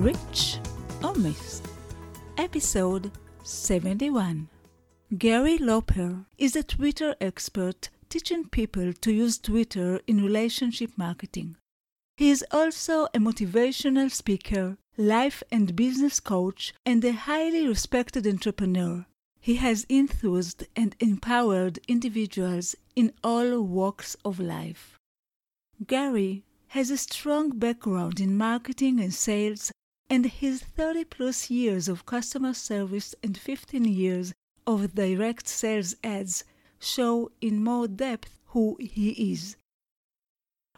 Reach 0.00 0.58
or 1.04 1.14
Miss, 1.14 1.60
episode 2.38 3.12
71. 3.42 4.48
Gary 5.18 5.58
Loper 5.58 6.24
is 6.38 6.56
a 6.56 6.62
Twitter 6.62 7.14
expert 7.20 7.90
teaching 8.08 8.48
people 8.48 8.94
to 8.94 9.12
use 9.12 9.36
Twitter 9.36 10.00
in 10.06 10.22
relationship 10.22 10.90
marketing. 10.96 11.56
He 12.16 12.30
is 12.30 12.42
also 12.50 13.08
a 13.12 13.18
motivational 13.18 14.10
speaker, 14.10 14.78
life 14.96 15.42
and 15.52 15.76
business 15.76 16.18
coach, 16.18 16.72
and 16.86 17.04
a 17.04 17.12
highly 17.12 17.68
respected 17.68 18.26
entrepreneur. 18.26 19.04
He 19.38 19.56
has 19.56 19.84
enthused 19.90 20.64
and 20.74 20.96
empowered 21.00 21.78
individuals 21.88 22.74
in 22.96 23.12
all 23.22 23.60
walks 23.60 24.16
of 24.24 24.40
life. 24.40 24.96
Gary 25.86 26.46
has 26.68 26.90
a 26.90 26.96
strong 26.96 27.50
background 27.50 28.18
in 28.18 28.34
marketing 28.34 28.98
and 28.98 29.12
sales 29.12 29.70
and 30.10 30.26
his 30.26 30.60
30 30.62 31.04
plus 31.04 31.48
years 31.48 31.88
of 31.88 32.04
customer 32.04 32.52
service 32.52 33.14
and 33.22 33.38
15 33.38 33.84
years 33.84 34.34
of 34.66 34.94
direct 34.94 35.46
sales 35.48 35.94
ads 36.02 36.44
show 36.80 37.30
in 37.40 37.62
more 37.62 37.86
depth 37.86 38.40
who 38.46 38.76
he 38.80 39.32
is. 39.32 39.56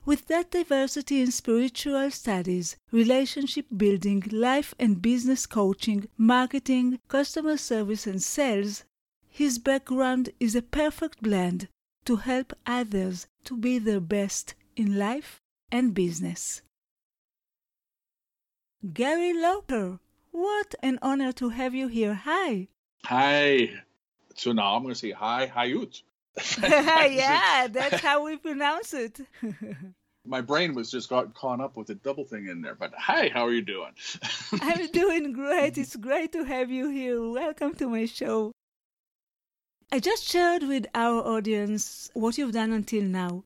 With 0.05 0.27
that 0.27 0.51
diversity 0.51 1.21
in 1.21 1.31
spiritual 1.31 2.11
studies, 2.11 2.77
relationship 2.91 3.67
building, 3.75 4.23
life 4.31 4.75
and 4.79 5.01
business 5.01 5.47
coaching, 5.47 6.09
marketing, 6.19 6.99
customer 7.09 7.57
service, 7.57 8.07
and 8.07 8.21
sales, 8.21 8.85
his 9.29 9.59
background 9.59 10.31
is 10.41 10.55
a 10.55 10.63
perfect 10.63 11.23
blend 11.23 11.69
to 12.05 12.17
help 12.17 12.53
others 12.67 13.29
to 13.45 13.57
be 13.57 13.79
their 13.79 14.01
best 14.01 14.55
in 14.77 14.99
life 14.99 15.41
and 15.71 15.95
business. 15.95 16.63
Gary 18.83 19.33
Loper, 19.33 20.01
what 20.33 20.75
an 20.83 20.99
honor 21.03 21.31
to 21.35 21.51
have 21.51 21.73
you 21.73 21.87
here. 21.87 22.15
Hi. 22.15 22.67
Hi. 23.05 23.71
So 24.35 24.51
now 24.51 24.75
I'm 24.75 24.83
going 24.83 24.93
to 24.93 24.99
say 24.99 25.13
hi, 25.13 25.47
hi, 25.47 25.69
Hayut. 25.69 26.03
yeah, 27.13 27.69
that's 27.71 28.01
how 28.01 28.25
we 28.25 28.39
pronounce 28.39 28.93
it. 28.93 29.21
My 30.27 30.41
brain 30.41 30.75
was 30.75 30.91
just 30.91 31.09
got 31.09 31.33
caught 31.33 31.61
up 31.61 31.77
with 31.77 31.87
the 31.87 31.95
double 31.95 32.25
thing 32.25 32.49
in 32.49 32.61
there. 32.61 32.75
But 32.75 32.93
hi, 32.99 33.31
how 33.33 33.47
are 33.47 33.53
you 33.53 33.63
doing? 33.63 33.93
I'm 34.61 34.89
doing 34.89 35.33
great. 35.33 35.79
It's 35.79 35.95
great 35.95 36.33
to 36.33 36.43
have 36.43 36.69
you 36.69 36.91
here. 36.91 37.23
Welcome 37.23 37.77
to 37.77 37.89
my 37.89 38.07
show. 38.07 38.51
I 39.93 40.01
just 40.01 40.25
shared 40.25 40.65
with 40.65 40.87
our 40.93 41.23
audience 41.23 42.11
what 42.15 42.37
you've 42.37 42.53
done 42.53 42.73
until 42.73 43.05
now. 43.05 43.45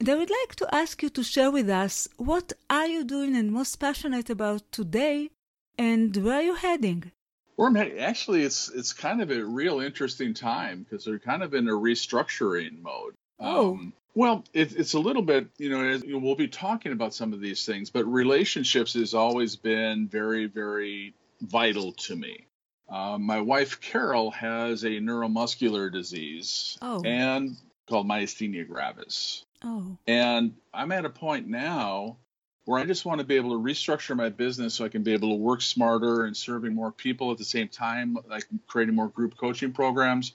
And 0.00 0.08
I 0.08 0.14
would 0.16 0.30
like 0.30 0.56
to 0.56 0.74
ask 0.74 1.02
you 1.02 1.08
to 1.10 1.22
share 1.22 1.50
with 1.50 1.68
us 1.70 2.08
what 2.16 2.52
are 2.68 2.86
you 2.86 3.04
doing 3.04 3.36
and 3.36 3.52
most 3.52 3.76
passionate 3.76 4.28
about 4.28 4.62
today 4.72 5.30
and 5.78 6.16
where 6.16 6.36
are 6.36 6.42
you 6.42 6.54
heading? 6.54 7.12
Well, 7.56 7.76
actually, 8.00 8.42
it's 8.42 8.68
it's 8.68 8.92
kind 8.92 9.22
of 9.22 9.30
a 9.30 9.44
real 9.44 9.78
interesting 9.80 10.34
time 10.34 10.82
because 10.82 11.04
they're 11.04 11.20
kind 11.20 11.42
of 11.42 11.54
in 11.54 11.68
a 11.68 11.72
restructuring 11.72 12.82
mode. 12.82 13.14
Oh. 13.38 13.74
Um, 13.74 13.92
well, 14.16 14.44
it, 14.52 14.76
it's 14.76 14.94
a 14.94 14.98
little 15.00 15.22
bit, 15.22 15.48
you 15.58 15.70
know, 15.70 16.00
we'll 16.20 16.36
be 16.36 16.46
talking 16.46 16.92
about 16.92 17.14
some 17.14 17.32
of 17.32 17.40
these 17.40 17.66
things, 17.66 17.90
but 17.90 18.04
relationships 18.04 18.94
has 18.94 19.12
always 19.12 19.56
been 19.56 20.06
very, 20.06 20.46
very 20.46 21.14
vital 21.40 21.92
to 21.92 22.14
me. 22.14 22.46
Uh, 22.88 23.18
my 23.18 23.40
wife 23.40 23.80
Carol 23.80 24.30
has 24.30 24.84
a 24.84 24.90
neuromuscular 24.90 25.90
disease 25.90 26.78
Oh. 26.80 27.02
and 27.04 27.56
called 27.88 28.06
myasthenia 28.08 28.68
gravis. 28.68 29.44
Oh. 29.64 29.96
And 30.06 30.54
I'm 30.72 30.92
at 30.92 31.04
a 31.04 31.10
point 31.10 31.48
now 31.48 32.18
where 32.66 32.80
I 32.80 32.84
just 32.84 33.04
want 33.04 33.20
to 33.20 33.26
be 33.26 33.36
able 33.36 33.50
to 33.50 33.56
restructure 33.62 34.16
my 34.16 34.28
business 34.28 34.74
so 34.74 34.84
I 34.84 34.88
can 34.88 35.02
be 35.02 35.12
able 35.12 35.30
to 35.30 35.36
work 35.36 35.62
smarter 35.62 36.24
and 36.24 36.36
serving 36.36 36.74
more 36.74 36.92
people 36.92 37.30
at 37.30 37.38
the 37.38 37.44
same 37.44 37.68
time, 37.68 38.16
like 38.28 38.44
creating 38.66 38.94
more 38.94 39.08
group 39.08 39.36
coaching 39.36 39.72
programs. 39.72 40.34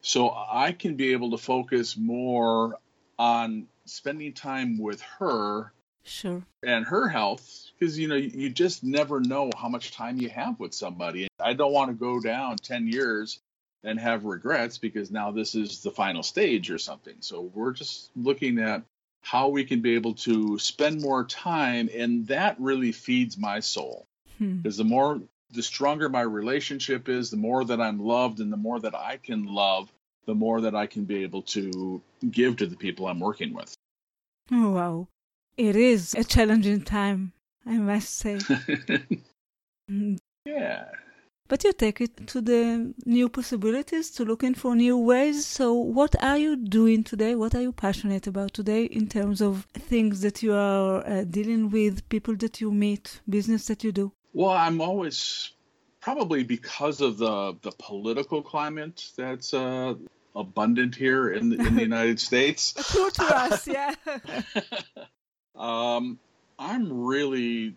So 0.00 0.30
I 0.30 0.72
can 0.72 0.96
be 0.96 1.12
able 1.12 1.32
to 1.32 1.38
focus 1.38 1.96
more 1.96 2.78
on 3.18 3.66
spending 3.84 4.32
time 4.32 4.78
with 4.78 5.00
her 5.18 5.72
Sure. 6.02 6.42
and 6.62 6.86
her 6.86 7.08
health 7.08 7.66
because 7.78 7.98
you 7.98 8.08
know 8.08 8.14
you 8.14 8.48
just 8.48 8.82
never 8.82 9.20
know 9.20 9.50
how 9.56 9.68
much 9.68 9.92
time 9.92 10.18
you 10.18 10.30
have 10.30 10.58
with 10.58 10.72
somebody. 10.72 11.28
I 11.38 11.52
don't 11.52 11.72
want 11.72 11.90
to 11.90 11.94
go 11.94 12.20
down 12.20 12.56
10 12.56 12.86
years 12.88 13.38
and 13.84 13.98
have 13.98 14.24
regrets 14.24 14.78
because 14.78 15.10
now 15.10 15.30
this 15.30 15.54
is 15.54 15.82
the 15.82 15.90
final 15.90 16.22
stage 16.22 16.70
or 16.70 16.78
something. 16.78 17.14
So 17.20 17.50
we're 17.54 17.72
just 17.72 18.10
looking 18.16 18.58
at 18.58 18.82
how 19.22 19.48
we 19.48 19.64
can 19.64 19.80
be 19.80 19.94
able 19.94 20.14
to 20.14 20.58
spend 20.58 21.00
more 21.02 21.24
time 21.24 21.88
and 21.94 22.26
that 22.28 22.56
really 22.58 22.92
feeds 22.92 23.36
my 23.38 23.60
soul 23.60 24.06
Hmm. 24.38 24.58
because 24.58 24.78
the 24.78 24.84
more 24.84 25.20
the 25.52 25.62
stronger 25.62 26.08
my 26.08 26.22
relationship 26.22 27.08
is 27.08 27.30
the 27.30 27.36
more 27.36 27.62
that 27.64 27.80
i'm 27.82 28.00
loved 28.00 28.40
and 28.40 28.50
the 28.50 28.56
more 28.56 28.80
that 28.80 28.94
i 28.94 29.18
can 29.18 29.44
love 29.44 29.92
the 30.24 30.34
more 30.34 30.62
that 30.62 30.74
i 30.74 30.86
can 30.86 31.04
be 31.04 31.22
able 31.22 31.42
to 31.42 32.00
give 32.30 32.56
to 32.56 32.66
the 32.66 32.76
people 32.76 33.06
i'm 33.08 33.20
working 33.20 33.52
with 33.52 33.74
Oh, 34.50 34.70
wow. 34.70 35.08
It 35.56 35.76
is 35.76 36.14
a 36.14 36.24
challenging 36.24 36.82
time, 36.82 37.32
I 37.66 37.76
must 37.76 38.16
say. 38.16 38.38
Mm, 39.90 40.18
yeah 40.46 40.84
But 41.50 41.64
you 41.64 41.72
take 41.72 42.00
it 42.00 42.28
to 42.28 42.40
the 42.40 42.94
new 43.04 43.28
possibilities, 43.28 44.10
to 44.12 44.24
looking 44.24 44.54
for 44.54 44.76
new 44.76 44.96
ways. 44.96 45.44
So, 45.44 45.74
what 45.74 46.14
are 46.22 46.38
you 46.38 46.54
doing 46.56 47.02
today? 47.02 47.34
What 47.34 47.54
are 47.56 47.60
you 47.60 47.72
passionate 47.72 48.26
about 48.26 48.54
today 48.54 48.84
in 48.84 49.08
terms 49.08 49.42
of 49.42 49.66
things 49.74 50.20
that 50.22 50.42
you 50.44 50.54
are 50.54 51.04
uh, 51.04 51.24
dealing 51.24 51.70
with, 51.70 52.08
people 52.08 52.36
that 52.36 52.60
you 52.62 52.70
meet, 52.70 53.20
business 53.28 53.66
that 53.66 53.82
you 53.84 53.92
do? 53.92 54.12
well 54.32 54.50
i'm 54.50 54.80
always 54.80 55.52
probably 56.00 56.44
because 56.44 57.00
of 57.00 57.18
the 57.18 57.56
the 57.62 57.72
political 57.78 58.42
climate 58.42 59.04
that's 59.16 59.52
uh 59.54 59.94
abundant 60.36 60.94
here 60.94 61.30
in 61.30 61.48
the, 61.50 61.56
in 61.66 61.74
the 61.74 61.82
united 61.92 62.20
states 62.20 62.74
True 62.92 63.10
to 63.10 63.24
us, 63.24 63.66
yeah. 63.76 63.94
um, 65.56 66.18
I'm 66.58 67.04
really 67.04 67.74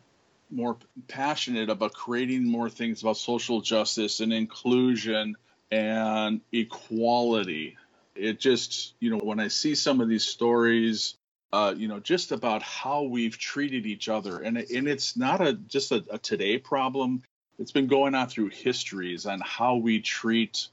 more 0.54 0.78
passionate 1.08 1.70
about 1.70 1.94
creating 1.94 2.48
more 2.48 2.70
things 2.70 3.02
about 3.02 3.18
social 3.18 3.62
justice 3.62 4.20
and 4.20 4.34
inclusion 4.34 5.36
and 5.72 6.42
equality. 6.52 7.78
It 8.16 8.40
just, 8.40 8.94
you 9.00 9.10
know, 9.10 9.18
when 9.18 9.40
I 9.40 9.48
see 9.48 9.76
some 9.76 10.02
of 10.02 10.10
these 10.10 10.24
stories, 10.24 11.16
uh, 11.52 11.74
you 11.76 11.88
know, 11.88 12.00
just 12.00 12.32
about 12.32 12.62
how 12.62 13.04
we've 13.04 13.38
treated 13.38 13.86
each 13.86 14.10
other, 14.10 14.40
and 14.40 14.58
and 14.58 14.88
it's 14.88 15.18
not 15.18 15.42
a 15.42 15.54
just 15.54 15.92
a, 15.92 16.04
a 16.10 16.18
today 16.18 16.58
problem. 16.58 17.24
It's 17.60 17.72
been 17.72 17.88
going 17.88 18.16
on 18.16 18.28
through 18.28 18.50
histories 18.50 19.26
on 19.26 19.42
how 19.44 19.76
we 19.78 20.02
treat 20.02 20.68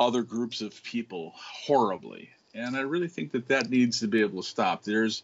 other 0.00 0.22
groups 0.22 0.60
of 0.62 0.82
people 0.82 1.32
horribly, 1.36 2.30
and 2.54 2.76
I 2.76 2.80
really 2.80 3.08
think 3.08 3.32
that 3.32 3.48
that 3.48 3.70
needs 3.70 4.00
to 4.00 4.08
be 4.08 4.20
able 4.20 4.42
to 4.42 4.48
stop. 4.48 4.84
There's 4.84 5.22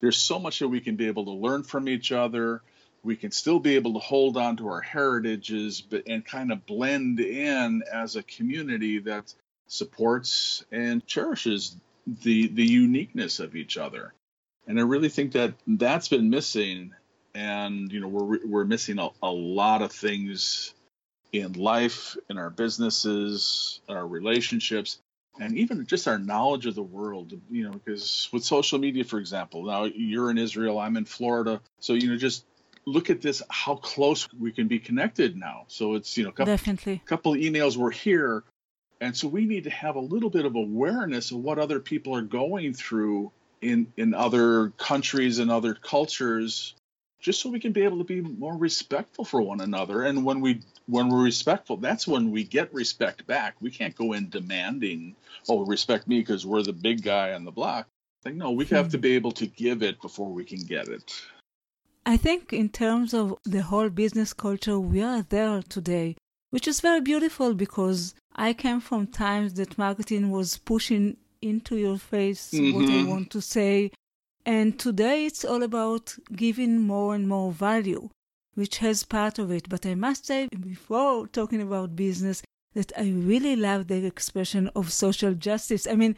there's 0.00 0.16
so 0.18 0.38
much 0.38 0.58
that 0.60 0.68
we 0.68 0.80
can 0.80 0.96
be 0.96 1.06
able 1.06 1.26
to 1.26 1.32
learn 1.32 1.62
from 1.62 1.88
each 1.88 2.12
other. 2.12 2.62
We 3.02 3.16
can 3.16 3.30
still 3.30 3.58
be 3.58 3.76
able 3.76 3.94
to 3.94 3.98
hold 3.98 4.36
on 4.36 4.56
to 4.58 4.68
our 4.68 4.80
heritages, 4.80 5.80
but 5.80 6.04
and 6.06 6.24
kind 6.24 6.52
of 6.52 6.66
blend 6.66 7.20
in 7.20 7.82
as 7.92 8.16
a 8.16 8.22
community 8.22 8.98
that 9.00 9.32
supports 9.66 10.64
and 10.70 11.06
cherishes 11.06 11.76
the 12.06 12.48
the 12.48 12.66
uniqueness 12.66 13.40
of 13.40 13.56
each 13.56 13.76
other. 13.76 14.12
And 14.66 14.78
I 14.78 14.82
really 14.82 15.08
think 15.08 15.32
that 15.32 15.54
that's 15.66 16.08
been 16.08 16.30
missing. 16.30 16.92
And 17.34 17.90
you 17.92 18.00
know, 18.00 18.08
we're 18.08 18.46
we're 18.46 18.64
missing 18.64 18.98
a, 18.98 19.10
a 19.22 19.30
lot 19.30 19.82
of 19.82 19.92
things 19.92 20.74
in 21.32 21.52
life, 21.52 22.16
in 22.28 22.38
our 22.38 22.50
businesses, 22.50 23.80
our 23.88 24.06
relationships 24.06 24.98
and 25.38 25.56
even 25.56 25.86
just 25.86 26.08
our 26.08 26.18
knowledge 26.18 26.66
of 26.66 26.74
the 26.74 26.82
world 26.82 27.32
you 27.50 27.64
know 27.64 27.70
because 27.70 28.28
with 28.32 28.44
social 28.44 28.78
media 28.78 29.04
for 29.04 29.18
example 29.18 29.64
now 29.64 29.84
you're 29.84 30.30
in 30.30 30.38
israel 30.38 30.78
i'm 30.78 30.96
in 30.96 31.04
florida 31.04 31.60
so 31.78 31.94
you 31.94 32.10
know 32.10 32.16
just 32.16 32.44
look 32.86 33.10
at 33.10 33.20
this 33.20 33.42
how 33.48 33.74
close 33.76 34.28
we 34.38 34.52
can 34.52 34.68
be 34.68 34.78
connected 34.78 35.36
now 35.36 35.64
so 35.68 35.94
it's 35.94 36.16
you 36.16 36.24
know 36.24 36.30
a 36.30 36.32
couple, 36.32 36.52
Definitely. 36.52 37.02
couple 37.04 37.34
of 37.34 37.40
emails 37.40 37.76
we're 37.76 37.90
here 37.90 38.42
and 39.00 39.16
so 39.16 39.28
we 39.28 39.46
need 39.46 39.64
to 39.64 39.70
have 39.70 39.96
a 39.96 40.00
little 40.00 40.30
bit 40.30 40.44
of 40.44 40.56
awareness 40.56 41.30
of 41.30 41.38
what 41.38 41.58
other 41.58 41.80
people 41.80 42.14
are 42.16 42.22
going 42.22 42.74
through 42.74 43.32
in 43.60 43.92
in 43.96 44.14
other 44.14 44.70
countries 44.70 45.38
and 45.38 45.50
other 45.50 45.74
cultures 45.74 46.74
just 47.20 47.40
so 47.40 47.50
we 47.50 47.60
can 47.60 47.72
be 47.72 47.82
able 47.82 47.98
to 47.98 48.04
be 48.04 48.20
more 48.20 48.56
respectful 48.56 49.24
for 49.24 49.42
one 49.42 49.60
another. 49.60 50.02
And 50.02 50.24
when 50.24 50.40
we 50.40 50.62
when 50.86 51.08
we're 51.08 51.22
respectful, 51.22 51.76
that's 51.76 52.06
when 52.06 52.30
we 52.30 52.44
get 52.44 52.72
respect 52.74 53.26
back. 53.26 53.54
We 53.60 53.70
can't 53.70 53.94
go 53.94 54.14
in 54.14 54.30
demanding, 54.30 55.14
oh, 55.48 55.64
respect 55.66 56.08
me 56.08 56.20
because 56.20 56.46
we're 56.46 56.62
the 56.62 56.72
big 56.72 57.02
guy 57.02 57.34
on 57.34 57.44
the 57.44 57.50
block. 57.50 57.86
Like, 58.24 58.34
no, 58.34 58.50
we 58.50 58.64
have 58.66 58.90
to 58.90 58.96
hmm. 58.96 59.02
be 59.02 59.14
able 59.14 59.32
to 59.32 59.46
give 59.46 59.82
it 59.82 60.00
before 60.00 60.30
we 60.30 60.44
can 60.44 60.60
get 60.60 60.88
it. 60.88 61.22
I 62.10 62.16
think 62.16 62.52
in 62.52 62.70
terms 62.70 63.14
of 63.14 63.38
the 63.44 63.62
whole 63.62 63.88
business 63.88 64.32
culture, 64.32 64.80
we 64.80 65.00
are 65.00 65.22
there 65.22 65.62
today, 65.62 66.16
which 66.50 66.66
is 66.66 66.80
very 66.80 67.00
beautiful 67.00 67.54
because 67.54 68.16
I 68.34 68.52
came 68.52 68.80
from 68.80 69.06
times 69.06 69.54
that 69.54 69.78
marketing 69.78 70.32
was 70.32 70.56
pushing 70.56 71.18
into 71.40 71.76
your 71.76 71.98
face 71.98 72.50
mm-hmm. 72.50 72.76
what 72.76 72.90
I 72.90 73.04
want 73.04 73.30
to 73.30 73.40
say. 73.40 73.92
And 74.44 74.76
today 74.76 75.24
it's 75.24 75.44
all 75.44 75.62
about 75.62 76.16
giving 76.34 76.80
more 76.80 77.14
and 77.14 77.28
more 77.28 77.52
value, 77.52 78.08
which 78.54 78.78
has 78.78 79.04
part 79.04 79.38
of 79.38 79.52
it. 79.52 79.68
But 79.68 79.86
I 79.86 79.94
must 79.94 80.26
say, 80.26 80.48
before 80.48 81.28
talking 81.28 81.62
about 81.62 81.94
business, 81.94 82.42
that 82.74 82.90
I 82.98 83.02
really 83.02 83.54
love 83.54 83.86
the 83.86 84.04
expression 84.04 84.68
of 84.74 84.92
social 84.92 85.34
justice. 85.34 85.86
I 85.86 85.94
mean, 85.94 86.16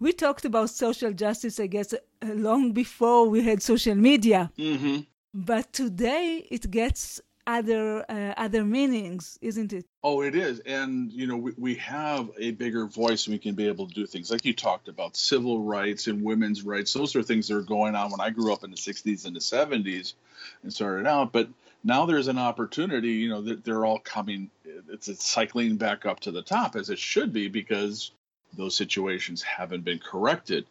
we 0.00 0.14
talked 0.14 0.46
about 0.46 0.70
social 0.70 1.12
justice, 1.12 1.60
I 1.60 1.66
guess, 1.66 1.92
long 2.22 2.72
before 2.72 3.28
we 3.28 3.42
had 3.42 3.62
social 3.62 3.94
media. 3.94 4.50
Mm-hmm. 4.56 5.00
But 5.34 5.72
today 5.72 6.46
it 6.48 6.70
gets 6.70 7.20
other 7.44 8.08
uh, 8.08 8.34
other 8.36 8.64
meanings, 8.64 9.36
isn't 9.42 9.72
it? 9.72 9.84
Oh, 10.04 10.22
it 10.22 10.36
is, 10.36 10.60
and 10.60 11.12
you 11.12 11.26
know 11.26 11.36
we, 11.36 11.52
we 11.58 11.74
have 11.74 12.30
a 12.38 12.52
bigger 12.52 12.86
voice, 12.86 13.26
and 13.26 13.34
we 13.34 13.40
can 13.40 13.56
be 13.56 13.66
able 13.66 13.88
to 13.88 13.94
do 13.94 14.06
things 14.06 14.30
like 14.30 14.44
you 14.44 14.54
talked 14.54 14.86
about 14.86 15.16
civil 15.16 15.62
rights 15.62 16.06
and 16.06 16.22
women's 16.22 16.62
rights. 16.62 16.92
Those 16.92 17.16
are 17.16 17.22
things 17.22 17.48
that 17.48 17.56
are 17.56 17.62
going 17.62 17.96
on 17.96 18.12
when 18.12 18.20
I 18.20 18.30
grew 18.30 18.52
up 18.52 18.62
in 18.62 18.70
the 18.70 18.76
'60s 18.76 19.26
and 19.26 19.34
the 19.34 19.40
'70s 19.40 20.14
and 20.62 20.72
started 20.72 21.06
out. 21.06 21.32
But 21.32 21.48
now 21.82 22.06
there's 22.06 22.28
an 22.28 22.38
opportunity. 22.38 23.14
You 23.14 23.30
know, 23.30 23.42
that 23.42 23.64
they're 23.64 23.84
all 23.84 23.98
coming. 23.98 24.50
It's, 24.88 25.08
it's 25.08 25.26
cycling 25.26 25.76
back 25.76 26.06
up 26.06 26.20
to 26.20 26.30
the 26.30 26.42
top 26.42 26.76
as 26.76 26.90
it 26.90 26.98
should 27.00 27.32
be 27.32 27.48
because 27.48 28.12
those 28.56 28.76
situations 28.76 29.42
haven't 29.42 29.84
been 29.84 29.98
corrected. 29.98 30.64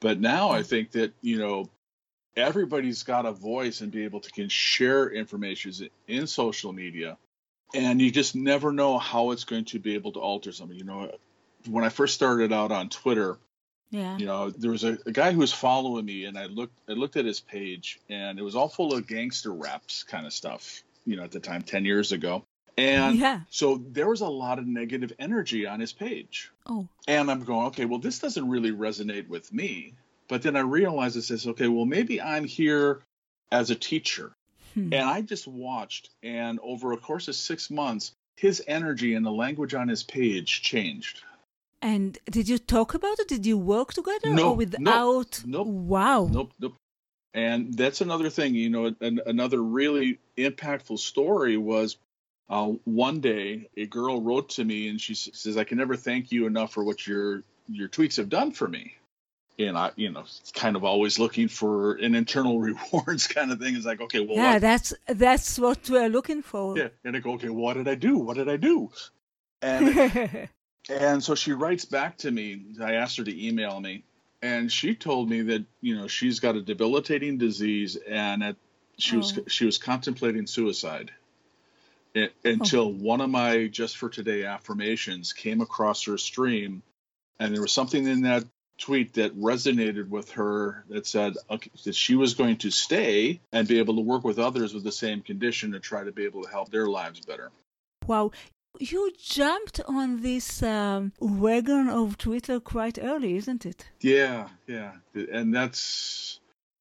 But 0.00 0.20
now 0.20 0.50
I 0.50 0.64
think 0.64 0.90
that 0.92 1.12
you 1.22 1.38
know 1.38 1.70
everybody's 2.38 3.02
got 3.02 3.26
a 3.26 3.32
voice 3.32 3.80
and 3.80 3.92
be 3.92 4.04
able 4.04 4.20
to 4.20 4.30
can 4.30 4.48
share 4.48 5.10
information 5.10 5.72
in 6.06 6.26
social 6.26 6.72
media. 6.72 7.18
And 7.74 8.00
you 8.00 8.10
just 8.10 8.34
never 8.34 8.72
know 8.72 8.96
how 8.96 9.32
it's 9.32 9.44
going 9.44 9.66
to 9.66 9.78
be 9.78 9.94
able 9.94 10.12
to 10.12 10.20
alter 10.20 10.52
something. 10.52 10.76
You 10.76 10.84
know 10.84 11.10
when 11.66 11.84
i 11.84 11.88
first 11.88 12.14
started 12.14 12.52
out 12.52 12.72
on 12.72 12.88
twitter 12.88 13.36
yeah. 13.90 14.16
you 14.16 14.26
know 14.26 14.50
there 14.50 14.70
was 14.70 14.84
a, 14.84 14.98
a 15.06 15.12
guy 15.12 15.32
who 15.32 15.38
was 15.38 15.52
following 15.52 16.04
me 16.04 16.24
and 16.24 16.38
i 16.38 16.46
looked 16.46 16.78
i 16.88 16.92
looked 16.92 17.16
at 17.16 17.24
his 17.24 17.40
page 17.40 18.00
and 18.08 18.38
it 18.38 18.42
was 18.42 18.54
all 18.54 18.68
full 18.68 18.94
of 18.94 19.06
gangster 19.06 19.52
raps 19.52 20.02
kind 20.02 20.26
of 20.26 20.32
stuff 20.32 20.82
you 21.04 21.16
know 21.16 21.24
at 21.24 21.30
the 21.30 21.40
time 21.40 21.62
10 21.62 21.84
years 21.84 22.12
ago. 22.12 22.44
And 22.76 23.16
yeah. 23.16 23.40
so 23.50 23.82
there 23.90 24.08
was 24.08 24.20
a 24.20 24.28
lot 24.28 24.60
of 24.60 24.66
negative 24.68 25.12
energy 25.18 25.66
on 25.66 25.80
his 25.80 25.92
page. 25.92 26.52
Oh. 26.64 26.86
And 27.08 27.30
i'm 27.30 27.42
going 27.44 27.68
okay 27.68 27.86
well 27.86 27.98
this 27.98 28.18
doesn't 28.18 28.48
really 28.48 28.70
resonate 28.70 29.26
with 29.26 29.52
me 29.52 29.94
but 30.28 30.42
then 30.42 30.56
I 30.56 30.60
realized 30.60 31.16
it 31.16 31.22
says, 31.22 31.46
okay, 31.46 31.68
well, 31.68 31.86
maybe 31.86 32.20
I'm 32.20 32.44
here 32.44 33.02
as 33.50 33.70
a 33.70 33.74
teacher. 33.74 34.32
Hmm. 34.74 34.92
And 34.92 35.08
I 35.08 35.22
just 35.22 35.48
watched, 35.48 36.10
and 36.22 36.60
over 36.62 36.92
a 36.92 36.98
course 36.98 37.28
of 37.28 37.34
six 37.34 37.70
months, 37.70 38.12
his 38.36 38.62
energy 38.66 39.14
and 39.14 39.24
the 39.24 39.32
language 39.32 39.74
on 39.74 39.88
his 39.88 40.02
page 40.02 40.62
changed. 40.62 41.22
And 41.80 42.18
did 42.30 42.48
you 42.48 42.58
talk 42.58 42.94
about 42.94 43.18
it? 43.18 43.28
Did 43.28 43.46
you 43.46 43.56
work 43.56 43.94
together 43.94 44.30
no, 44.30 44.50
or 44.50 44.56
without? 44.56 45.42
Nope, 45.44 45.66
nope. 45.66 45.66
Wow. 45.66 46.28
Nope, 46.30 46.52
nope. 46.60 46.74
And 47.34 47.74
that's 47.74 48.00
another 48.00 48.30
thing, 48.30 48.54
you 48.54 48.70
know, 48.70 48.94
an, 49.00 49.20
another 49.26 49.62
really 49.62 50.18
impactful 50.36 50.98
story 50.98 51.56
was 51.56 51.96
uh, 52.48 52.72
one 52.84 53.20
day 53.20 53.68
a 53.76 53.86
girl 53.86 54.20
wrote 54.20 54.50
to 54.50 54.64
me 54.64 54.88
and 54.88 55.00
she 55.00 55.14
says, 55.14 55.56
I 55.56 55.64
can 55.64 55.78
never 55.78 55.94
thank 55.94 56.32
you 56.32 56.46
enough 56.46 56.72
for 56.72 56.82
what 56.84 57.06
your 57.06 57.42
your 57.70 57.88
tweets 57.88 58.16
have 58.16 58.30
done 58.30 58.50
for 58.52 58.66
me 58.66 58.96
and 59.58 59.76
I, 59.76 59.90
you 59.96 60.10
know, 60.10 60.24
kind 60.54 60.76
of 60.76 60.84
always 60.84 61.18
looking 61.18 61.48
for 61.48 61.94
an 61.94 62.14
internal 62.14 62.60
rewards 62.92 63.26
kind 63.26 63.50
of 63.50 63.58
thing. 63.58 63.74
It's 63.74 63.86
like, 63.86 64.00
okay, 64.00 64.20
well, 64.20 64.36
yeah, 64.36 64.54
what? 64.54 64.60
that's 64.60 64.94
that's 65.06 65.58
what 65.58 65.88
we're 65.90 66.08
looking 66.08 66.42
for. 66.42 66.78
Yeah, 66.78 66.88
and 67.04 67.16
I 67.16 67.20
go, 67.20 67.32
okay, 67.32 67.48
what 67.48 67.74
did 67.74 67.88
I 67.88 67.94
do? 67.94 68.16
What 68.18 68.36
did 68.36 68.48
I 68.48 68.56
do? 68.56 68.90
And 69.60 70.48
and 70.90 71.22
so 71.22 71.34
she 71.34 71.52
writes 71.52 71.84
back 71.84 72.18
to 72.18 72.30
me. 72.30 72.62
I 72.80 72.94
asked 72.94 73.16
her 73.16 73.24
to 73.24 73.46
email 73.46 73.80
me, 73.80 74.04
and 74.42 74.70
she 74.70 74.94
told 74.94 75.28
me 75.28 75.42
that 75.42 75.64
you 75.80 75.96
know 75.96 76.06
she's 76.06 76.40
got 76.40 76.56
a 76.56 76.62
debilitating 76.62 77.38
disease, 77.38 77.96
and 78.08 78.42
at, 78.44 78.56
she 78.96 79.16
oh. 79.16 79.18
was 79.18 79.38
she 79.48 79.66
was 79.66 79.78
contemplating 79.78 80.46
suicide. 80.46 81.10
It, 82.14 82.32
oh. 82.44 82.50
until 82.50 82.84
oh. 82.84 82.88
one 82.88 83.20
of 83.20 83.30
my 83.30 83.66
just 83.66 83.96
for 83.96 84.08
today 84.08 84.44
affirmations 84.44 85.32
came 85.32 85.60
across 85.60 86.04
her 86.04 86.16
stream 86.16 86.82
and 87.38 87.54
there 87.54 87.62
was 87.62 87.72
something 87.72 88.06
in 88.06 88.22
that 88.22 88.44
tweet 88.78 89.14
that 89.14 89.38
resonated 89.38 90.08
with 90.08 90.32
her 90.32 90.84
that 90.88 91.06
said 91.06 91.34
okay, 91.50 91.70
that 91.84 91.94
she 91.94 92.14
was 92.14 92.34
going 92.34 92.56
to 92.58 92.70
stay 92.70 93.40
and 93.52 93.68
be 93.68 93.78
able 93.78 93.96
to 93.96 94.00
work 94.00 94.24
with 94.24 94.38
others 94.38 94.72
with 94.72 94.84
the 94.84 94.92
same 94.92 95.20
condition 95.20 95.72
to 95.72 95.80
try 95.80 96.04
to 96.04 96.12
be 96.12 96.24
able 96.24 96.44
to 96.44 96.48
help 96.48 96.70
their 96.70 96.86
lives 96.86 97.20
better. 97.20 97.50
Wow. 98.06 98.30
You 98.78 99.12
jumped 99.18 99.80
on 99.88 100.22
this 100.22 100.62
um, 100.62 101.12
wagon 101.18 101.88
of 101.88 102.16
Twitter 102.16 102.60
quite 102.60 102.98
early, 103.00 103.36
isn't 103.36 103.66
it? 103.66 103.88
Yeah, 104.00 104.48
yeah, 104.68 104.92
and 105.14 105.52
that's 105.52 106.38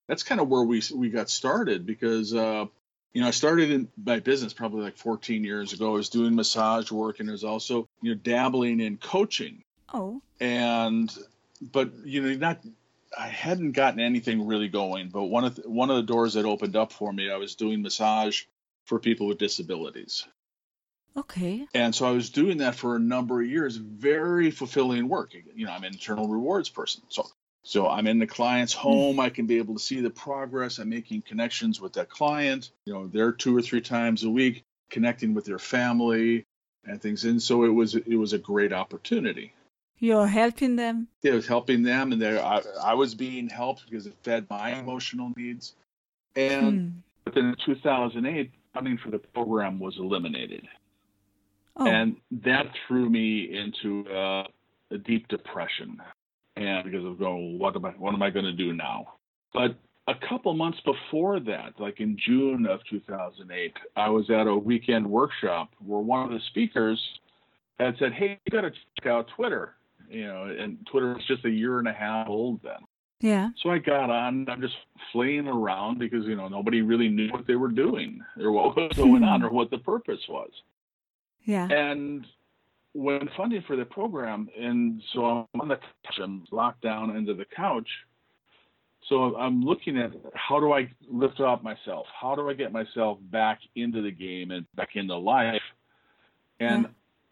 that's 0.08 0.24
kind 0.24 0.40
of 0.40 0.48
where 0.48 0.64
we 0.64 0.82
we 0.94 1.10
got 1.10 1.30
started 1.30 1.86
because 1.86 2.36
uh, 2.36 2.66
you 3.14 3.22
know 3.22 3.28
I 3.28 3.32
started 3.32 3.72
in 3.72 3.88
my 4.04 4.20
business 4.20 4.54
probably 4.54 4.84
like 4.84 4.98
14 4.98 5.44
years 5.44 5.74
ago. 5.74 5.92
I 5.92 5.94
was 5.94 6.10
doing 6.10 6.36
massage 6.36 6.92
work 6.92 7.20
and 7.20 7.30
I 7.30 7.32
was 7.32 7.44
also 7.44 7.88
you 8.02 8.14
know 8.14 8.20
dabbling 8.22 8.80
in 8.80 8.98
coaching. 8.98 9.64
Oh. 9.92 10.22
And 10.40 11.12
but 11.62 11.92
you 12.06 12.22
know, 12.22 12.34
not 12.36 12.62
I 13.18 13.28
hadn't 13.28 13.72
gotten 13.72 14.00
anything 14.00 14.48
really 14.48 14.68
going. 14.68 15.10
But 15.10 15.24
one 15.24 15.46
of 15.46 15.56
the, 15.56 15.70
one 15.70 15.90
of 15.90 15.98
the 15.98 16.04
doors 16.04 16.34
that 16.34 16.46
opened 16.46 16.76
up 16.76 16.92
for 16.92 17.12
me, 17.12 17.30
I 17.32 17.38
was 17.38 17.56
doing 17.56 17.82
massage 17.82 18.44
for 18.86 19.00
people 19.00 19.28
with 19.28 19.38
disabilities. 19.38 20.26
Okay. 21.16 21.68
And 21.74 21.96
so 21.96 22.06
I 22.06 22.12
was 22.12 22.30
doing 22.30 22.58
that 22.58 22.76
for 22.76 22.96
a 22.96 23.00
number 23.00 23.42
of 23.42 23.48
years, 23.48 23.76
very 23.76 24.52
fulfilling 24.52 25.10
work. 25.10 25.34
You 25.56 25.66
know, 25.66 25.72
I'm 25.72 25.84
an 25.84 25.94
internal 25.94 26.28
rewards 26.28 26.70
person. 26.70 27.02
So 27.10 27.28
so 27.64 27.86
I'm 27.90 28.08
in 28.08 28.20
the 28.20 28.28
client's 28.28 28.74
hmm. 28.74 28.80
home. 28.80 29.20
I 29.20 29.30
can 29.30 29.46
be 29.46 29.58
able 29.58 29.74
to 29.74 29.80
see 29.80 30.00
the 30.00 30.10
progress. 30.10 30.78
I'm 30.78 30.90
making 30.90 31.24
connections 31.24 31.82
with 31.82 31.94
that 31.94 32.10
client. 32.10 32.72
You 32.86 32.94
know, 32.94 33.08
they're 33.08 33.34
two 33.34 33.56
or 33.56 33.62
three 33.62 33.82
times 33.82 34.24
a 34.24 34.30
week 34.30 34.64
connecting 34.90 35.34
with 35.34 35.46
their 35.46 35.60
family 35.60 36.46
and 36.86 37.02
things. 37.02 37.26
And 37.26 37.42
so 37.42 37.66
it 37.66 37.70
was 37.70 37.96
it 37.96 38.16
was 38.16 38.34
a 38.34 38.38
great 38.38 38.72
opportunity. 38.72 39.54
You're 40.00 40.28
helping 40.28 40.76
them. 40.76 41.08
It 41.24 41.34
was 41.34 41.48
helping 41.48 41.82
them, 41.84 42.12
and 42.12 42.24
I, 42.24 42.62
I 42.84 42.94
was 42.94 43.16
being 43.16 43.50
helped 43.50 43.90
because 43.90 44.06
it 44.06 44.14
fed 44.24 44.46
my 44.50 44.80
emotional 44.80 45.32
needs. 45.36 45.74
And 46.36 46.80
hmm. 46.80 46.88
but 47.24 47.34
then 47.34 47.46
in 47.46 47.56
2008, 47.66 48.52
funding 48.74 48.98
for 48.98 49.10
the 49.10 49.18
program 49.18 49.80
was 49.80 49.98
eliminated, 49.98 50.68
oh. 51.78 51.88
and 51.88 52.18
that 52.44 52.68
threw 52.88 53.10
me 53.10 53.58
into 53.58 54.08
uh, 54.10 54.44
a 54.92 54.98
deep 54.98 55.28
depression. 55.30 55.98
And 56.56 56.84
because 56.84 57.06
of 57.06 57.20
going, 57.20 57.60
what 57.60 57.76
am 57.76 57.86
I, 57.86 57.92
what 57.92 58.14
am 58.14 58.22
I 58.22 58.30
going 58.30 58.46
to 58.46 58.52
do 58.52 58.74
now? 58.74 59.14
But 59.54 59.76
a 60.08 60.14
couple 60.30 60.54
months 60.54 60.80
before 60.86 61.40
that, 61.42 61.74
like 61.80 62.00
in 62.00 62.18
June 62.24 62.66
of 62.66 62.80
2008, 62.90 63.74
I 63.96 64.10
was 64.10 64.30
at 64.30 64.48
a 64.48 64.56
weekend 64.56 65.08
workshop 65.08 65.70
where 65.84 66.00
one 66.00 66.24
of 66.24 66.30
the 66.30 66.40
speakers 66.48 67.02
had 67.80 67.96
said, 67.98 68.14
"Hey, 68.14 68.40
you 68.46 68.52
got 68.52 68.62
to 68.62 68.72
check 68.72 69.08
out 69.08 69.28
Twitter." 69.36 69.74
You 70.10 70.28
know, 70.28 70.44
and 70.44 70.78
Twitter 70.90 71.14
was 71.14 71.26
just 71.28 71.46
a 71.46 71.50
year 71.50 71.80
and 71.80 71.88
a 71.88 71.94
half 71.94 72.28
old 72.28 72.62
then. 72.64 72.80
Yeah. 73.20 73.50
So 73.64 73.70
I 73.72 73.80
got 73.80 74.10
on. 74.10 74.48
I'm 74.48 74.62
just 74.62 74.76
flaying 75.12 75.48
around 75.48 75.98
because 76.00 76.26
you 76.26 76.36
know 76.36 76.48
nobody 76.48 76.82
really 76.82 77.10
knew 77.10 77.32
what 77.32 77.48
they 77.48 77.56
were 77.56 77.72
doing 77.72 78.22
or 78.40 78.52
what 78.52 78.76
was 78.76 78.92
going 78.96 79.24
on 79.24 79.42
hmm. 79.42 79.48
or 79.48 79.50
what 79.50 79.72
the 79.72 79.80
purpose 79.80 80.22
was. 80.30 80.52
Yeah. 81.44 81.68
And 81.72 82.26
when 82.94 83.30
funding 83.36 83.64
for 83.66 83.76
the 83.76 83.86
program, 83.86 84.50
and 84.60 85.02
so 85.14 85.48
I'm 85.54 85.62
on 85.62 85.68
the 85.70 85.78
couch, 85.78 86.20
I'm 86.22 86.44
locked 86.52 86.82
down 86.82 87.16
into 87.16 87.34
the 87.34 87.46
couch. 87.56 87.88
So 89.08 89.36
I'm 89.38 89.62
looking 89.62 89.98
at 89.98 90.12
how 90.34 90.60
do 90.60 90.74
I 90.74 90.90
lift 91.10 91.40
up 91.40 91.64
myself? 91.64 92.06
How 92.20 92.36
do 92.36 92.50
I 92.50 92.54
get 92.54 92.74
myself 92.74 93.20
back 93.32 93.60
into 93.76 94.02
the 94.02 94.12
game 94.12 94.52
and 94.52 94.66
back 94.76 94.90
into 94.96 95.16
life? 95.16 95.62
And 96.60 96.84
yeah. 96.84 96.90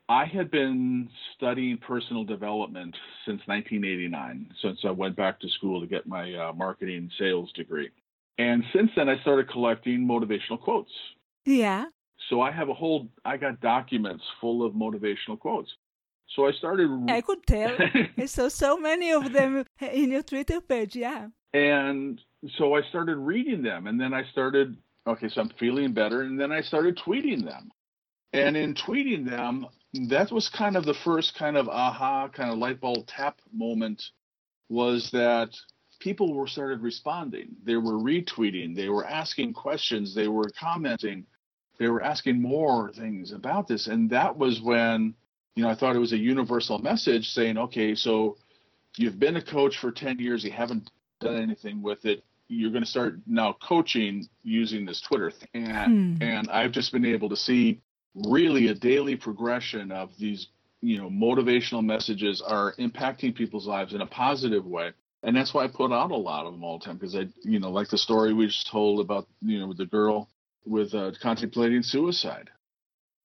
I 0.08 0.26
had 0.26 0.52
been 0.52 1.10
studying 1.36 1.78
personal 1.78 2.24
development 2.24 2.96
since 3.26 3.42
1989, 3.48 4.52
since 4.62 4.80
I 4.86 4.92
went 4.92 5.16
back 5.16 5.40
to 5.40 5.50
school 5.50 5.82
to 5.82 5.88
get 5.88 6.06
my 6.06 6.32
uh, 6.34 6.54
marketing 6.54 7.10
sales 7.18 7.52
degree. 7.54 7.90
And 8.38 8.64
since 8.74 8.92
then, 8.96 9.10
I 9.10 9.20
started 9.22 9.50
collecting 9.50 10.06
motivational 10.06 10.62
quotes. 10.62 10.92
Yeah. 11.46 11.86
So 12.30 12.42
I 12.42 12.52
have 12.52 12.70
a 12.70 12.74
whole, 12.74 13.08
I 13.24 13.38
got 13.38 13.62
documents 13.62 14.24
full 14.40 14.66
of 14.66 14.74
motivational 14.74 15.40
quotes. 15.40 15.70
So 16.36 16.48
I 16.48 16.52
started. 16.54 16.90
I 17.10 17.22
could 17.22 17.46
tell. 17.46 17.76
I 18.18 18.26
saw 18.26 18.50
so 18.50 18.78
many 18.78 19.12
of 19.12 19.32
them 19.32 19.64
in 19.80 20.12
your 20.12 20.24
Twitter 20.24 20.62
page. 20.62 20.96
Yeah. 20.96 21.28
And 21.54 22.20
so 22.58 22.76
I 22.76 22.82
started 22.90 23.18
reading 23.18 23.62
them, 23.62 23.88
and 23.88 24.00
then 24.00 24.14
I 24.14 24.24
started. 24.32 24.76
Okay, 25.08 25.30
so 25.30 25.42
I'm 25.42 25.52
feeling 25.60 25.94
better, 25.94 26.22
and 26.22 26.40
then 26.40 26.52
I 26.52 26.62
started 26.62 26.98
tweeting 26.98 27.46
them. 27.46 27.72
And 28.34 28.58
in 28.58 28.74
tweeting 28.74 29.30
them, 29.30 29.68
that 30.10 30.32
was 30.32 30.50
kind 30.50 30.76
of 30.76 30.86
the 30.86 30.94
first 30.94 31.36
kind 31.36 31.58
of 31.58 31.68
aha, 31.70 32.30
kind 32.30 32.52
of 32.52 32.58
light 32.58 32.80
bulb 32.80 33.08
tap 33.08 33.40
moment. 33.54 34.02
Was 34.68 35.12
that 35.12 35.50
people 36.00 36.34
were 36.34 36.48
started 36.48 36.82
responding. 36.82 37.56
They 37.64 37.76
were 37.76 37.94
retweeting. 37.94 38.76
They 38.76 38.90
were 38.90 39.06
asking 39.06 39.54
questions. 39.54 40.16
They 40.16 40.28
were 40.28 40.50
commenting. 40.60 41.26
They 41.78 41.88
were 41.88 42.02
asking 42.02 42.42
more 42.42 42.92
things 42.94 43.32
about 43.32 43.68
this, 43.68 43.88
and 43.88 44.10
that 44.10 44.38
was 44.38 44.62
when 44.62 45.14
you 45.56 45.64
know, 45.64 45.70
I 45.70 45.76
thought 45.76 45.96
it 45.96 46.00
was 46.00 46.14
a 46.14 46.18
universal 46.18 46.80
message 46.80 47.30
saying, 47.30 47.58
okay, 47.58 47.96
so 47.96 48.38
you've 48.98 49.20
been 49.20 49.38
a 49.38 49.42
coach 49.42 49.78
for 49.78 49.92
10 49.92 50.20
years, 50.20 50.44
you 50.44 50.52
haven't 50.52 50.92
done 51.22 51.38
anything 51.38 51.82
with 51.82 52.06
it. 52.06 52.24
You're 52.48 52.72
going 52.72 52.84
to 52.84 52.90
start 52.90 53.16
now 53.26 53.56
coaching 53.66 54.28
using 54.44 54.86
this 54.86 55.02
Twitter 55.02 55.32
thing. 55.32 55.66
And, 55.66 56.18
hmm. 56.18 56.24
and 56.24 56.50
I've 56.50 56.72
just 56.72 56.92
been 56.92 57.06
able 57.06 57.30
to 57.30 57.36
see 57.36 57.82
really 58.16 58.68
a 58.68 58.74
daily 58.74 59.16
progression 59.16 59.92
of 59.92 60.10
these, 60.18 60.48
you 60.82 60.98
know, 60.98 61.10
motivational 61.10 61.84
messages 61.84 62.42
are 62.42 62.74
impacting 62.80 63.36
people's 63.36 63.68
lives 63.68 63.94
in 63.94 64.02
a 64.02 64.06
positive 64.06 64.66
way. 64.66 64.92
And 65.24 65.36
that's 65.36 65.54
why 65.54 65.64
I 65.64 65.68
put 65.68 65.92
out 65.92 66.12
a 66.12 66.16
lot 66.16 66.46
of 66.46 66.54
them 66.54 66.64
all 66.64 66.80
the 66.80 66.86
time 66.86 66.98
because 66.98 67.16
I, 67.16 67.28
you 67.44 67.60
know, 67.60 67.72
like 67.72 67.90
the 67.90 67.98
story 67.98 68.34
we 68.34 68.48
just 68.48 68.68
told 68.68 69.00
about, 69.00 69.28
you 69.42 69.60
know, 69.60 69.74
the 69.74 69.86
girl 69.86 70.30
with 70.66 70.94
uh, 70.94 71.12
contemplating 71.22 71.84
suicide. 71.84 72.50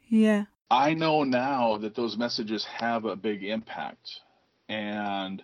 Yeah. 0.09 0.45
I 0.71 0.95
know 0.95 1.25
now 1.25 1.79
that 1.79 1.95
those 1.95 2.17
messages 2.17 2.65
have 2.65 3.05
a 3.05 3.17
big 3.17 3.45
impact. 3.45 4.09
And 4.69 5.43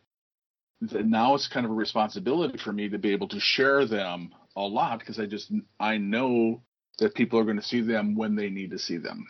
now 0.81 1.35
it's 1.35 1.49
kind 1.49 1.67
of 1.67 1.73
a 1.73 1.75
responsibility 1.75 2.59
for 2.59 2.73
me 2.73 2.89
to 2.89 2.99
be 2.99 3.13
able 3.13 3.29
to 3.29 3.41
share 3.41 3.87
them 3.87 4.33
a 4.55 4.63
lot 4.63 5.01
because 5.01 5.19
I 5.19 5.27
just 5.27 5.53
I 5.79 5.99
know 5.99 6.63
that 6.99 7.15
people 7.15 7.39
are 7.39 7.45
going 7.45 7.59
to 7.59 7.63
see 7.63 7.81
them 7.81 8.15
when 8.15 8.35
they 8.37 8.49
need 8.49 8.71
to 8.71 8.79
see 8.79 8.97
them. 8.97 9.27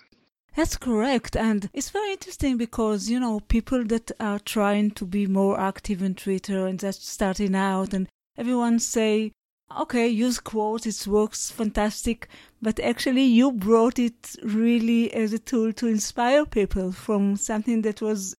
That's 0.57 0.79
correct. 0.79 1.37
And 1.37 1.69
it's 1.75 1.91
very 1.91 2.13
interesting 2.13 2.57
because, 2.57 3.11
you 3.11 3.21
know, 3.21 3.41
people 3.41 3.85
that 3.85 4.11
are 4.19 4.39
trying 4.39 4.93
to 4.93 5.05
be 5.05 5.27
more 5.27 5.61
active 5.61 6.03
in 6.03 6.15
Twitter 6.15 6.67
and 6.67 6.81
just 6.81 7.07
starting 7.07 7.55
out 7.55 7.93
and 7.93 8.09
everyone 8.39 8.79
say, 8.79 9.33
okay, 9.79 10.09
use 10.09 10.41
quotes, 10.41 10.87
it 10.87 11.07
works 11.07 11.51
fantastic, 11.51 12.29
but 12.63 12.81
actually 12.81 13.25
you 13.25 13.53
brought 13.53 13.99
it 13.99 14.35
really 14.43 15.13
as 15.13 15.35
a 15.35 15.39
tool 15.39 15.75
to 15.75 15.89
inspire 15.89 16.47
people 16.47 16.91
from 16.91 17.37
something 17.37 17.83
that 17.83 18.01
was 18.01 18.35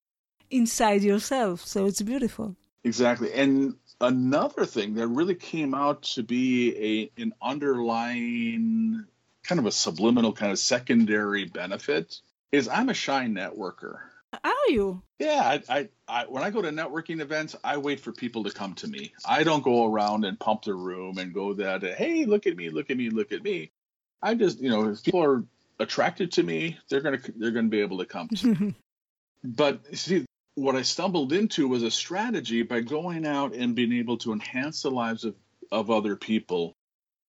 inside 0.50 1.04
yourself. 1.04 1.68
So 1.68 1.86
it's 1.86 2.02
beautiful. 2.02 2.56
Exactly. 2.84 3.32
And 3.34 3.76
another 4.02 4.66
thing 4.66 4.96
that 4.96 5.08
really 5.08 5.36
came 5.36 5.76
out 5.76 6.02
to 6.16 6.24
be 6.24 7.12
a 7.18 7.22
an 7.22 7.34
underlying 7.44 9.06
kind 9.48 9.60
of 9.60 9.66
a 9.66 9.72
subliminal 9.72 10.34
kind 10.34 10.52
of 10.52 10.60
secondary 10.60 11.46
benefit 11.46 12.20
is 12.52 12.68
I'm 12.68 12.90
a 12.90 12.94
shy 12.94 13.26
networker. 13.26 14.00
Are 14.44 14.52
you? 14.68 15.02
Yeah, 15.20 15.42
I, 15.42 15.64
I, 15.70 15.90
I, 16.08 16.26
when 16.26 16.44
I 16.44 16.50
go 16.50 16.62
to 16.62 16.70
networking 16.70 17.22
events, 17.22 17.56
I 17.64 17.78
wait 17.78 18.02
for 18.02 18.12
people 18.12 18.44
to 18.44 18.52
come 18.52 18.76
to 18.76 18.88
me. 18.88 19.14
I 19.26 19.44
don't 19.44 19.64
go 19.64 19.86
around 19.86 20.26
and 20.26 20.40
pump 20.40 20.64
the 20.64 20.74
room 20.74 21.18
and 21.18 21.34
go 21.34 21.54
that, 21.54 21.84
hey, 21.84 22.26
look 22.26 22.46
at 22.46 22.58
me, 22.58 22.70
look 22.70 22.90
at 22.90 22.98
me, 22.98 23.10
look 23.10 23.32
at 23.32 23.42
me. 23.42 23.72
I 24.22 24.36
just, 24.36 24.60
you 24.60 24.70
know, 24.70 24.90
if 24.90 25.04
people 25.04 25.24
are 25.24 25.44
attracted 25.80 26.34
to 26.34 26.44
me, 26.44 26.78
they're 26.90 27.02
gonna 27.02 27.20
they're 27.36 27.52
gonna 27.52 27.68
be 27.68 27.82
able 27.82 28.00
to 28.00 28.06
come. 28.06 28.28
To 28.30 28.56
me. 28.56 28.76
but 29.44 29.96
see, 29.96 30.26
what 30.56 30.76
I 30.76 30.82
stumbled 30.82 31.34
into 31.34 31.68
was 31.68 31.84
a 31.84 31.92
strategy 31.92 32.64
by 32.64 32.82
going 32.82 33.26
out 33.26 33.54
and 33.54 33.76
being 33.76 33.94
able 33.94 34.18
to 34.20 34.34
enhance 34.34 34.82
the 34.82 34.92
lives 34.92 35.24
of, 35.24 35.36
of 35.72 35.92
other 35.92 36.16
people 36.16 36.76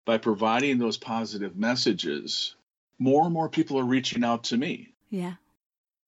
by 0.09 0.17
providing 0.17 0.79
those 0.79 0.97
positive 0.97 1.55
messages. 1.55 2.55
More 2.97 3.25
and 3.25 3.31
more 3.31 3.47
people 3.47 3.77
are 3.77 3.83
reaching 3.83 4.23
out 4.23 4.45
to 4.45 4.57
me. 4.57 4.91
Yeah. 5.11 5.35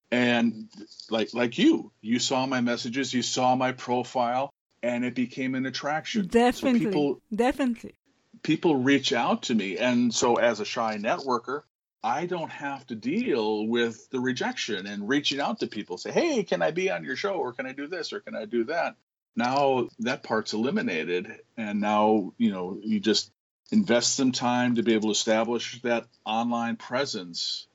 And 0.09 0.69
like 1.11 1.35
like 1.35 1.59
you 1.59 1.91
you 2.01 2.17
saw 2.17 2.47
my 2.47 2.61
messages 2.61 3.13
you 3.13 3.21
saw 3.21 3.55
my 3.55 3.73
profile 3.73 4.49
and 4.81 5.05
it 5.05 5.13
became 5.13 5.53
an 5.53 5.67
attraction. 5.67 6.25
Definitely. 6.25 6.79
so 6.79 6.85
people, 6.87 7.21
definitely. 7.35 7.93
people 8.41 8.75
reach 8.75 9.13
out 9.13 9.43
to 9.43 9.53
me. 9.53 9.77
And 9.77 10.11
so 10.11 10.37
as 10.37 10.59
a 10.59 10.65
shy 10.65 10.97
networker 10.97 11.61
i 12.03 12.25
don't 12.25 12.49
have 12.49 12.87
to 12.87 12.95
deal 12.95 13.67
with 13.67 14.09
the 14.09 14.19
rejection 14.19 14.87
and 14.87 15.07
reaching 15.07 15.39
out 15.39 15.59
to 15.59 15.67
people. 15.67 15.99
Say 15.99 16.11
hey 16.11 16.43
can 16.43 16.63
i 16.63 16.71
be 16.71 16.89
on 16.89 17.03
your 17.03 17.15
show? 17.15 17.35
Or 17.35 17.53
can 17.53 17.67
i 17.67 17.71
do 17.71 17.85
this? 17.85 18.13
Or 18.13 18.19
can 18.19 18.35
i 18.35 18.45
do 18.45 18.63
that? 18.63 18.95
Now 19.35 19.89
that 19.99 20.23
part's 20.23 20.53
eliminated. 20.53 21.31
And 21.55 21.79
now 21.79 22.33
you 22.39 22.51
know 22.51 22.79
you 22.81 22.99
just 22.99 23.31
invest 23.71 24.15
some 24.15 24.31
time 24.31 24.75
to 24.75 24.83
be 24.83 24.93
able 24.93 25.09
to 25.09 25.11
establish 25.11 25.81
that 25.81 26.05
online 26.25 26.75
presence 26.75 27.67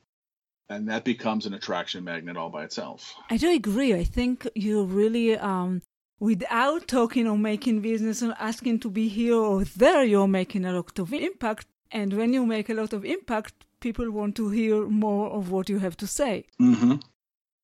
and 0.69 0.88
that 0.88 1.05
becomes 1.05 1.47
an 1.47 1.55
attraction 1.55 2.05
magnet 2.05 2.37
all 2.37 2.50
by 2.50 2.65
itself. 2.65 3.15
I 3.31 3.37
do 3.37 3.50
agree. 3.53 3.95
I 3.95 4.05
think 4.05 4.49
you 4.55 4.85
really, 4.85 5.38
um, 5.38 5.83
without 6.19 6.88
talking 6.88 7.26
or 7.29 7.38
making 7.38 7.81
business 7.81 8.23
or 8.23 8.35
asking 8.38 8.81
to 8.81 8.91
be 8.91 9.09
here 9.09 9.37
or 9.37 9.65
there, 9.65 10.05
you're 10.05 10.29
making 10.29 10.65
a 10.65 10.73
lot 10.73 10.99
of 10.99 11.12
impact. 11.12 11.67
And 11.93 12.12
when 12.12 12.33
you 12.33 12.45
make 12.45 12.69
a 12.69 12.75
lot 12.75 12.93
of 12.93 13.05
impact, 13.05 13.55
people 13.81 14.11
want 14.11 14.35
to 14.37 14.50
hear 14.50 14.87
more 14.88 15.31
of 15.31 15.50
what 15.50 15.69
you 15.69 15.79
have 15.79 15.97
to 15.99 16.07
say. 16.07 16.47
Mm-hmm. 16.61 16.95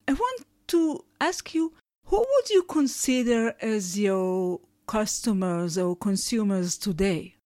I 0.06 0.12
want 0.12 0.46
to 0.68 1.04
ask 1.20 1.54
you 1.54 1.72
who 2.04 2.18
would 2.18 2.50
you 2.50 2.62
consider 2.64 3.54
as 3.60 3.98
your 3.98 4.60
customers 4.86 5.78
or 5.78 5.96
consumers 5.96 6.76
today? 6.76 7.36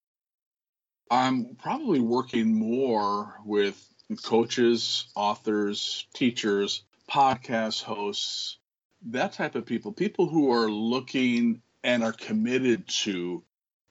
I'm 1.10 1.56
probably 1.56 2.00
working 2.00 2.54
more 2.54 3.40
with 3.44 3.82
coaches, 4.22 5.06
authors, 5.14 6.06
teachers, 6.14 6.82
podcast 7.10 7.82
hosts, 7.82 8.58
that 9.06 9.32
type 9.32 9.54
of 9.54 9.66
people, 9.66 9.92
people 9.92 10.26
who 10.26 10.52
are 10.52 10.70
looking 10.70 11.62
and 11.84 12.02
are 12.02 12.12
committed 12.12 12.88
to 12.88 13.42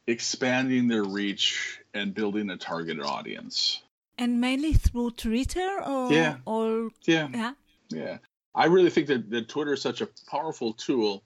expanding 0.08 0.88
their 0.88 1.04
reach 1.04 1.80
and 1.94 2.14
building 2.14 2.50
a 2.50 2.58
targeted 2.58 3.04
audience. 3.04 3.82
And 4.18 4.40
mainly 4.40 4.74
through 4.74 5.12
Twitter 5.12 5.82
or 5.86 6.12
yeah. 6.12 6.38
or 6.46 6.90
yeah. 7.04 7.28
Yeah. 7.34 7.54
Yeah. 7.90 8.18
I 8.54 8.66
really 8.66 8.90
think 8.90 9.08
that, 9.08 9.30
that 9.32 9.50
Twitter 9.50 9.74
is 9.74 9.82
such 9.82 10.02
a 10.02 10.10
powerful 10.30 10.74
tool. 10.74 11.24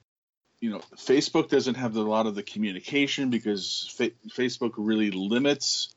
You 0.62 0.72
know, 0.72 0.82
Facebook 0.98 1.50
doesn't 1.50 1.76
have 1.76 1.96
a 1.96 2.02
lot 2.02 2.28
of 2.28 2.36
the 2.36 2.44
communication 2.44 3.30
because 3.30 3.94
fa- 3.96 4.12
Facebook 4.30 4.74
really 4.78 5.12
limits 5.12 5.96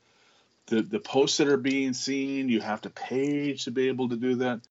the 0.67 0.81
the 0.81 0.99
posts 0.99 1.37
that 1.37 1.47
are 1.47 1.57
being 1.57 1.93
seen 1.93 2.49
you 2.49 2.61
have 2.61 2.81
to 2.81 2.89
pay 2.89 3.53
to 3.53 3.71
be 3.71 3.87
able 3.87 4.09
to 4.09 4.15
do 4.15 4.35
that 4.35 4.61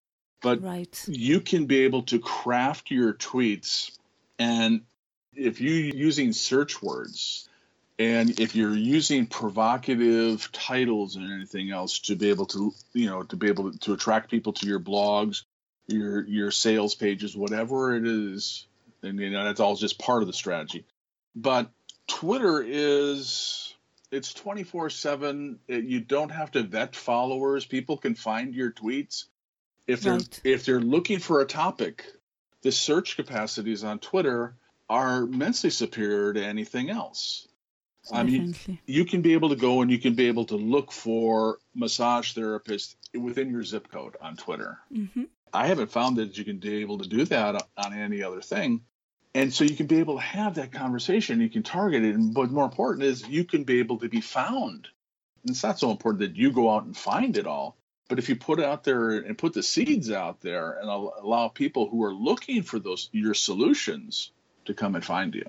but 0.41 0.63
right. 0.63 1.05
you 1.07 1.41
can 1.41 1.67
be 1.67 1.81
able 1.81 2.03
to 2.03 2.19
craft 2.19 2.91
your 2.91 3.13
tweets 3.13 3.97
and 4.39 4.83
if 5.35 5.61
you're 5.61 5.95
using 5.95 6.33
search 6.33 6.83
words 6.83 7.49
and 7.99 8.41
if 8.41 8.57
you're 8.57 8.77
using 8.77 9.27
provocative 9.27 10.51
titles 10.53 11.17
and 11.17 11.31
anything 11.31 11.71
else 11.71 12.01
to 12.01 12.17
be 12.17 12.31
able 12.31 12.47
to 12.47 12.73
you 12.95 13.07
know 13.07 13.23
to 13.23 13.37
be 13.37 13.49
able 13.49 13.73
to 13.73 13.93
attract 13.93 14.31
people 14.31 14.53
to 14.53 14.67
your 14.67 14.81
blogs 14.81 15.43
your 15.89 16.27
your 16.27 16.51
sales 16.51 16.95
pages 16.95 17.37
whatever 17.37 17.95
it 17.95 18.07
is 18.07 18.67
and 19.03 19.19
you 19.19 19.31
know 19.31 19.45
that's 19.45 19.61
all 19.61 19.77
just 19.77 19.99
part 19.99 20.23
of 20.23 20.27
the 20.27 20.33
strategy. 20.33 20.85
But 21.35 21.71
twitter 22.07 22.63
is 22.67 23.75
it's 24.11 24.35
24 24.35 24.91
7 24.91 25.59
you 25.69 26.01
don't 26.01 26.31
have 26.31 26.51
to 26.53 26.63
vet 26.63 26.95
followers. 26.95 27.65
People 27.65 27.97
can 27.97 28.15
find 28.15 28.55
your 28.55 28.71
tweets. 28.71 29.25
If 29.87 30.03
they're 30.03 30.15
right. 30.15 30.41
if 30.45 30.65
they're 30.65 30.81
looking 30.81 31.19
for 31.19 31.41
a 31.41 31.47
topic 31.47 32.05
the 32.63 32.71
search 32.71 33.17
capacities 33.17 33.83
on 33.83 33.99
twitter 33.99 34.55
are 34.89 35.23
immensely 35.23 35.71
superior 35.71 36.33
to 36.35 36.45
anything 36.45 36.91
else. 36.91 37.49
I 38.13 38.25
mean 38.25 38.55
you 38.87 39.05
can 39.05 39.23
be 39.23 39.33
able 39.33 39.49
to 39.51 39.57
go 39.57 39.81
and 39.81 39.91
you 39.91 39.99
can 39.99 40.15
be 40.15 40.29
able 40.29 40.45
to 40.47 40.57
look 40.57 40.93
for 40.93 41.59
massage 41.75 42.37
therapists 42.37 42.97
within 43.15 43.51
your 43.51 43.65
zip 43.65 43.91
code 43.91 44.17
on 44.21 44.37
twitter. 44.37 44.79
Mm-hmm. 44.93 45.25
i 45.53 45.67
haven't 45.67 45.91
found 45.91 46.17
that 46.17 46.37
you 46.37 46.45
can 46.45 46.59
be 46.59 46.77
able 46.83 46.99
to 46.99 47.09
do 47.09 47.25
that 47.25 47.67
on 47.77 47.93
any 47.93 48.23
other 48.23 48.41
thing 48.41 48.83
and 49.35 49.53
so 49.53 49.65
you 49.65 49.77
can 49.77 49.87
be 49.87 49.99
able 49.99 50.17
to 50.17 50.23
have 50.23 50.57
that 50.57 50.73
conversation 50.73 51.41
you 51.41 51.49
can 51.49 51.63
target 51.63 52.05
it 52.05 52.15
and 52.15 52.35
but 52.35 52.51
more 52.51 52.65
important 52.65 53.05
is 53.05 53.27
you 53.27 53.45
can 53.45 53.65
be 53.65 53.79
able 53.79 53.99
to 53.99 54.09
be 54.09 54.21
found. 54.21 54.89
And 55.43 55.51
it's 55.51 55.63
not 55.63 55.79
so 55.79 55.91
important 55.91 56.21
that 56.21 56.37
you 56.37 56.53
go 56.53 56.71
out 56.71 56.85
and 56.85 56.97
find 56.97 57.37
it 57.37 57.47
all 57.47 57.77
but 58.13 58.19
if 58.19 58.29
you 58.29 58.37
put 58.37 58.59
it 58.59 58.67
out 58.67 58.85
there 58.85 59.11
and 59.11 59.39
put 59.39 59.55
the 59.55 59.63
seeds 59.63 60.11
out 60.11 60.43
there 60.43 60.73
and 60.73 60.87
allow 60.87 61.49
people 61.49 61.89
who 61.89 62.05
are 62.05 62.13
looking 62.13 62.63
for 62.63 62.79
those 62.79 63.09
your 63.13 63.33
solutions 63.33 64.33
to 64.67 64.75
come 64.75 64.95
and 64.95 65.03
find 65.03 65.35
you. 65.35 65.47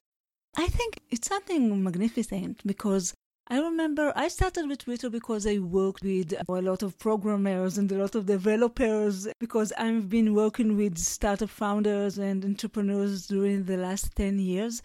I 0.55 0.67
think 0.67 1.01
it's 1.09 1.27
something 1.27 1.83
magnificent 1.83 2.65
because 2.65 3.13
I 3.47 3.59
remember 3.59 4.13
I 4.15 4.29
started 4.29 4.69
with 4.69 4.79
Twitter 4.79 5.09
because 5.09 5.45
I 5.45 5.57
worked 5.57 6.01
with 6.01 6.33
a 6.47 6.51
lot 6.53 6.81
of 6.81 6.97
programmers 6.97 7.77
and 7.77 7.91
a 7.91 7.97
lot 7.97 8.15
of 8.15 8.25
developers 8.25 9.27
because 9.37 9.73
I've 9.77 10.09
been 10.09 10.33
working 10.33 10.77
with 10.77 10.97
startup 10.97 11.49
founders 11.49 12.17
and 12.17 12.45
entrepreneurs 12.45 13.27
during 13.27 13.65
the 13.65 13.75
last 13.75 14.15
10 14.15 14.39
years. 14.39 14.81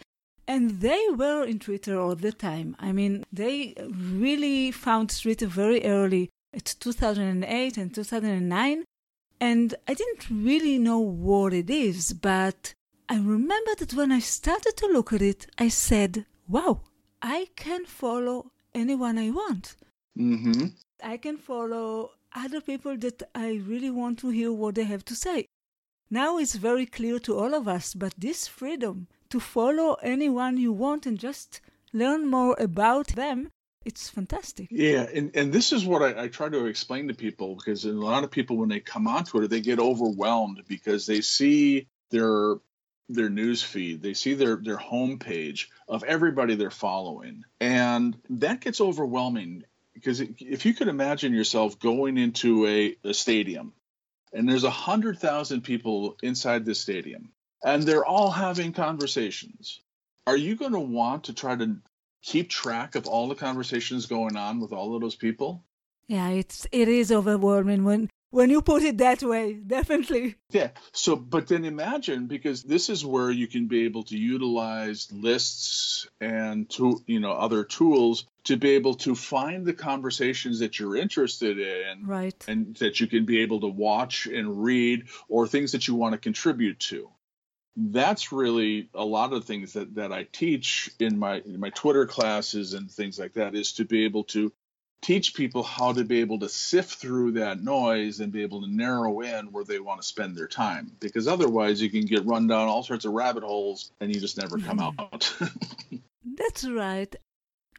And 0.48 0.80
they 0.80 1.02
were 1.14 1.44
in 1.44 1.60
Twitter 1.60 2.00
all 2.00 2.16
the 2.16 2.32
time. 2.32 2.74
I 2.80 2.90
mean, 2.90 3.24
they 3.32 3.74
really 3.78 4.72
found 4.72 5.16
Twitter 5.16 5.46
very 5.46 5.84
early. 5.84 6.28
It's 6.52 6.74
2008 6.74 7.76
and 7.76 7.94
2009. 7.94 8.84
And 9.40 9.74
I 9.86 9.94
didn't 9.94 10.28
really 10.30 10.78
know 10.78 10.98
what 10.98 11.54
it 11.54 11.70
is, 11.70 12.12
but 12.12 12.74
I 13.08 13.18
remember 13.18 13.76
that 13.78 13.94
when 13.94 14.10
I 14.10 14.18
started 14.18 14.76
to 14.78 14.86
look 14.88 15.12
at 15.12 15.22
it, 15.22 15.46
I 15.58 15.68
said, 15.68 16.26
wow, 16.48 16.80
I 17.22 17.48
can 17.56 17.84
follow 17.84 18.52
anyone 18.74 19.18
I 19.18 19.30
want. 19.30 19.76
Mm-hmm. 20.16 20.66
I 21.02 21.16
can 21.16 21.36
follow 21.36 22.12
other 22.34 22.60
people 22.60 22.96
that 22.98 23.22
I 23.34 23.54
really 23.54 23.90
want 23.90 24.18
to 24.20 24.30
hear 24.30 24.52
what 24.52 24.74
they 24.74 24.84
have 24.84 25.04
to 25.06 25.14
say. 25.14 25.46
Now 26.10 26.38
it's 26.38 26.54
very 26.54 26.86
clear 26.86 27.18
to 27.20 27.38
all 27.38 27.54
of 27.54 27.68
us, 27.68 27.94
but 27.94 28.14
this 28.16 28.48
freedom 28.48 29.08
to 29.30 29.40
follow 29.40 29.94
anyone 30.02 30.56
you 30.56 30.72
want 30.72 31.06
and 31.06 31.18
just 31.18 31.60
learn 31.92 32.26
more 32.26 32.56
about 32.58 33.08
them, 33.08 33.50
it's 33.84 34.08
fantastic. 34.08 34.68
Yeah, 34.70 35.06
and, 35.14 35.30
and 35.34 35.52
this 35.52 35.72
is 35.72 35.84
what 35.84 36.02
I, 36.02 36.24
I 36.24 36.28
try 36.28 36.48
to 36.48 36.66
explain 36.66 37.08
to 37.08 37.14
people 37.14 37.56
because 37.56 37.84
a 37.84 37.92
lot 37.92 38.24
of 38.24 38.30
people, 38.30 38.56
when 38.56 38.68
they 38.68 38.80
come 38.80 39.06
on 39.06 39.24
Twitter, 39.24 39.48
they 39.48 39.60
get 39.60 39.78
overwhelmed 39.78 40.62
because 40.66 41.06
they 41.06 41.20
see 41.20 41.88
their 42.10 42.56
their 43.08 43.30
news 43.30 43.62
feed, 43.62 44.02
they 44.02 44.14
see 44.14 44.34
their 44.34 44.56
their 44.56 44.76
homepage 44.76 45.66
of 45.88 46.04
everybody 46.04 46.54
they're 46.54 46.70
following, 46.70 47.44
and 47.60 48.16
that 48.30 48.60
gets 48.60 48.80
overwhelming 48.80 49.64
because 49.94 50.20
if 50.20 50.64
you 50.64 50.74
could 50.74 50.88
imagine 50.88 51.34
yourself 51.34 51.78
going 51.80 52.18
into 52.18 52.66
a, 52.66 52.96
a 53.02 53.12
stadium 53.12 53.72
and 54.32 54.48
there's 54.48 54.62
a 54.62 54.70
hundred 54.70 55.18
thousand 55.18 55.62
people 55.62 56.16
inside 56.22 56.64
the 56.64 56.74
stadium 56.74 57.32
and 57.64 57.82
they're 57.82 58.04
all 58.04 58.30
having 58.30 58.72
conversations, 58.72 59.80
are 60.26 60.36
you 60.36 60.54
going 60.54 60.72
to 60.72 60.78
want 60.78 61.24
to 61.24 61.32
try 61.32 61.56
to 61.56 61.78
keep 62.22 62.48
track 62.48 62.94
of 62.94 63.08
all 63.08 63.26
the 63.26 63.34
conversations 63.34 64.06
going 64.06 64.36
on 64.36 64.60
with 64.60 64.72
all 64.72 64.94
of 64.94 65.00
those 65.00 65.16
people? 65.16 65.64
Yeah, 66.06 66.28
it's 66.30 66.66
it 66.70 66.88
is 66.88 67.10
overwhelming 67.10 67.84
when 67.84 68.08
when 68.30 68.50
you 68.50 68.60
put 68.60 68.82
it 68.82 68.98
that 68.98 69.22
way, 69.22 69.54
definitely. 69.54 70.36
Yeah. 70.50 70.70
So, 70.92 71.16
but 71.16 71.46
then 71.46 71.64
imagine 71.64 72.26
because 72.26 72.62
this 72.62 72.88
is 72.88 73.04
where 73.04 73.30
you 73.30 73.46
can 73.46 73.68
be 73.68 73.84
able 73.84 74.02
to 74.04 74.18
utilize 74.18 75.10
lists 75.12 76.06
and 76.20 76.68
to 76.70 77.02
you 77.06 77.20
know 77.20 77.32
other 77.32 77.64
tools 77.64 78.26
to 78.44 78.56
be 78.56 78.70
able 78.70 78.94
to 78.94 79.14
find 79.14 79.66
the 79.66 79.74
conversations 79.74 80.60
that 80.60 80.78
you're 80.78 80.96
interested 80.96 81.58
in, 81.58 82.06
right? 82.06 82.44
And 82.48 82.76
that 82.76 83.00
you 83.00 83.06
can 83.06 83.24
be 83.24 83.40
able 83.40 83.60
to 83.60 83.68
watch 83.68 84.26
and 84.26 84.62
read, 84.62 85.08
or 85.28 85.46
things 85.46 85.72
that 85.72 85.88
you 85.88 85.94
want 85.94 86.12
to 86.12 86.18
contribute 86.18 86.80
to. 86.80 87.10
That's 87.76 88.32
really 88.32 88.90
a 88.92 89.04
lot 89.04 89.32
of 89.32 89.44
things 89.44 89.74
that, 89.74 89.94
that 89.94 90.12
I 90.12 90.24
teach 90.24 90.90
in 90.98 91.18
my 91.18 91.40
in 91.40 91.60
my 91.60 91.70
Twitter 91.70 92.06
classes 92.06 92.74
and 92.74 92.90
things 92.90 93.18
like 93.18 93.34
that 93.34 93.54
is 93.54 93.72
to 93.74 93.84
be 93.84 94.04
able 94.04 94.24
to 94.24 94.52
teach 95.00 95.34
people 95.34 95.62
how 95.62 95.92
to 95.92 96.04
be 96.04 96.20
able 96.20 96.38
to 96.40 96.48
sift 96.48 96.98
through 96.98 97.32
that 97.32 97.62
noise 97.62 98.20
and 98.20 98.32
be 98.32 98.42
able 98.42 98.60
to 98.62 98.70
narrow 98.70 99.20
in 99.20 99.52
where 99.52 99.64
they 99.64 99.78
want 99.78 100.00
to 100.00 100.06
spend 100.06 100.36
their 100.36 100.48
time. 100.48 100.90
Because 101.00 101.28
otherwise 101.28 101.80
you 101.80 101.90
can 101.90 102.04
get 102.04 102.26
run 102.26 102.46
down 102.46 102.68
all 102.68 102.82
sorts 102.82 103.04
of 103.04 103.12
rabbit 103.12 103.44
holes 103.44 103.92
and 104.00 104.14
you 104.14 104.20
just 104.20 104.38
never 104.38 104.58
come 104.58 104.78
mm-hmm. 104.78 105.00
out. 105.00 105.34
That's 106.24 106.68
right. 106.68 107.14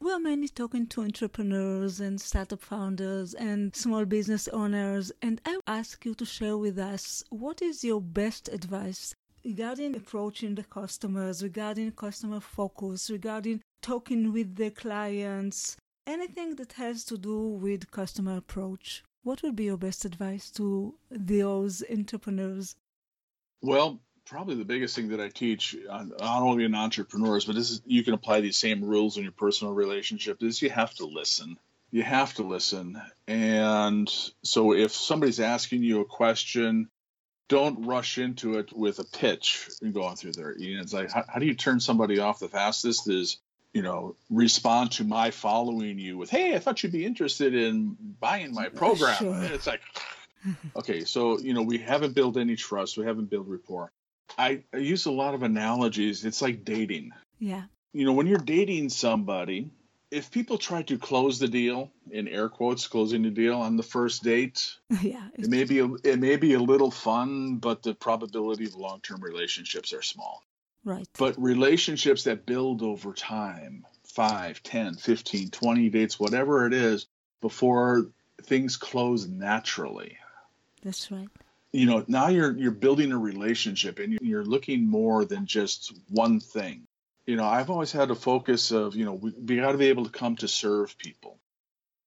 We're 0.02 0.20
mainly 0.20 0.48
talking 0.48 0.88
to 0.88 1.02
entrepreneurs 1.02 2.00
and 2.00 2.22
startup 2.22 2.62
founders 2.62 3.34
and 3.34 3.76
small 3.76 4.06
business 4.06 4.48
owners. 4.48 5.12
And 5.22 5.42
i 5.46 5.60
ask 5.68 6.06
you 6.06 6.16
to 6.16 6.26
share 6.26 6.58
with 6.58 6.80
us 6.80 7.24
what 7.30 7.62
is 7.62 7.84
your 7.84 8.02
best 8.02 8.48
advice 8.48 9.14
regarding 9.44 9.96
approaching 9.96 10.56
the 10.56 10.64
customers 10.64 11.44
regarding 11.44 11.92
customer 11.92 12.40
focus 12.40 13.10
regarding 13.10 13.62
talking 13.82 14.34
with 14.34 14.56
the 14.56 14.70
clients 14.70 15.78
anything 16.10 16.56
that 16.56 16.74
has 16.74 17.04
to 17.06 17.18
do 17.18 17.38
with 17.38 17.92
customer 17.92 18.38
approach. 18.38 19.04
What 19.24 19.44
would 19.44 19.56
be 19.56 19.66
your 19.66 19.78
best 19.78 20.06
advice 20.06 20.50
to 20.52 20.96
those 21.12 21.84
entrepreneurs? 21.92 22.76
Well, 23.62 24.00
probably 24.26 24.56
the 24.56 24.66
biggest 24.66 24.96
thing 24.96 25.10
that 25.10 25.20
I 25.20 25.30
teach, 25.30 25.76
uh, 25.90 26.06
not 26.20 26.42
only 26.42 26.66
in 26.66 26.74
entrepreneurs, 26.74 27.46
but 27.46 27.56
this 27.56 27.70
is 27.70 27.82
you 27.86 28.04
can 28.04 28.14
apply 28.14 28.42
these 28.42 28.58
same 28.58 28.84
rules 28.84 29.18
in 29.18 29.24
your 29.24 29.32
personal 29.34 29.74
relationship. 29.74 30.42
Is 30.42 30.62
you 30.62 30.70
have 30.70 30.94
to 30.96 31.06
listen. 31.06 31.58
You 31.92 32.04
have 32.04 32.36
to 32.36 32.44
listen, 32.44 33.02
and 33.28 34.08
so 34.44 34.74
if 34.76 34.92
somebody's 34.92 35.40
asking 35.40 35.82
you 35.82 36.02
a 36.02 36.06
question, 36.06 36.88
don't 37.48 37.88
rush 37.88 38.20
into 38.20 38.60
it 38.60 38.72
with 38.72 39.00
a 39.00 39.04
pitch 39.04 39.68
and 39.82 39.92
going 39.92 40.16
through 40.16 40.34
there. 40.34 40.56
You 40.56 40.76
know, 40.76 40.84
it's 40.84 40.94
like 40.94 41.12
how, 41.12 41.26
how 41.28 41.40
do 41.40 41.48
you 41.48 41.56
turn 41.56 41.80
somebody 41.80 42.20
off 42.20 42.40
the 42.40 42.48
fastest? 42.48 43.10
Is 43.10 43.40
you 43.74 43.82
know, 43.82 44.16
respond 44.30 44.92
to 44.94 45.04
my 45.04 45.32
following 45.32 46.00
you 46.00 46.18
with, 46.18 46.30
"Hey, 46.30 46.56
I 46.56 46.60
thought 46.60 46.82
you'd 46.84 46.92
be 46.92 47.06
interested 47.06 47.54
in 47.54 47.96
buying 48.20 48.54
my 48.54 48.70
program." 48.70 49.16
Sure. 49.16 49.34
And 49.34 49.54
it's 49.54 49.68
like, 49.68 49.82
okay, 50.76 51.04
so 51.04 51.40
you 51.40 51.54
know, 51.54 51.62
we 51.62 51.78
haven't 51.78 52.16
built 52.16 52.38
any 52.38 52.56
trust, 52.56 52.98
we 52.98 53.06
haven't 53.06 53.30
built 53.30 53.48
rapport. 53.48 53.92
I, 54.38 54.64
I 54.74 54.78
use 54.78 55.06
a 55.06 55.12
lot 55.12 55.34
of 55.34 55.44
analogies. 55.44 56.24
It's 56.24 56.42
like 56.42 56.64
dating. 56.64 57.12
Yeah. 57.40 57.64
You 57.94 58.06
know, 58.06 58.14
when 58.14 58.28
you're 58.28 58.38
dating 58.38 58.90
somebody, 58.90 59.72
if 60.12 60.32
people 60.32 60.58
try 60.58 60.82
to 60.84 60.98
close 60.98 61.40
the 61.40 61.48
deal 61.48 61.92
in 62.12 62.28
air 62.28 62.50
quotes 62.50 62.88
closing 62.88 63.24
the 63.24 63.30
deal 63.30 63.60
on 63.60 63.78
the 63.78 63.84
first 63.84 64.24
date 64.24 64.76
yeah 65.02 65.28
it 65.38 65.48
may 65.50 65.64
be 65.64 65.80
a, 65.80 65.88
it 66.04 66.20
may 66.20 66.36
be 66.36 66.54
a 66.54 66.60
little 66.60 66.92
fun 66.92 67.58
but 67.58 67.84
the 67.84 67.94
probability 67.94 68.66
of 68.66 68.76
long-term 68.76 69.22
relationships 69.22 69.94
are 69.94 70.02
small 70.02 70.44
Right. 70.90 71.08
But 71.20 71.40
relationships 71.40 72.24
that 72.24 72.48
build 72.48 72.82
over 72.82 73.14
time 73.14 73.86
5, 74.06 74.64
10, 74.64 74.96
15, 74.96 75.52
20 75.52 75.90
dates, 75.90 76.20
whatever 76.20 76.66
it 76.66 76.74
is, 76.74 77.06
before 77.42 78.08
things 78.42 78.76
close 78.76 79.28
naturally. 79.28 80.18
That's 80.82 81.12
right. 81.12 81.30
You 81.72 81.86
know, 81.86 82.04
now 82.08 82.30
you're 82.30 82.58
you're 82.58 82.72
building 82.72 83.12
a 83.12 83.20
relationship 83.20 84.00
and 84.00 84.18
you're 84.20 84.44
looking 84.44 84.88
more 84.88 85.26
than 85.26 85.46
just 85.46 85.94
one 86.10 86.40
thing. 86.40 86.88
You 87.28 87.36
know, 87.36 87.46
I've 87.46 87.70
always 87.70 87.92
had 87.92 88.10
a 88.10 88.16
focus 88.16 88.72
of, 88.72 88.96
you 88.96 89.06
know, 89.06 89.14
we, 89.14 89.30
we 89.30 89.56
got 89.58 89.74
to 89.74 89.78
be 89.78 89.90
able 89.90 90.06
to 90.06 90.10
come 90.12 90.38
to 90.38 90.48
serve 90.48 90.98
people. 90.98 91.38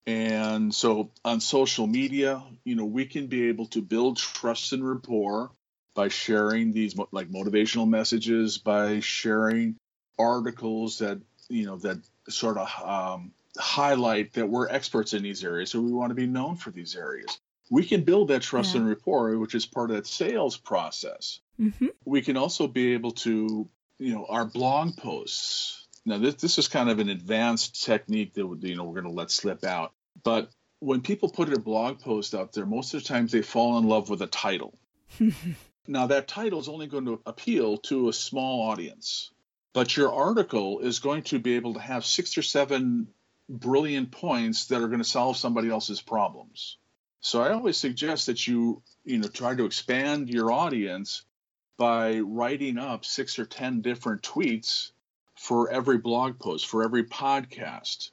And 0.08 0.74
so 0.74 1.12
on 1.24 1.38
social 1.38 1.86
media, 1.86 2.42
you 2.64 2.74
know, 2.74 2.86
we 2.86 3.06
can 3.06 3.28
be 3.28 3.48
able 3.48 3.66
to 3.66 3.80
build 3.80 4.16
trust 4.16 4.72
and 4.72 4.84
rapport 4.84 5.52
by 5.94 6.08
sharing 6.08 6.72
these 6.72 6.96
like 7.10 7.28
motivational 7.28 7.88
messages, 7.88 8.58
by 8.58 9.00
sharing 9.00 9.76
articles 10.18 10.98
that 10.98 11.20
you 11.48 11.66
know 11.66 11.76
that 11.78 11.98
sort 12.28 12.58
of 12.58 12.68
um, 12.82 13.32
highlight 13.58 14.32
that 14.34 14.48
we're 14.48 14.68
experts 14.68 15.12
in 15.12 15.22
these 15.22 15.44
areas, 15.44 15.70
so 15.70 15.80
we 15.80 15.92
want 15.92 16.10
to 16.10 16.14
be 16.14 16.26
known 16.26 16.56
for 16.56 16.70
these 16.70 16.96
areas. 16.96 17.38
We 17.70 17.84
can 17.84 18.02
build 18.04 18.28
that 18.28 18.42
trust 18.42 18.74
yeah. 18.74 18.80
and 18.80 18.88
rapport, 18.88 19.38
which 19.38 19.54
is 19.54 19.66
part 19.66 19.90
of 19.90 19.96
that 19.96 20.06
sales 20.06 20.56
process. 20.56 21.40
Mm-hmm. 21.60 21.88
We 22.04 22.22
can 22.22 22.36
also 22.36 22.66
be 22.66 22.92
able 22.92 23.12
to, 23.12 23.68
you 23.98 24.14
know, 24.14 24.26
our 24.28 24.44
blog 24.44 24.96
posts. 24.96 25.86
Now, 26.04 26.18
this 26.18 26.34
this 26.36 26.58
is 26.58 26.68
kind 26.68 26.90
of 26.90 26.98
an 26.98 27.08
advanced 27.08 27.84
technique 27.84 28.34
that 28.34 28.58
you 28.62 28.76
know 28.76 28.84
we're 28.84 29.00
going 29.00 29.12
to 29.12 29.18
let 29.18 29.30
slip 29.30 29.64
out, 29.64 29.92
but 30.22 30.50
when 30.80 31.00
people 31.00 31.28
put 31.28 31.52
a 31.52 31.60
blog 31.60 32.00
post 32.00 32.34
out 32.34 32.52
there, 32.52 32.66
most 32.66 32.92
of 32.92 33.02
the 33.02 33.08
times 33.08 33.30
they 33.30 33.42
fall 33.42 33.78
in 33.78 33.86
love 33.86 34.10
with 34.10 34.20
a 34.20 34.26
title. 34.26 34.76
Now, 35.86 36.06
that 36.06 36.28
title 36.28 36.60
is 36.60 36.68
only 36.68 36.86
going 36.86 37.06
to 37.06 37.20
appeal 37.26 37.78
to 37.78 38.08
a 38.08 38.12
small 38.12 38.70
audience, 38.70 39.30
but 39.72 39.96
your 39.96 40.12
article 40.12 40.80
is 40.80 41.00
going 41.00 41.24
to 41.24 41.38
be 41.38 41.56
able 41.56 41.74
to 41.74 41.80
have 41.80 42.04
six 42.04 42.38
or 42.38 42.42
seven 42.42 43.08
brilliant 43.48 44.12
points 44.12 44.66
that 44.66 44.80
are 44.80 44.86
going 44.86 45.02
to 45.02 45.04
solve 45.04 45.36
somebody 45.36 45.68
else's 45.68 46.00
problems. 46.00 46.78
So 47.20 47.42
I 47.42 47.52
always 47.52 47.76
suggest 47.76 48.26
that 48.26 48.46
you, 48.46 48.82
you 49.04 49.18
know, 49.18 49.28
try 49.28 49.54
to 49.54 49.64
expand 49.64 50.28
your 50.28 50.52
audience 50.52 51.22
by 51.78 52.20
writing 52.20 52.78
up 52.78 53.04
six 53.04 53.38
or 53.38 53.44
10 53.44 53.80
different 53.80 54.22
tweets 54.22 54.92
for 55.36 55.70
every 55.70 55.98
blog 55.98 56.38
post, 56.38 56.66
for 56.66 56.84
every 56.84 57.04
podcast. 57.04 58.10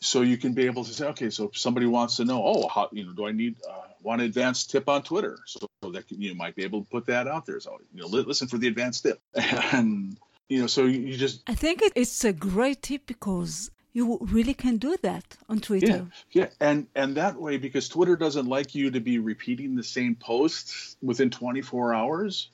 So 0.00 0.22
you 0.22 0.38
can 0.38 0.54
be 0.54 0.66
able 0.66 0.84
to 0.84 0.92
say, 0.92 1.06
okay, 1.08 1.30
so 1.30 1.48
if 1.48 1.58
somebody 1.58 1.86
wants 1.86 2.16
to 2.16 2.24
know, 2.24 2.42
oh, 2.44 2.68
how, 2.68 2.88
you 2.92 3.04
know, 3.04 3.12
do 3.12 3.26
I 3.26 3.32
need 3.32 3.56
uh, 3.68 3.93
one 4.04 4.20
advanced 4.20 4.70
tip 4.70 4.88
on 4.88 5.02
Twitter? 5.02 5.38
So 5.46 5.66
that 5.92 6.04
you 6.10 6.34
might 6.34 6.54
be 6.54 6.62
able 6.64 6.84
to 6.84 6.90
put 6.90 7.06
that 7.06 7.26
out 7.26 7.46
there. 7.46 7.60
So 7.60 7.78
you 7.92 8.02
know, 8.02 8.06
listen 8.06 8.48
for 8.48 8.58
the 8.58 8.68
advanced 8.68 9.02
tip, 9.02 9.20
and 9.34 10.16
you 10.48 10.60
know, 10.60 10.66
so 10.66 10.84
you 10.84 11.16
just. 11.16 11.42
I 11.46 11.54
think 11.54 11.82
it's 11.94 12.24
a 12.24 12.32
great 12.32 12.82
tip 12.82 13.06
because 13.06 13.70
you 13.92 14.18
really 14.20 14.54
can 14.54 14.76
do 14.76 14.96
that 15.02 15.36
on 15.48 15.60
Twitter. 15.60 16.08
Yeah, 16.30 16.42
yeah, 16.42 16.48
and 16.60 16.86
and 16.94 17.16
that 17.16 17.40
way 17.40 17.56
because 17.56 17.88
Twitter 17.88 18.16
doesn't 18.16 18.46
like 18.46 18.74
you 18.74 18.90
to 18.90 19.00
be 19.00 19.18
repeating 19.18 19.76
the 19.76 19.84
same 19.84 20.14
post 20.14 20.96
within 21.02 21.30
24 21.30 21.94
hours. 21.94 22.50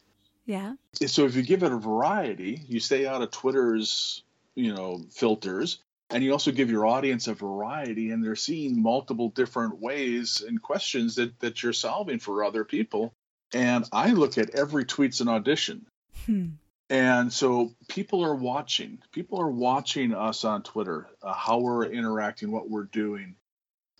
Yeah. 0.46 0.74
So 1.06 1.26
if 1.26 1.36
you 1.36 1.42
give 1.42 1.62
it 1.62 1.72
a 1.72 1.76
variety, 1.76 2.62
you 2.68 2.80
stay 2.80 3.06
out 3.06 3.22
of 3.22 3.30
Twitter's 3.30 4.22
you 4.54 4.74
know 4.74 5.02
filters 5.10 5.78
and 6.10 6.24
you 6.24 6.32
also 6.32 6.50
give 6.50 6.70
your 6.70 6.86
audience 6.86 7.28
a 7.28 7.34
variety 7.34 8.10
and 8.10 8.22
they're 8.24 8.36
seeing 8.36 8.82
multiple 8.82 9.28
different 9.30 9.78
ways 9.80 10.42
and 10.46 10.60
questions 10.60 11.14
that, 11.16 11.38
that 11.40 11.62
you're 11.62 11.72
solving 11.72 12.18
for 12.18 12.44
other 12.44 12.64
people 12.64 13.12
and 13.54 13.84
i 13.92 14.10
look 14.10 14.38
at 14.38 14.50
every 14.50 14.84
tweet's 14.84 15.20
an 15.20 15.28
audition 15.28 15.86
Hmm. 16.26 16.46
and 16.90 17.32
so 17.32 17.72
people 17.88 18.22
are 18.24 18.34
watching 18.34 18.98
people 19.12 19.40
are 19.40 19.50
watching 19.50 20.12
us 20.14 20.44
on 20.44 20.62
twitter 20.62 21.06
uh, 21.22 21.32
how 21.32 21.58
we're 21.58 21.86
interacting 21.86 22.50
what 22.52 22.68
we're 22.68 22.84
doing 22.84 23.36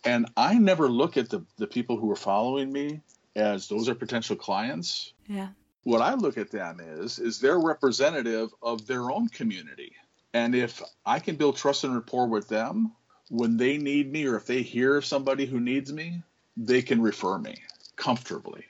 and 0.05 0.29
i 0.37 0.53
never 0.55 0.87
look 0.89 1.17
at 1.17 1.29
the, 1.29 1.45
the 1.57 1.67
people 1.67 1.97
who 1.97 2.11
are 2.11 2.15
following 2.15 2.71
me 2.71 3.01
as 3.35 3.67
those 3.69 3.87
are 3.89 3.95
potential 3.95 4.35
clients 4.35 5.13
Yeah. 5.27 5.47
what 5.83 6.01
I 6.01 6.13
look 6.15 6.37
at 6.37 6.51
them 6.51 6.79
is 6.81 7.17
is 7.17 7.39
they're 7.39 7.59
representative 7.59 8.49
of 8.61 8.85
their 8.87 9.09
own 9.09 9.29
community. 9.29 9.93
And 10.33 10.55
if 10.55 10.81
I 11.05 11.19
can 11.19 11.35
build 11.35 11.57
trust 11.57 11.83
and 11.83 11.93
rapport 11.93 12.27
with 12.27 12.47
them 12.47 12.93
when 13.29 13.57
they 13.57 13.77
need 13.77 14.11
me 14.11 14.25
or 14.25 14.35
if 14.35 14.45
they 14.45 14.61
hear 14.61 14.97
of 14.97 15.05
somebody 15.05 15.45
who 15.45 15.59
needs 15.59 15.91
me, 15.91 16.23
they 16.57 16.81
can 16.81 17.01
refer 17.01 17.37
me 17.37 17.55
comfortably. 17.95 18.65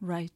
Right. 0.00 0.32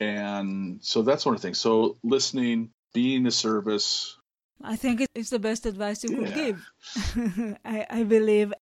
And 0.00 0.78
so 0.82 1.02
that's 1.02 1.26
one 1.26 1.34
of 1.34 1.40
the 1.40 1.46
things. 1.46 1.58
So 1.58 1.96
listening, 2.02 2.70
being 2.92 3.26
a 3.26 3.30
service. 3.30 4.16
I 4.62 4.76
think 4.76 5.06
it's 5.14 5.30
the 5.30 5.38
best 5.38 5.66
advice 5.66 6.04
you 6.04 6.10
could 6.10 6.28
Yeah. 6.28 6.34
give. 6.34 7.56
I, 7.64 7.86
I 7.90 8.02
believe. 8.04 8.52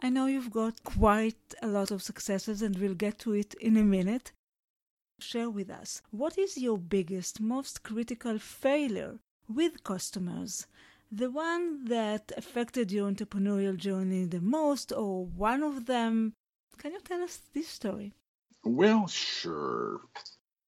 I 0.00 0.10
know 0.10 0.26
you've 0.26 0.50
got 0.50 0.82
quite 0.84 1.54
a 1.60 1.66
lot 1.66 1.90
of 1.90 2.02
successes, 2.02 2.62
and 2.62 2.78
we'll 2.78 2.94
get 2.94 3.18
to 3.20 3.32
it 3.32 3.54
in 3.54 3.76
a 3.76 3.82
minute. 3.84 4.32
Share 5.20 5.50
with 5.50 5.70
us 5.70 6.02
what 6.10 6.38
is 6.38 6.56
your 6.56 6.78
biggest, 6.78 7.40
most 7.40 7.82
critical 7.82 8.38
failure 8.38 9.18
with 9.48 9.82
customers? 9.82 10.66
The 11.10 11.30
one 11.30 11.86
that 11.86 12.32
affected 12.36 12.92
your 12.92 13.10
entrepreneurial 13.10 13.76
journey 13.76 14.24
the 14.24 14.40
most, 14.40 14.92
or 14.92 15.24
one 15.24 15.62
of 15.62 15.86
them? 15.86 16.34
Can 16.76 16.92
you 16.92 17.00
tell 17.00 17.22
us 17.22 17.40
this 17.54 17.68
story? 17.68 18.12
Well, 18.64 19.06
sure. 19.08 20.00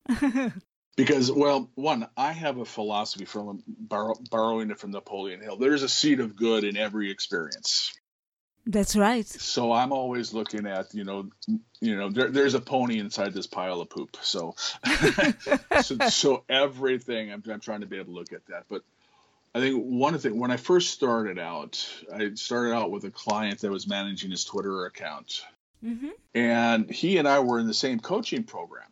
Because, 0.96 1.32
well, 1.32 1.70
one, 1.76 2.08
I 2.14 2.32
have 2.32 2.58
a 2.58 2.64
philosophy 2.66 3.24
from 3.24 3.62
borrow, 3.66 4.14
borrowing 4.30 4.70
it 4.70 4.78
from 4.78 4.90
Napoleon 4.90 5.40
Hill. 5.40 5.56
There's 5.56 5.82
a 5.82 5.88
seed 5.88 6.20
of 6.20 6.36
good 6.36 6.62
in 6.62 6.76
every 6.76 7.10
experience. 7.10 7.98
That's 8.66 8.94
right. 8.94 9.26
so 9.26 9.72
I'm 9.72 9.90
always 9.90 10.34
looking 10.34 10.66
at 10.66 10.94
you 10.94 11.02
know 11.02 11.30
you 11.80 11.96
know 11.96 12.10
there, 12.10 12.30
there's 12.30 12.52
a 12.52 12.60
pony 12.60 12.98
inside 12.98 13.32
this 13.32 13.46
pile 13.46 13.80
of 13.80 13.88
poop 13.88 14.18
so 14.20 14.54
so, 15.82 15.96
so 16.10 16.44
everything 16.48 17.32
I'm, 17.32 17.42
I'm 17.50 17.60
trying 17.60 17.80
to 17.80 17.86
be 17.86 17.96
able 17.96 18.12
to 18.12 18.18
look 18.18 18.34
at 18.34 18.44
that 18.46 18.64
but 18.68 18.82
I 19.54 19.60
think 19.60 19.82
one 19.84 20.14
of 20.14 20.22
the 20.22 20.28
things 20.28 20.40
when 20.40 20.50
I 20.50 20.56
first 20.56 20.90
started 20.90 21.38
out 21.38 21.84
I 22.12 22.34
started 22.34 22.72
out 22.74 22.90
with 22.90 23.04
a 23.04 23.10
client 23.10 23.60
that 23.60 23.70
was 23.70 23.86
managing 23.88 24.30
his 24.30 24.44
Twitter 24.44 24.86
account 24.86 25.42
Mm-hmm. 25.84 26.08
and 26.34 26.90
he 26.90 27.16
and 27.16 27.26
I 27.26 27.38
were 27.40 27.58
in 27.58 27.66
the 27.66 27.72
same 27.72 28.00
coaching 28.00 28.44
program 28.44 28.88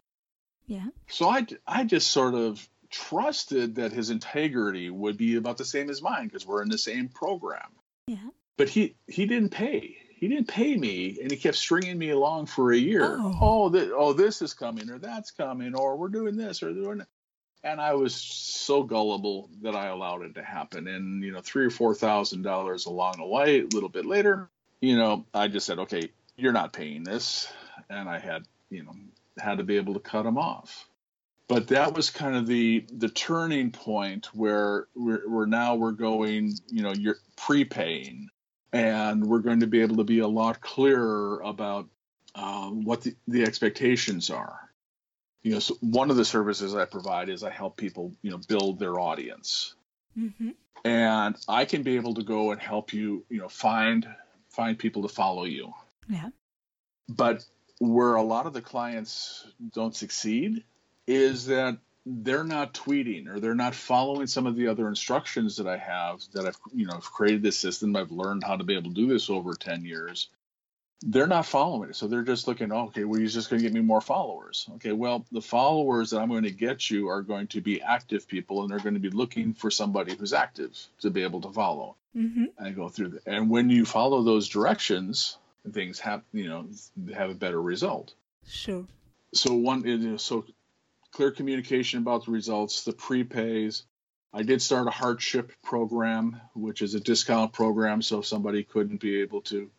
Yeah. 0.67 0.87
so 1.07 1.29
I 1.29 1.47
I 1.67 1.85
just 1.85 2.11
sort 2.11 2.35
of 2.35 2.67
trusted 2.91 3.75
that 3.75 3.93
his 3.93 4.09
integrity 4.09 4.89
would 4.89 5.19
be 5.19 5.37
about 5.37 5.59
the 5.59 5.67
same 5.67 5.91
as 5.91 6.01
mine 6.01 6.25
because 6.29 6.47
we're 6.47 6.63
in 6.63 6.71
the 6.71 6.79
same 6.79 7.09
program 7.11 7.69
Yeah. 8.07 8.17
but 8.57 8.71
he 8.71 8.97
he 9.07 9.27
didn't 9.27 9.51
pay. 9.51 9.99
He 10.19 10.27
didn't 10.27 10.49
pay 10.49 10.75
me, 10.77 11.19
and 11.23 11.31
he 11.31 11.37
kept 11.37 11.57
stringing 11.57 11.97
me 11.97 12.11
along 12.11 12.47
for 12.47 12.73
a 12.73 12.77
year. 12.77 13.05
Oh. 13.21 13.39
Oh, 13.41 13.71
th- 13.71 13.93
oh, 13.95 14.13
this 14.15 14.43
is 14.43 14.53
coming, 14.53 14.91
or 14.91 14.99
that's 14.99 15.31
coming, 15.31 15.77
or 15.77 15.97
we're 15.97 16.09
doing 16.09 16.37
this, 16.37 16.61
or 16.61 16.73
doing 16.73 16.99
that. 16.99 17.07
And 17.65 17.81
I 17.81 17.95
was 17.95 18.15
so 18.15 18.83
gullible 18.83 19.51
that 19.63 19.75
I 19.75 19.89
allowed 19.89 20.23
it 20.23 20.35
to 20.37 20.43
happen. 20.43 20.87
And 20.87 21.23
you 21.23 21.33
know, 21.33 21.41
three 21.41 21.67
or 21.67 21.71
four 21.71 21.95
thousand 21.95 22.43
dollars 22.43 22.87
along 22.87 23.17
the 23.19 23.27
way, 23.27 23.61
a 23.61 23.67
little 23.67 23.89
bit 23.89 24.07
later, 24.07 24.49
you 24.81 24.97
know, 24.97 25.27
I 25.35 25.49
just 25.49 25.67
said, 25.67 25.79
okay, 25.81 26.11
you're 26.37 26.53
not 26.53 26.73
paying 26.73 27.03
this, 27.03 27.53
and 27.91 28.09
I 28.09 28.19
had, 28.19 28.45
you 28.71 28.85
know, 28.85 28.95
had 29.39 29.59
to 29.59 29.65
be 29.65 29.77
able 29.77 29.95
to 29.95 30.01
cut 30.01 30.23
them 30.23 30.39
off. 30.39 30.89
But 31.49 31.69
that 31.69 31.95
was 31.95 32.11
kind 32.11 32.37
of 32.37 32.47
the 32.47 32.85
the 32.93 33.09
turning 33.09 33.71
point 33.71 34.27
where 34.35 34.87
we're, 34.95 35.29
we're 35.29 35.47
now 35.47 35.75
we're 35.75 35.93
going, 35.93 36.55
you 36.69 36.83
know, 36.83 36.93
you're 36.93 37.19
prepaying 37.37 38.29
and 38.73 39.25
we're 39.27 39.39
going 39.39 39.61
to 39.61 39.67
be 39.67 39.81
able 39.81 39.97
to 39.97 40.05
be 40.05 40.19
a 40.19 40.29
lot 40.29 40.61
clearer 40.61 41.41
about 41.41 41.89
uh, 42.35 42.69
what 42.69 43.03
the, 43.03 43.15
the 43.27 43.43
expectations 43.43 44.31
are. 44.31 44.68
You 45.43 45.53
know, 45.53 45.59
so 45.61 45.77
one 45.81 46.11
of 46.11 46.17
the 46.17 46.25
services 46.25 46.75
I 46.75 46.85
provide 46.85 47.29
is 47.29 47.45
I 47.45 47.51
help 47.51 47.77
people, 47.77 48.13
you 48.23 48.31
know, 48.31 48.39
build 48.49 48.79
their 48.79 48.99
audience, 48.99 49.75
Mm-hmm. 50.19 50.51
and 50.85 51.37
I 51.47 51.65
can 51.65 51.85
be 51.85 51.95
able 51.95 52.15
to 52.15 52.25
go 52.25 52.51
and 52.51 52.61
help 52.61 52.93
you, 52.93 53.25
you 53.29 53.39
know, 53.39 53.49
find 53.49 54.07
find 54.49 54.77
people 54.77 55.03
to 55.03 55.09
follow 55.09 55.45
you. 55.45 55.73
Yeah. 56.09 56.31
But 57.09 57.45
where 57.79 58.17
a 58.17 58.23
lot 58.23 58.47
of 58.47 58.53
the 58.53 58.61
clients 58.61 59.47
don't 59.73 59.95
succeed 59.95 60.65
is 61.07 61.47
that 61.47 61.79
they're 62.05 62.45
not 62.45 62.75
tweeting 62.75 63.29
or 63.29 63.39
they're 63.39 63.55
not 63.55 63.75
following 63.75 64.27
some 64.27 64.47
of 64.47 64.57
the 64.57 64.69
other 64.69 64.89
instructions 64.89 65.57
that 65.57 65.69
I 65.69 65.77
have 65.77 66.21
that 66.33 66.47
I've 66.47 66.59
you 66.75 66.87
know 66.87 66.95
I've 66.95 67.13
created 67.13 67.43
this 67.43 67.59
system 67.59 67.95
I've 67.95 68.11
learned 68.11 68.43
how 68.45 68.57
to 68.57 68.65
be 68.65 68.75
able 68.75 68.91
to 68.91 68.95
do 68.95 69.07
this 69.07 69.31
over 69.31 69.55
10 69.55 69.85
years 69.85 70.29
they're 71.03 71.27
not 71.29 71.47
following 71.47 71.91
it. 71.91 71.97
So 71.97 72.09
they're 72.09 72.23
just 72.23 72.49
looking 72.49 72.73
oh, 72.73 72.87
okay 72.87 73.05
well 73.05 73.21
you're 73.21 73.29
just 73.29 73.51
going 73.51 73.63
to 73.63 73.69
get 73.69 73.75
me 73.75 73.81
more 73.81 74.01
followers. 74.01 74.69
Okay 74.77 74.93
well 74.93 75.25
the 75.33 75.43
followers 75.43 76.11
that 76.11 76.21
I'm 76.21 76.29
going 76.29 76.45
to 76.45 76.51
get 76.51 76.91
you 76.91 77.09
are 77.09 77.23
going 77.23 77.47
to 77.49 77.61
be 77.61 77.81
active 77.81 78.27
people 78.27 78.63
and 78.63 78.71
they're 78.71 78.79
going 78.79 78.95
to 78.95 79.01
be 79.01 79.11
looking 79.11 79.55
for 79.55 79.71
somebody 79.71 80.15
who's 80.15 80.33
active 80.33 80.77
to 81.01 81.11
be 81.11 81.23
able 81.23 81.41
to 81.43 81.53
follow. 81.53 81.97
Mm-hmm. 82.17 82.47
and 82.59 82.75
go 82.75 82.89
through 82.89 83.09
the, 83.11 83.21
and 83.27 83.51
when 83.51 83.71
you 83.71 83.85
follow 83.85 84.23
those 84.23 84.49
directions 84.49 85.37
things 85.73 86.01
have 86.01 86.23
you 86.33 86.49
know 86.49 86.67
have 87.15 87.31
a 87.31 87.35
better 87.35 87.61
result. 87.61 88.15
Sure. 88.49 88.87
so 89.35 89.55
one 89.55 90.19
so 90.19 90.45
clear 91.13 91.31
communication 91.31 92.01
about 92.01 92.25
the 92.25 92.33
results 92.33 92.85
the 92.85 92.93
prepays. 92.93 93.83
I 94.33 94.43
did 94.43 94.63
start 94.63 94.89
a 94.89 94.91
hardship 94.91 95.53
program 95.63 96.41
which 96.55 96.83
is 96.83 96.95
a 96.95 97.01
discount 97.01 97.53
program 97.53 98.03
so 98.03 98.21
if 98.21 98.27
somebody 98.27 98.65
couldn't 98.65 99.01
be 99.01 99.21
able 99.21 99.43
to 99.43 99.71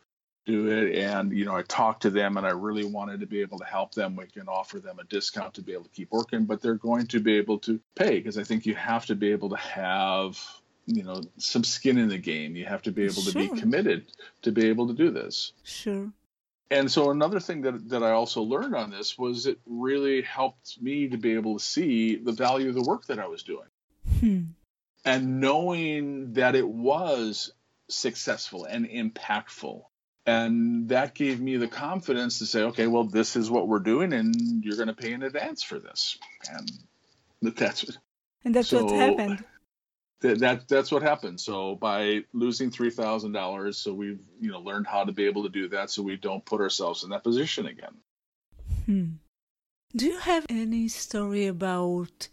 do 0.45 0.67
it 0.69 0.95
and 0.95 1.31
you 1.31 1.45
know 1.45 1.55
i 1.55 1.61
talked 1.63 2.01
to 2.03 2.09
them 2.09 2.37
and 2.37 2.45
i 2.47 2.49
really 2.49 2.83
wanted 2.85 3.19
to 3.19 3.25
be 3.27 3.41
able 3.41 3.59
to 3.59 3.65
help 3.65 3.93
them 3.93 4.15
we 4.15 4.25
can 4.25 4.47
offer 4.47 4.79
them 4.79 4.97
a 4.99 5.03
discount 5.03 5.53
to 5.53 5.61
be 5.61 5.73
able 5.73 5.83
to 5.83 5.89
keep 5.89 6.11
working 6.11 6.45
but 6.45 6.61
they're 6.61 6.73
going 6.75 7.05
to 7.05 7.19
be 7.19 7.37
able 7.37 7.59
to 7.59 7.79
pay 7.95 8.17
because 8.17 8.37
i 8.37 8.43
think 8.43 8.65
you 8.65 8.73
have 8.73 9.05
to 9.05 9.15
be 9.15 9.31
able 9.31 9.49
to 9.49 9.57
have 9.57 10.39
you 10.87 11.03
know 11.03 11.21
some 11.37 11.63
skin 11.63 11.97
in 11.97 12.07
the 12.09 12.17
game 12.17 12.55
you 12.55 12.65
have 12.65 12.81
to 12.81 12.91
be 12.91 13.03
able 13.03 13.21
to 13.21 13.31
Sure. 13.31 13.41
be 13.53 13.59
committed 13.61 14.05
to 14.41 14.51
be 14.51 14.67
able 14.69 14.87
to 14.87 14.93
do 14.93 15.11
this 15.11 15.51
Sure. 15.63 16.09
and 16.71 16.89
so 16.91 17.11
another 17.11 17.39
thing 17.39 17.61
that 17.63 17.89
that 17.89 18.01
I 18.03 18.11
also 18.11 18.41
learned 18.41 18.75
on 18.75 18.89
this 18.89 19.17
was 19.17 19.45
it 19.45 19.59
really 19.67 20.21
helped 20.23 20.81
me 20.81 21.09
to 21.09 21.17
be 21.17 21.33
able 21.33 21.59
to 21.59 21.63
see 21.63 22.15
the 22.15 22.31
value 22.31 22.69
of 22.69 22.75
the 22.75 22.81
work 22.83 23.05
that 23.07 23.19
I 23.19 23.27
was 23.27 23.43
doing. 23.43 23.67
Hmm. 24.19 24.41
And 25.05 25.39
knowing 25.39 26.33
that 26.33 26.55
it 26.55 26.67
was 26.67 27.51
successful 27.87 28.65
and 28.65 28.87
impactful. 28.87 29.83
And 30.29 30.89
that 30.89 31.15
gave 31.15 31.39
me 31.41 31.57
the 31.57 31.67
confidence 31.67 32.39
to 32.39 32.45
say, 32.45 32.61
okay, 32.63 32.87
well, 32.87 33.03
this 33.03 33.35
is 33.35 33.49
what 33.49 33.67
we're 33.67 33.79
doing, 33.93 34.13
and 34.13 34.63
you're 34.63 34.75
going 34.75 34.93
to 34.95 35.01
pay 35.05 35.13
in 35.13 35.23
advance 35.23 35.63
for 35.63 35.79
this. 35.79 36.17
And 36.51 36.71
that- 37.41 37.55
that's 37.55 37.97
And 38.45 38.53
that's 38.55 38.71
what 38.71 38.91
happened. 38.91 39.43
that, 40.21 40.39
that 40.39 40.67
that's 40.67 40.91
what 40.91 41.01
happened. 41.01 41.39
So 41.39 41.75
by 41.75 42.23
losing 42.33 42.69
three 42.71 42.91
thousand 43.01 43.31
dollars, 43.33 43.77
so 43.77 43.93
we've 43.93 44.19
you 44.43 44.51
know 44.51 44.61
learned 44.69 44.87
how 44.87 45.03
to 45.05 45.11
be 45.19 45.25
able 45.25 45.43
to 45.43 45.49
do 45.61 45.67
that, 45.69 45.89
so 45.89 46.03
we 46.03 46.15
don't 46.17 46.43
put 46.51 46.59
ourselves 46.61 47.03
in 47.03 47.09
that 47.11 47.23
position 47.23 47.65
again. 47.67 47.95
Hmm. 48.85 49.09
Do 49.95 50.05
you 50.05 50.19
have 50.19 50.45
any 50.49 50.87
story 50.89 51.47
about 51.47 52.27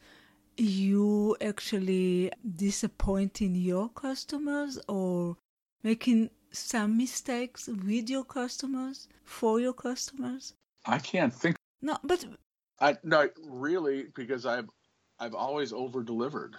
you 0.59 1.37
actually 1.41 2.33
disappointing 2.67 3.55
your 3.55 3.89
customers 3.91 4.79
or 4.89 5.37
making 5.83 6.31
some 6.53 6.97
mistakes 6.97 7.69
with 7.69 8.09
your 8.11 8.25
customers 8.25 9.09
for 9.25 9.61
your 9.61 9.73
customers? 9.73 10.55
I 10.85 10.99
can't 10.99 11.33
think. 11.33 11.57
No, 11.83 11.99
but 12.05 12.25
I 12.81 12.97
no 13.03 13.29
really 13.47 14.07
because 14.15 14.47
I've 14.47 14.69
I've 15.19 15.35
always 15.35 15.73
over 15.73 16.03
delivered, 16.03 16.57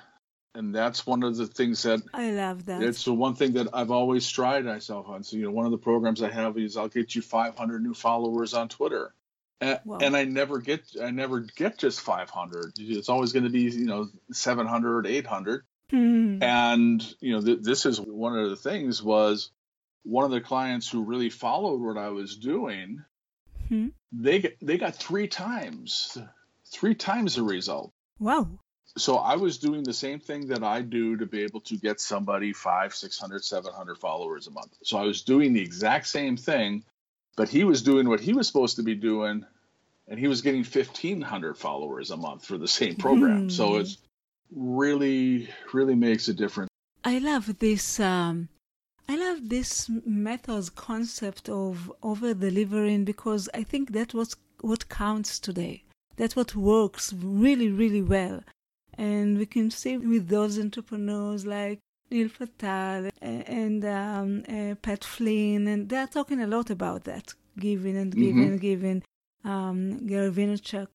and 0.56 0.74
that's 0.74 1.06
one 1.06 1.24
of 1.24 1.38
the 1.38 1.48
things 1.48 1.84
that 1.84 2.02
I 2.14 2.32
love 2.32 2.66
that. 2.66 2.82
it's 2.84 3.06
the 3.06 3.14
one 3.14 3.36
thing 3.36 3.54
that 3.54 3.68
I've 3.74 3.92
always 3.92 4.26
strided 4.26 4.66
myself 4.66 5.08
on. 5.08 5.24
So 5.24 5.38
you 5.38 5.44
know, 5.44 5.52
one 5.52 5.66
of 5.66 5.72
the 5.72 5.78
programs 5.78 6.22
I 6.22 6.30
have 6.30 6.58
is 6.58 6.78
I'll 6.78 6.88
get 6.90 7.16
you 7.16 7.22
500 7.22 7.84
new 7.84 7.94
followers 7.94 8.54
on 8.54 8.68
Twitter. 8.70 9.14
And, 9.60 9.80
Wow. 9.86 9.98
and 10.02 10.16
I 10.16 10.26
never 10.26 10.60
get 10.60 10.82
I 11.02 11.10
never 11.10 11.40
get 11.40 11.80
just 11.80 12.02
500. 12.02 12.74
It's 12.78 13.10
always 13.10 13.34
going 13.34 13.46
to 13.46 13.50
be 13.50 13.62
you 13.62 13.86
know 13.86 14.08
700, 14.32 15.08
800. 15.08 15.64
Hmm. 15.90 16.44
And 16.44 17.16
you 17.22 17.34
know, 17.34 17.42
th- 17.42 17.62
this 17.62 17.86
is 17.86 18.00
one 18.00 18.38
of 18.38 18.50
the 18.50 18.56
things 18.56 19.02
was 19.02 19.50
one 20.08 20.24
of 20.26 20.32
the 20.32 20.42
clients 20.42 20.90
who 20.90 21.04
really 21.04 21.30
followed 21.30 21.82
what 21.82 21.98
I 21.98 22.10
was 22.10 22.36
doing. 22.38 23.04
Hmm. 23.68 23.88
They 24.12 24.56
they 24.62 24.78
got 24.78 24.96
three 24.96 25.28
times, 25.28 26.18
three 26.72 26.96
times 26.96 27.36
the 27.36 27.44
result. 27.44 27.92
Wow. 28.20 28.48
so 28.98 29.18
I 29.18 29.36
was 29.36 29.58
doing 29.58 29.84
the 29.84 29.94
same 29.94 30.20
thing 30.20 30.48
that 30.48 30.64
I 30.64 30.82
do 30.82 31.18
to 31.18 31.26
be 31.26 31.42
able 31.44 31.62
to 31.62 31.76
get 31.78 32.00
somebody 32.00 32.54
five, 32.54 32.96
six 32.96 33.20
hundred, 33.20 33.44
seven 33.44 33.72
hundred 33.74 33.98
followers 33.98 34.48
a 34.48 34.52
month. 34.52 34.74
So 34.84 34.98
I 34.98 35.04
was 35.04 35.22
doing 35.24 35.54
the 35.54 35.62
exact 35.62 36.08
same 36.08 36.38
thing, 36.38 36.84
but 37.36 37.50
he 37.50 37.64
was 37.66 37.82
doing 37.84 38.08
what 38.10 38.22
he 38.22 38.34
was 38.34 38.48
supposed 38.48 38.78
to 38.78 38.84
be 38.84 38.96
doing, 38.96 39.46
and 40.08 40.18
he 40.20 40.28
was 40.28 40.42
getting 40.42 40.64
1,500 40.64 41.58
followers 41.58 42.12
a 42.12 42.18
month 42.18 42.46
for 42.46 42.58
the 42.58 42.68
same 42.68 42.96
program. 42.96 43.50
So 43.50 43.74
Hmm. 43.74 43.82
it's 43.82 43.98
really, 44.56 45.50
really 45.74 45.96
makes 45.96 46.28
a 46.30 46.34
difference. 46.34 46.70
I 47.04 47.20
love 47.20 47.60
this. 47.60 48.00
Um, 48.00 48.48
I 49.10 49.16
love 49.16 49.50
this 49.50 49.90
method's 50.06 50.70
concept 50.70 51.48
of 51.50 51.92
over 52.04 52.34
delivering 52.34 53.06
because 53.06 53.50
I 53.54 53.64
think 53.64 53.92
that's 53.92 54.14
what 54.14 54.36
what 54.62 54.90
counts 54.90 55.40
today. 55.40 55.84
That's 56.18 56.36
what 56.36 56.56
works 56.56 57.14
really, 57.14 57.70
really 57.70 58.02
well, 58.02 58.44
and 58.98 59.38
we 59.38 59.46
can 59.46 59.70
see 59.72 59.98
with 59.98 60.28
those 60.28 60.60
entrepreneurs 60.60 61.46
like 61.46 61.80
Neil 62.10 62.30
Patel 62.30 63.10
and 63.22 63.86
um, 63.86 64.44
uh, 64.50 64.76
Pat 64.82 65.04
Flynn, 65.04 65.68
and 65.68 65.88
they're 65.90 66.08
talking 66.08 66.42
a 66.42 66.48
lot 66.48 66.70
about 66.70 67.04
that, 67.06 67.34
giving 67.60 67.96
and 67.98 68.14
giving 68.16 68.36
Mhm. 68.44 68.48
and 68.48 68.62
giving. 68.62 69.04
Um, 69.44 70.08
Gary 70.08 70.32
Vaynerchuk. 70.32 70.88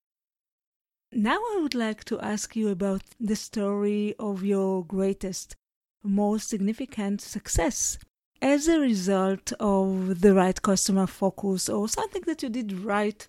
Now 1.13 1.37
I 1.53 1.59
would 1.63 1.75
like 1.75 2.05
to 2.05 2.19
ask 2.21 2.57
you 2.57 2.69
about 2.69 3.03
the 3.21 3.37
story 3.37 4.15
of 4.19 4.45
your 4.45 4.85
greatest 4.85 5.55
most 6.03 6.49
significant 6.49 7.21
success 7.21 7.99
as 8.41 8.67
a 8.67 8.81
result 8.81 9.53
of 9.61 10.21
the 10.21 10.35
right 10.35 10.61
customer 10.61 11.07
focus 11.07 11.69
or 11.69 11.89
something 11.89 12.23
that 12.27 12.43
you 12.43 12.49
did 12.49 12.73
right 12.73 13.29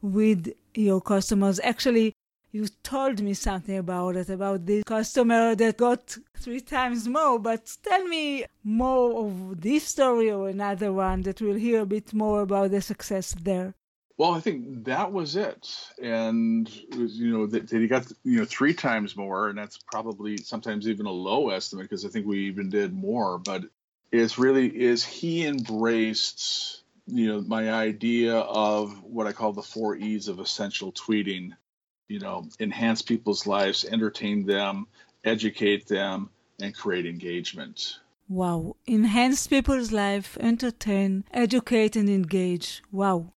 with 0.00 0.52
your 0.74 1.00
customers. 1.00 1.58
Actually, 1.64 2.12
you 2.52 2.68
told 2.84 3.20
me 3.20 3.34
something 3.34 3.78
about 3.78 4.14
it, 4.14 4.28
about 4.28 4.64
the 4.64 4.84
customer 4.84 5.56
that 5.56 5.76
got 5.76 6.16
three 6.36 6.60
times 6.60 7.08
more, 7.08 7.40
but 7.40 7.76
tell 7.82 8.04
me 8.06 8.44
more 8.62 9.26
of 9.26 9.60
this 9.60 9.88
story 9.88 10.30
or 10.30 10.48
another 10.48 10.92
one 10.92 11.22
that 11.22 11.40
we'll 11.40 11.56
hear 11.56 11.80
a 11.80 11.86
bit 11.86 12.14
more 12.14 12.42
about 12.42 12.70
the 12.70 12.80
success 12.80 13.34
there. 13.42 13.74
Well, 14.16 14.34
I 14.34 14.40
think 14.40 14.84
that 14.84 15.12
was 15.12 15.34
it, 15.34 15.68
and 16.00 16.72
you 16.96 17.32
know 17.32 17.46
that, 17.46 17.68
that 17.68 17.80
he 17.80 17.88
got 17.88 18.10
you 18.22 18.38
know 18.38 18.44
three 18.44 18.72
times 18.72 19.16
more, 19.16 19.48
and 19.48 19.58
that's 19.58 19.78
probably 19.90 20.36
sometimes 20.36 20.88
even 20.88 21.06
a 21.06 21.10
low 21.10 21.50
estimate 21.50 21.86
because 21.90 22.04
I 22.04 22.08
think 22.10 22.24
we 22.24 22.46
even 22.46 22.68
did 22.68 22.92
more. 22.92 23.38
But 23.38 23.64
it's 24.12 24.38
really 24.38 24.68
is 24.68 25.04
he 25.04 25.44
embraced 25.44 26.84
you 27.08 27.32
know 27.32 27.40
my 27.40 27.72
idea 27.72 28.36
of 28.36 29.02
what 29.02 29.26
I 29.26 29.32
call 29.32 29.52
the 29.52 29.62
four 29.62 29.96
E's 29.96 30.28
of 30.28 30.38
essential 30.38 30.92
tweeting, 30.92 31.50
you 32.06 32.20
know, 32.20 32.48
enhance 32.60 33.02
people's 33.02 33.48
lives, 33.48 33.84
entertain 33.84 34.46
them, 34.46 34.86
educate 35.24 35.88
them, 35.88 36.30
and 36.60 36.72
create 36.72 37.06
engagement. 37.06 37.98
Wow. 38.28 38.76
Enhance 38.86 39.46
people's 39.48 39.92
life, 39.92 40.38
entertain, 40.40 41.24
educate, 41.32 41.96
and 41.96 42.08
engage. 42.08 42.82
Wow. 42.90 43.33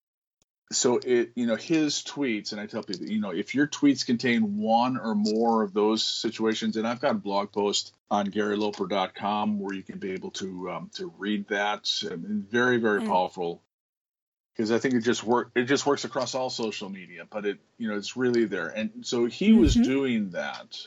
So 0.76 0.98
it 0.98 1.32
you 1.34 1.46
know 1.46 1.56
his 1.56 2.02
tweets 2.02 2.52
and 2.52 2.60
i 2.60 2.66
tell 2.66 2.82
people 2.82 3.06
you 3.06 3.20
know 3.20 3.30
if 3.30 3.54
your 3.54 3.66
tweets 3.66 4.04
contain 4.04 4.58
one 4.58 4.96
or 4.98 5.14
more 5.14 5.62
of 5.62 5.72
those 5.72 6.04
situations 6.04 6.76
and 6.76 6.86
i've 6.86 7.00
got 7.00 7.12
a 7.12 7.18
blog 7.18 7.52
post 7.52 7.92
on 8.10 8.26
garyloper.com 8.26 9.58
where 9.58 9.74
you 9.74 9.82
can 9.82 9.98
be 9.98 10.12
able 10.12 10.30
to 10.30 10.70
um, 10.70 10.90
to 10.94 11.12
read 11.18 11.48
that 11.48 11.88
very 12.50 12.76
very 12.78 13.00
Mm. 13.00 13.08
powerful 13.08 13.62
because 14.54 14.70
i 14.70 14.78
think 14.78 14.94
it 14.94 15.00
just 15.00 15.24
work 15.24 15.50
it 15.54 15.64
just 15.64 15.86
works 15.86 16.04
across 16.04 16.34
all 16.34 16.50
social 16.50 16.88
media 16.88 17.26
but 17.30 17.46
it 17.46 17.58
you 17.78 17.88
know 17.88 17.96
it's 17.96 18.16
really 18.16 18.44
there 18.44 18.68
and 18.68 18.90
so 19.02 19.26
he 19.26 19.52
was 19.52 19.76
Mhm. 19.76 19.84
doing 19.84 20.30
that 20.30 20.86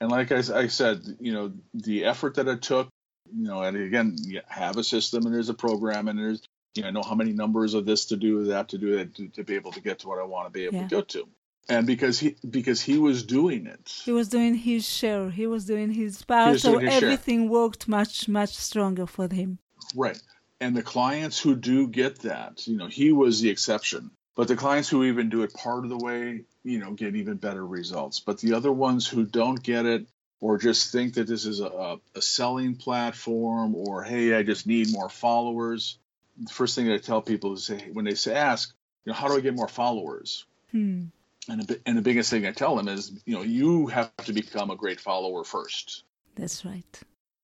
and 0.00 0.10
like 0.10 0.32
I 0.32 0.40
said 0.68 1.02
you 1.20 1.32
know 1.32 1.52
the 1.74 2.04
effort 2.06 2.36
that 2.36 2.48
it 2.48 2.62
took 2.62 2.88
you 3.36 3.44
know 3.46 3.62
and 3.62 3.76
again 3.76 4.16
you 4.24 4.40
have 4.48 4.76
a 4.78 4.84
system 4.84 5.26
and 5.26 5.34
there's 5.34 5.50
a 5.50 5.54
program 5.54 6.08
and 6.08 6.18
there's 6.18 6.42
you 6.74 6.82
know, 6.82 6.88
I 6.88 6.90
know 6.92 7.02
how 7.02 7.14
many 7.14 7.32
numbers 7.32 7.74
of 7.74 7.84
this 7.86 8.06
to 8.06 8.16
do, 8.16 8.44
that 8.46 8.68
to 8.70 8.78
do, 8.78 8.96
that 8.96 9.14
to, 9.16 9.28
to 9.28 9.44
be 9.44 9.54
able 9.56 9.72
to 9.72 9.80
get 9.80 10.00
to 10.00 10.08
what 10.08 10.18
I 10.18 10.24
want 10.24 10.46
to 10.46 10.52
be 10.52 10.64
able 10.66 10.76
Yeah. 10.76 10.88
to 10.88 10.94
go 10.96 11.00
to. 11.02 11.28
And 11.68 11.86
because 11.86 12.18
he 12.18 12.36
because 12.48 12.80
he 12.80 12.98
was 12.98 13.22
doing 13.22 13.66
it, 13.66 13.92
He 14.04 14.12
was 14.12 14.28
doing 14.28 14.54
his 14.54 14.88
share. 14.88 15.30
He 15.30 15.46
was 15.46 15.66
doing 15.66 15.90
his 15.92 16.22
part, 16.22 16.58
so 16.58 16.78
his 16.78 16.90
share. 16.92 17.04
everything 17.04 17.48
worked 17.48 17.86
much, 17.86 18.28
much 18.28 18.56
stronger 18.56 19.06
for 19.06 19.32
him. 19.32 19.58
right? 19.94 20.20
And 20.60 20.76
the 20.76 20.82
clients 20.82 21.38
who 21.40 21.54
do 21.54 21.86
get 21.86 22.20
that, 22.20 22.66
you 22.66 22.76
know, 22.76 22.86
he 22.88 23.12
was 23.12 23.40
the 23.40 23.50
exception. 23.50 24.10
But 24.34 24.48
the 24.48 24.56
clients 24.56 24.88
who 24.88 25.04
even 25.04 25.28
do 25.28 25.42
it 25.42 25.54
part 25.54 25.84
of 25.84 25.90
the 25.90 25.96
way, 25.98 26.44
you 26.64 26.78
know, 26.78 26.92
get 26.92 27.14
even 27.14 27.36
better 27.36 27.64
results. 27.64 28.20
But 28.20 28.38
the 28.40 28.54
other 28.54 28.72
ones 28.72 29.06
who 29.06 29.24
don't 29.24 29.62
get 29.62 29.86
it 29.86 30.06
or 30.40 30.58
just 30.58 30.92
think 30.92 31.14
that 31.14 31.26
this 31.26 31.44
is 31.44 31.60
a, 31.60 31.98
a 32.14 32.22
selling 32.22 32.76
platform 32.76 33.74
or 33.74 34.02
hey, 34.02 34.34
I 34.34 34.42
just 34.42 34.66
need 34.66 34.90
more 34.92 35.08
followers. 35.08 35.98
The 36.40 36.52
first 36.52 36.74
thing 36.74 36.86
that 36.86 36.94
I 36.94 36.98
tell 36.98 37.22
people 37.22 37.52
is 37.54 37.64
say 37.64 37.88
when 37.92 38.04
they 38.04 38.14
say 38.14 38.34
ask, 38.34 38.74
you 39.04 39.12
know, 39.12 39.16
how 39.16 39.28
do 39.28 39.36
I 39.36 39.40
get 39.40 39.54
more 39.54 39.68
followers? 39.68 40.46
Hmm. 40.70 41.04
And 41.48 41.66
the, 41.66 41.80
and 41.86 41.96
the 41.96 42.02
biggest 42.02 42.30
thing 42.30 42.46
I 42.46 42.52
tell 42.52 42.76
them 42.76 42.88
is, 42.88 43.12
you 43.24 43.34
know, 43.34 43.42
you 43.42 43.86
have 43.88 44.14
to 44.24 44.32
become 44.32 44.70
a 44.70 44.76
great 44.76 45.00
follower 45.00 45.42
first. 45.44 46.04
That's 46.36 46.64
right. 46.64 47.00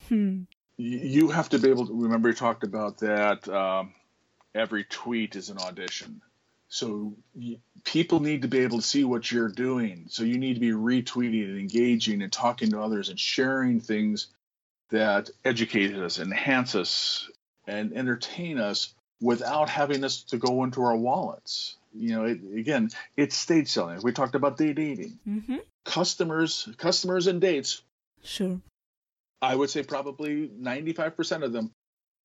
Hmm. 0.09 0.43
You 0.77 1.31
have 1.31 1.49
to 1.51 1.59
be 1.59 1.71
able 1.71 1.87
to 1.87 1.95
remember. 1.95 2.29
You 2.29 2.35
talked 2.35 2.63
about 2.63 2.99
that. 2.99 3.49
Um, 3.49 3.95
every 4.55 4.85
tweet 4.85 5.37
is 5.37 5.49
an 5.49 5.59
audition. 5.59 6.23
So 6.69 7.15
y- 7.35 7.59
people 7.85 8.21
need 8.21 8.43
to 8.43 8.49
be 8.49 8.59
able 8.59 8.79
to 8.79 8.87
see 8.87 9.05
what 9.05 9.31
you're 9.31 9.49
doing. 9.49 10.07
So 10.09 10.25
you 10.25 10.39
need 10.39 10.55
to 10.55 10.61
be 10.61 10.73
retweeting 10.73 11.49
and 11.49 11.59
engaging 11.59 12.23
and 12.23 12.33
talking 12.33 12.71
to 12.71 12.81
others 12.83 13.09
and 13.09 13.19
sharing 13.19 13.81
things 13.81 14.29
that 14.91 15.31
educate 15.45 15.95
us, 15.97 16.19
enhance 16.19 16.75
us, 16.75 17.29
and 17.67 17.93
entertain 17.97 18.59
us 18.59 18.95
without 19.21 19.69
having 19.69 20.05
us 20.05 20.23
to 20.25 20.37
go 20.39 20.65
into 20.65 20.83
our 20.83 20.97
wallets. 20.97 21.77
You 21.95 22.11
know, 22.11 22.25
it, 22.25 22.41
again, 22.57 22.91
it's 23.17 23.35
stage 23.37 23.69
selling. 23.69 24.01
We 24.03 24.13
talked 24.13 24.35
about 24.35 24.59
day 24.59 24.73
dating. 24.73 25.19
Mm-hmm. 25.27 25.57
Customers, 25.85 26.69
customers 26.77 27.27
and 27.27 27.41
dates. 27.41 27.83
Sure. 28.23 28.61
I 29.41 29.55
would 29.55 29.71
say 29.71 29.83
probably 29.83 30.49
95% 30.49 31.43
of 31.43 31.53
them 31.53 31.71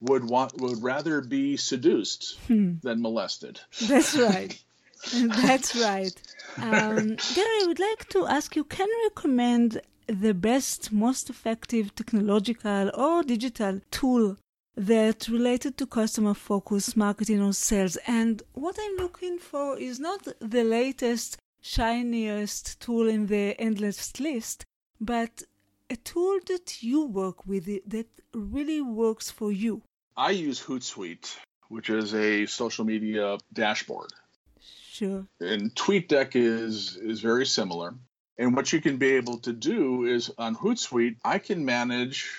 would 0.01 0.23
want 0.27 0.59
would 0.59 0.81
rather 0.81 1.21
be 1.21 1.57
seduced 1.57 2.37
Hmm. 2.47 2.73
than 2.81 3.01
molested. 3.01 3.59
That's 3.87 4.15
right. 4.17 4.59
That's 5.13 5.75
right. 5.75 6.13
Um, 6.57 7.15
Gary, 7.35 7.57
I 7.61 7.65
would 7.67 7.79
like 7.79 8.09
to 8.09 8.25
ask 8.27 8.55
you 8.55 8.63
can 8.63 8.87
you 8.87 9.09
recommend 9.15 9.81
the 10.07 10.33
best, 10.33 10.91
most 10.91 11.29
effective 11.29 11.95
technological 11.95 12.91
or 12.95 13.23
digital 13.23 13.79
tool 13.91 14.37
that 14.75 15.27
related 15.27 15.77
to 15.77 15.85
customer 15.85 16.33
focus 16.33 16.95
marketing 16.95 17.41
or 17.41 17.53
sales? 17.53 17.97
And 18.07 18.41
what 18.53 18.77
I'm 18.79 18.97
looking 18.97 19.37
for 19.39 19.77
is 19.77 19.99
not 19.99 20.27
the 20.39 20.63
latest, 20.63 21.37
shiniest 21.61 22.79
tool 22.79 23.07
in 23.07 23.27
the 23.27 23.59
endless 23.59 24.19
list, 24.19 24.65
but 24.99 25.43
a 25.89 25.95
tool 25.95 26.39
that 26.47 26.81
you 26.81 27.05
work 27.05 27.45
with 27.45 27.65
that 27.89 28.07
really 28.33 28.81
works 28.81 29.29
for 29.29 29.51
you. 29.51 29.81
I 30.15 30.31
use 30.31 30.61
Hootsuite, 30.61 31.35
which 31.69 31.89
is 31.89 32.13
a 32.13 32.45
social 32.45 32.85
media 32.85 33.37
dashboard. 33.53 34.11
Sure. 34.89 35.25
And 35.39 35.73
TweetDeck 35.73 36.35
is 36.35 36.97
is 36.97 37.21
very 37.21 37.45
similar. 37.45 37.95
And 38.37 38.55
what 38.55 38.73
you 38.73 38.81
can 38.81 38.97
be 38.97 39.11
able 39.11 39.37
to 39.39 39.53
do 39.53 40.05
is 40.05 40.31
on 40.37 40.55
Hootsuite, 40.55 41.17
I 41.23 41.39
can 41.39 41.65
manage 41.65 42.29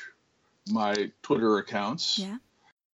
my 0.68 1.10
Twitter 1.22 1.58
accounts. 1.58 2.18
Yeah. 2.18 2.36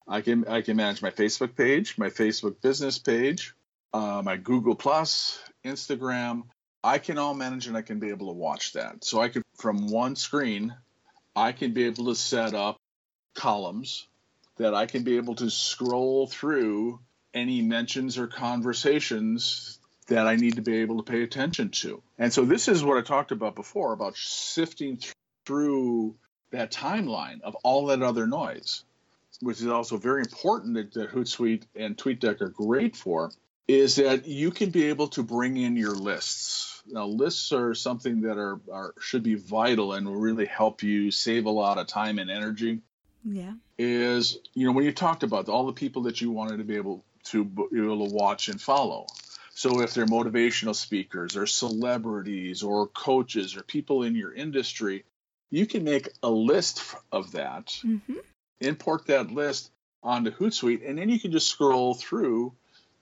I 0.06 0.22
can 0.22 0.46
I 0.48 0.62
can 0.62 0.76
manage 0.76 1.02
my 1.02 1.10
Facebook 1.10 1.54
page, 1.56 1.98
my 1.98 2.08
Facebook 2.08 2.60
business 2.62 2.98
page, 2.98 3.54
uh, 3.92 4.22
my 4.24 4.36
Google 4.36 4.74
Plus, 4.74 5.38
Instagram. 5.64 6.44
I 6.82 6.98
can 6.98 7.18
all 7.18 7.34
manage 7.34 7.66
and 7.66 7.76
I 7.76 7.82
can 7.82 7.98
be 7.98 8.08
able 8.08 8.28
to 8.28 8.32
watch 8.32 8.72
that. 8.72 9.04
So 9.04 9.20
I 9.20 9.28
can 9.28 9.42
from 9.56 9.88
one 9.88 10.16
screen, 10.16 10.74
I 11.36 11.52
can 11.52 11.72
be 11.72 11.84
able 11.84 12.06
to 12.06 12.14
set 12.14 12.54
up 12.54 12.78
columns 13.34 14.06
that 14.56 14.74
I 14.74 14.86
can 14.86 15.02
be 15.02 15.16
able 15.16 15.34
to 15.36 15.50
scroll 15.50 16.26
through 16.26 17.00
any 17.34 17.62
mentions 17.62 18.18
or 18.18 18.26
conversations 18.26 19.78
that 20.08 20.26
I 20.26 20.36
need 20.36 20.56
to 20.56 20.62
be 20.62 20.78
able 20.78 20.96
to 20.96 21.02
pay 21.10 21.22
attention 21.22 21.68
to. 21.68 22.02
And 22.18 22.32
so 22.32 22.44
this 22.44 22.66
is 22.66 22.82
what 22.82 22.96
I 22.96 23.02
talked 23.02 23.30
about 23.30 23.54
before 23.54 23.92
about 23.92 24.16
sifting 24.16 24.98
through 25.44 26.16
that 26.50 26.72
timeline 26.72 27.40
of 27.42 27.54
all 27.56 27.86
that 27.86 28.02
other 28.02 28.26
noise, 28.26 28.84
which 29.40 29.60
is 29.60 29.66
also 29.68 29.96
very 29.96 30.20
important 30.22 30.74
that, 30.74 30.92
that 30.94 31.10
Hootsuite 31.10 31.64
and 31.76 31.96
TweetDeck 31.96 32.40
are 32.40 32.48
great 32.48 32.96
for, 32.96 33.30
is 33.66 33.96
that 33.96 34.26
you 34.26 34.50
can 34.50 34.70
be 34.70 34.86
able 34.86 35.08
to 35.08 35.22
bring 35.22 35.56
in 35.56 35.76
your 35.76 35.94
lists. 35.94 36.82
Now, 36.86 37.06
lists 37.06 37.52
are 37.52 37.74
something 37.74 38.22
that 38.22 38.38
are, 38.38 38.60
are 38.72 38.94
should 38.98 39.22
be 39.22 39.34
vital 39.34 39.92
and 39.92 40.06
will 40.06 40.16
really 40.16 40.46
help 40.46 40.82
you 40.82 41.10
save 41.10 41.44
a 41.44 41.50
lot 41.50 41.76
of 41.78 41.86
time 41.86 42.18
and 42.18 42.30
energy 42.30 42.80
Yeah. 43.24 43.52
is 43.76 44.38
you 44.54 44.66
know 44.66 44.72
when 44.72 44.84
you 44.84 44.92
talked 44.92 45.22
about 45.22 45.48
all 45.50 45.66
the 45.66 45.72
people 45.74 46.02
that 46.02 46.20
you 46.20 46.30
wanted 46.30 46.56
to 46.58 46.64
be 46.64 46.76
able 46.76 47.04
to 47.24 47.44
be 47.44 47.78
able 47.78 48.08
to 48.08 48.14
watch 48.14 48.48
and 48.48 48.60
follow 48.60 49.06
So 49.52 49.80
if 49.82 49.92
they're 49.92 50.06
motivational 50.06 50.74
speakers 50.74 51.36
or 51.36 51.44
celebrities 51.46 52.62
or 52.62 52.86
coaches 52.86 53.56
or 53.56 53.62
people 53.64 54.04
in 54.04 54.14
your 54.14 54.32
industry, 54.32 55.04
you 55.50 55.66
can 55.66 55.84
make 55.84 56.08
a 56.22 56.30
list 56.30 56.82
of 57.12 57.32
that, 57.32 57.66
Mm-hmm. 57.84 58.14
import 58.60 59.06
that 59.06 59.30
list 59.30 59.70
onto 60.02 60.30
Hootsuite, 60.30 60.88
and 60.88 60.98
then 60.98 61.08
you 61.08 61.18
can 61.18 61.32
just 61.32 61.48
scroll 61.48 61.94
through 61.94 62.52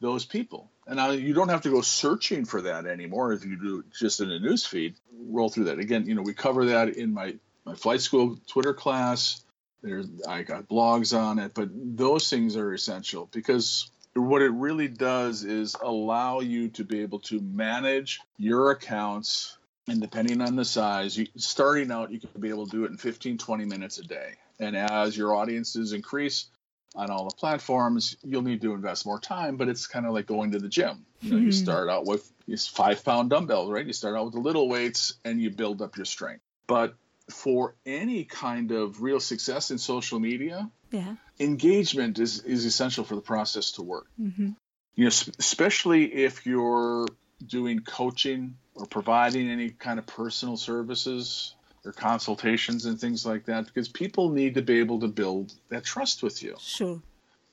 those 0.00 0.24
people. 0.24 0.70
And 0.86 0.96
now 0.96 1.10
you 1.10 1.34
don't 1.34 1.48
have 1.48 1.62
to 1.62 1.70
go 1.70 1.80
searching 1.80 2.44
for 2.44 2.62
that 2.62 2.86
anymore 2.86 3.32
if 3.32 3.44
you 3.44 3.56
do 3.56 3.84
just 3.98 4.20
in 4.20 4.30
a 4.30 4.38
news 4.38 4.64
feed. 4.64 4.94
Roll 5.28 5.48
through 5.48 5.64
that. 5.64 5.78
Again, 5.78 6.06
you 6.06 6.14
know, 6.14 6.22
we 6.22 6.34
cover 6.34 6.66
that 6.66 6.90
in 6.90 7.12
my, 7.12 7.34
my 7.64 7.74
flight 7.74 8.00
school 8.00 8.38
Twitter 8.46 8.74
class. 8.74 9.42
There's 9.82 10.06
I 10.28 10.42
got 10.42 10.68
blogs 10.68 11.16
on 11.16 11.38
it, 11.38 11.52
but 11.54 11.68
those 11.72 12.28
things 12.30 12.56
are 12.56 12.72
essential 12.72 13.28
because 13.32 13.90
what 14.14 14.42
it 14.42 14.50
really 14.50 14.88
does 14.88 15.44
is 15.44 15.76
allow 15.80 16.40
you 16.40 16.68
to 16.70 16.84
be 16.84 17.02
able 17.02 17.20
to 17.20 17.40
manage 17.40 18.20
your 18.38 18.70
accounts 18.70 19.58
and 19.88 20.00
depending 20.00 20.40
on 20.40 20.56
the 20.56 20.64
size 20.64 21.16
you 21.16 21.26
starting 21.36 21.90
out 21.92 22.10
you 22.10 22.18
can 22.20 22.40
be 22.40 22.48
able 22.48 22.66
to 22.66 22.70
do 22.76 22.84
it 22.84 22.90
in 22.90 22.96
15 22.96 23.38
20 23.38 23.64
minutes 23.64 23.98
a 23.98 24.02
day 24.02 24.34
and 24.58 24.76
as 24.76 25.16
your 25.16 25.34
audiences 25.34 25.92
increase 25.92 26.46
on 26.94 27.10
all 27.10 27.28
the 27.28 27.36
platforms 27.36 28.16
you'll 28.24 28.42
need 28.42 28.60
to 28.62 28.72
invest 28.72 29.06
more 29.06 29.20
time 29.20 29.56
but 29.56 29.68
it's 29.68 29.86
kind 29.86 30.06
of 30.06 30.12
like 30.12 30.26
going 30.26 30.50
to 30.52 30.58
the 30.58 30.68
gym 30.68 31.04
you 31.22 31.30
know 31.30 31.38
you 31.38 31.46
Hmm. 31.46 31.50
start 31.50 31.88
out 31.88 32.04
with 32.06 32.30
these 32.46 32.66
five 32.66 33.04
pound 33.04 33.30
dumbbells 33.30 33.70
right 33.70 33.86
you 33.86 33.92
start 33.92 34.16
out 34.16 34.24
with 34.24 34.34
the 34.34 34.40
little 34.40 34.68
weights 34.68 35.14
and 35.24 35.40
you 35.40 35.50
build 35.50 35.82
up 35.82 35.96
your 35.96 36.06
strength 36.06 36.42
but 36.66 36.94
for 37.30 37.74
any 37.84 38.24
kind 38.24 38.70
of 38.72 39.02
real 39.02 39.20
success 39.20 39.70
in 39.70 39.78
social 39.78 40.20
media 40.20 40.70
Yeah. 40.92 41.16
engagement 41.40 42.18
is, 42.18 42.40
is 42.42 42.64
essential 42.64 43.04
for 43.04 43.14
the 43.14 43.20
process 43.20 43.72
to 43.72 43.82
work 43.82 44.06
Mm-hmm. 44.20 44.50
you 44.94 45.04
know 45.04 45.10
especially 45.38 46.04
if 46.14 46.46
you're 46.46 47.06
doing 47.44 47.80
coaching 47.80 48.56
or 48.74 48.86
providing 48.86 49.50
any 49.50 49.70
kind 49.70 49.98
of 49.98 50.06
personal 50.06 50.56
services 50.56 51.54
or 51.84 51.92
consultations 51.92 52.86
and 52.86 53.00
things 53.00 53.24
like 53.26 53.44
that 53.46 53.66
because 53.66 53.88
people 53.88 54.30
need 54.30 54.54
to 54.54 54.62
be 54.62 54.78
able 54.78 55.00
to 55.00 55.08
build 55.08 55.52
that 55.68 55.84
trust 55.84 56.22
with 56.22 56.42
you 56.42 56.56
Sure. 56.58 57.00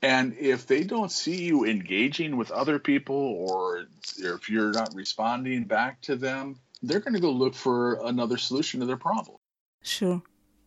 and 0.02 0.36
if 0.38 0.66
they 0.68 0.84
don't 0.84 1.12
see 1.12 1.44
you 1.44 1.66
engaging 1.66 2.38
with 2.38 2.50
other 2.52 2.80
people 2.80 3.16
or 3.16 3.86
if 4.18 4.50
you're 4.50 4.72
not 4.72 4.94
responding 4.96 5.64
back 5.66 6.02
to 6.02 6.16
them 6.16 6.56
they're 6.82 7.00
going 7.00 7.14
to 7.14 7.20
go 7.20 7.32
look 7.32 7.54
for 7.56 8.06
another 8.06 8.38
solution 8.38 8.80
to 8.80 8.86
their 8.86 8.98
problem 8.98 9.38
Sure. 9.84 10.24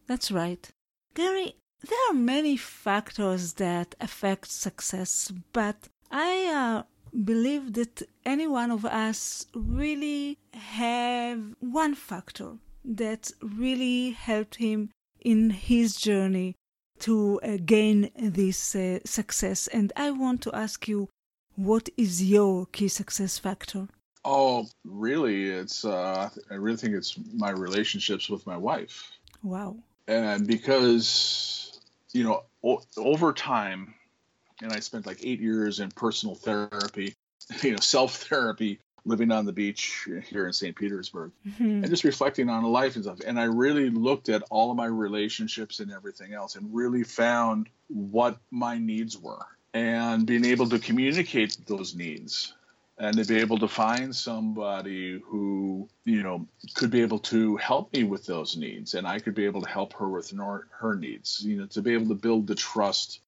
That's 0.06 0.30
right. 0.30 0.70
Gary, 1.14 1.56
there 1.80 1.98
are 2.10 2.14
many 2.14 2.56
factors 2.56 3.54
that 3.54 3.94
affect 4.00 4.48
success, 4.50 5.32
but 5.52 5.88
I 6.10 6.46
uh, 6.46 6.82
believe 7.24 7.72
that 7.74 8.02
any 8.24 8.46
one 8.46 8.70
of 8.70 8.84
us 8.84 9.46
really 9.54 10.38
have 10.52 11.54
one 11.60 11.94
factor 11.94 12.52
that 12.84 13.30
really 13.42 14.10
helped 14.10 14.56
him 14.56 14.90
in 15.20 15.50
his 15.50 15.96
journey 15.96 16.54
to 17.00 17.40
uh, 17.42 17.56
gain 17.64 18.10
this 18.16 18.74
uh, 18.74 18.98
success. 19.04 19.66
And 19.68 19.92
I 19.96 20.10
want 20.10 20.40
to 20.42 20.54
ask 20.54 20.86
you, 20.88 21.08
what 21.56 21.88
is 21.96 22.22
your 22.22 22.66
key 22.66 22.88
success 22.88 23.38
factor? 23.38 23.88
Oh, 24.24 24.66
really? 24.84 25.48
It's 25.50 25.84
uh, 25.84 26.28
I 26.50 26.54
really 26.54 26.76
think 26.76 26.94
it's 26.94 27.16
my 27.34 27.50
relationships 27.50 28.28
with 28.28 28.46
my 28.46 28.56
wife, 28.56 29.10
Wow. 29.42 29.76
and 30.08 30.46
because 30.46 31.78
you 32.12 32.24
know 32.24 32.42
o- 32.64 32.82
over 32.96 33.32
time, 33.32 33.94
and 34.62 34.72
I 34.72 34.80
spent 34.80 35.06
like 35.06 35.20
eight 35.22 35.40
years 35.40 35.80
in 35.80 35.90
personal 35.90 36.34
therapy, 36.34 37.14
you 37.62 37.72
know, 37.72 37.78
self 37.80 38.16
therapy, 38.16 38.80
living 39.04 39.30
on 39.30 39.46
the 39.46 39.52
beach 39.52 40.08
here 40.28 40.46
in 40.46 40.52
St. 40.52 40.74
Petersburg, 40.74 41.30
Mhm. 41.46 41.82
and 41.82 41.88
just 41.88 42.04
reflecting 42.04 42.48
on 42.48 42.64
life 42.64 42.96
and 42.96 43.04
stuff. 43.04 43.20
And 43.24 43.38
I 43.38 43.44
really 43.44 43.90
looked 43.90 44.28
at 44.28 44.42
all 44.50 44.70
of 44.70 44.76
my 44.76 44.86
relationships 44.86 45.80
and 45.80 45.92
everything 45.92 46.32
else, 46.32 46.56
and 46.56 46.74
really 46.74 47.04
found 47.04 47.68
what 47.88 48.38
my 48.50 48.78
needs 48.78 49.16
were, 49.16 49.46
and 49.74 50.26
being 50.26 50.44
able 50.44 50.68
to 50.70 50.78
communicate 50.78 51.56
those 51.66 51.94
needs 51.94 52.52
and 52.98 53.18
to 53.18 53.24
be 53.26 53.36
able 53.40 53.58
to 53.58 53.68
find 53.68 54.16
somebody 54.16 55.20
who 55.26 55.86
you 56.04 56.22
know 56.22 56.46
could 56.74 56.90
be 56.90 57.02
able 57.02 57.18
to 57.18 57.56
help 57.56 57.92
me 57.92 58.04
with 58.04 58.24
those 58.24 58.56
needs 58.56 58.94
and 58.94 59.06
i 59.06 59.18
could 59.18 59.34
be 59.34 59.44
able 59.44 59.60
to 59.60 59.68
help 59.68 59.92
her 59.92 60.08
with 60.08 60.32
her 60.70 60.94
needs 60.94 61.42
you 61.44 61.56
know 61.58 61.66
to 61.66 61.82
be 61.82 61.92
able 61.92 62.08
to 62.08 62.14
build 62.14 62.46
the 62.46 62.54
trust 62.54 63.20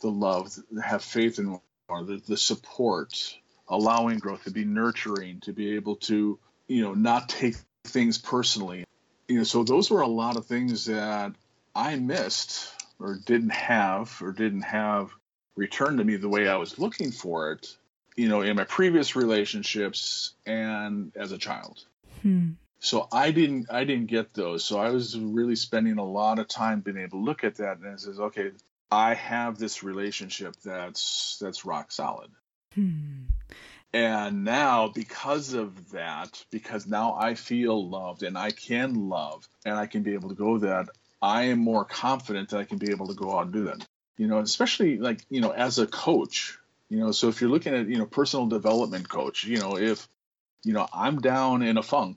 the 0.00 0.08
love 0.08 0.54
have 0.82 1.02
faith 1.02 1.38
in 1.38 1.50
one 1.50 1.60
the, 2.06 2.20
the 2.26 2.36
support 2.36 3.36
allowing 3.68 4.18
growth 4.18 4.44
to 4.44 4.50
be 4.50 4.64
nurturing 4.64 5.40
to 5.40 5.52
be 5.52 5.76
able 5.76 5.96
to 5.96 6.38
you 6.66 6.82
know 6.82 6.94
not 6.94 7.28
take 7.28 7.56
things 7.84 8.18
personally 8.18 8.84
you 9.28 9.38
know 9.38 9.44
so 9.44 9.62
those 9.62 9.90
were 9.90 10.00
a 10.00 10.08
lot 10.08 10.36
of 10.36 10.46
things 10.46 10.86
that 10.86 11.32
i 11.74 11.96
missed 11.96 12.70
or 12.98 13.16
didn't 13.26 13.52
have 13.52 14.20
or 14.22 14.32
didn't 14.32 14.62
have 14.62 15.10
returned 15.56 15.98
to 15.98 16.04
me 16.04 16.16
the 16.16 16.28
way 16.28 16.48
i 16.48 16.56
was 16.56 16.78
looking 16.78 17.10
for 17.10 17.52
it 17.52 17.76
you 18.16 18.28
know, 18.28 18.42
in 18.42 18.56
my 18.56 18.64
previous 18.64 19.16
relationships 19.16 20.34
and 20.46 21.12
as 21.16 21.32
a 21.32 21.38
child. 21.38 21.84
Hmm. 22.22 22.52
So 22.80 23.08
I 23.10 23.30
didn't 23.30 23.70
I 23.70 23.84
didn't 23.84 24.06
get 24.06 24.34
those. 24.34 24.64
So 24.64 24.78
I 24.78 24.90
was 24.90 25.18
really 25.18 25.56
spending 25.56 25.98
a 25.98 26.04
lot 26.04 26.38
of 26.38 26.48
time 26.48 26.80
being 26.80 26.98
able 26.98 27.18
to 27.18 27.24
look 27.24 27.44
at 27.44 27.56
that 27.56 27.78
and 27.78 27.86
it 27.86 28.00
says, 28.00 28.20
okay, 28.20 28.50
I 28.90 29.14
have 29.14 29.58
this 29.58 29.82
relationship 29.82 30.54
that's 30.64 31.38
that's 31.40 31.64
rock 31.64 31.92
solid. 31.92 32.30
Hmm. 32.74 33.24
And 33.92 34.44
now 34.44 34.88
because 34.88 35.52
of 35.54 35.92
that, 35.92 36.44
because 36.50 36.86
now 36.86 37.16
I 37.16 37.34
feel 37.34 37.88
loved 37.88 38.24
and 38.24 38.36
I 38.36 38.50
can 38.50 39.08
love 39.08 39.48
and 39.64 39.76
I 39.76 39.86
can 39.86 40.02
be 40.02 40.14
able 40.14 40.30
to 40.30 40.34
go 40.34 40.58
that, 40.58 40.88
I 41.22 41.44
am 41.44 41.60
more 41.60 41.84
confident 41.84 42.50
that 42.50 42.58
I 42.58 42.64
can 42.64 42.78
be 42.78 42.90
able 42.90 43.06
to 43.06 43.14
go 43.14 43.38
out 43.38 43.44
and 43.44 43.52
do 43.52 43.64
that. 43.64 43.86
You 44.16 44.26
know, 44.26 44.38
especially 44.38 44.98
like, 44.98 45.20
you 45.30 45.40
know, 45.40 45.50
as 45.50 45.78
a 45.78 45.86
coach, 45.86 46.58
you 46.88 46.98
know, 46.98 47.12
so 47.12 47.28
if 47.28 47.40
you're 47.40 47.50
looking 47.50 47.74
at, 47.74 47.88
you 47.88 47.98
know, 47.98 48.06
personal 48.06 48.46
development 48.46 49.08
coach, 49.08 49.44
you 49.44 49.58
know, 49.58 49.78
if, 49.78 50.08
you 50.64 50.72
know, 50.72 50.86
I'm 50.92 51.20
down 51.20 51.62
in 51.62 51.78
a 51.78 51.82
funk, 51.82 52.16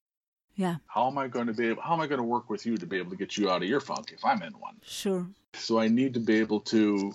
Yeah, 0.58 0.76
how 0.88 1.08
am 1.08 1.18
I 1.18 1.28
going 1.28 1.48
to 1.48 1.54
be 1.54 1.68
able, 1.70 1.82
how 1.84 1.94
am 1.94 2.02
I 2.02 2.08
going 2.08 2.18
to 2.20 2.24
work 2.26 2.50
with 2.50 2.66
you 2.66 2.76
to 2.78 2.86
be 2.86 2.98
able 2.98 3.12
to 3.12 3.16
get 3.18 3.38
you 3.38 3.50
out 3.50 3.62
of 3.64 3.70
your 3.70 3.80
funk 3.80 4.12
if 4.14 4.26
I'm 4.26 4.42
in 4.42 4.54
one? 4.54 4.76
sure. 4.84 5.26
So 5.54 5.80
I 5.80 5.88
need 5.88 6.16
to 6.16 6.20
be 6.20 6.40
able 6.40 6.60
to, 6.62 7.14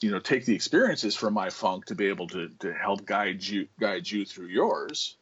you 0.00 0.10
know, 0.10 0.18
take 0.20 0.44
the 0.44 0.54
experiences 0.54 1.14
from 1.16 1.34
my 1.34 1.50
funk 1.50 1.86
to 1.86 1.94
be 1.94 2.06
able 2.06 2.26
to, 2.28 2.48
to 2.60 2.72
help 2.72 3.04
guide 3.04 3.42
you 3.42 3.66
guide 3.80 4.08
you 4.10 4.24
through 4.24 4.46
yours. 4.48 5.16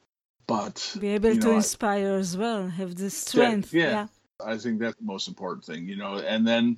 But 0.46 0.96
Be 1.00 1.08
able 1.08 1.30
you 1.34 1.40
to 1.40 1.46
know, 1.46 1.52
I- 1.52 1.56
inspire 1.56 2.14
as 2.14 2.36
well, 2.36 2.68
have 2.68 2.96
the 2.96 3.10
strength. 3.10 3.72
yeah. 3.72 3.90
yeah. 3.90 4.06
I 4.44 4.56
think 4.58 4.80
that's 4.80 4.96
the 4.96 5.04
most 5.04 5.28
important 5.28 5.64
thing, 5.64 5.86
you 5.88 5.94
know, 5.96 6.18
and 6.18 6.46
then 6.46 6.76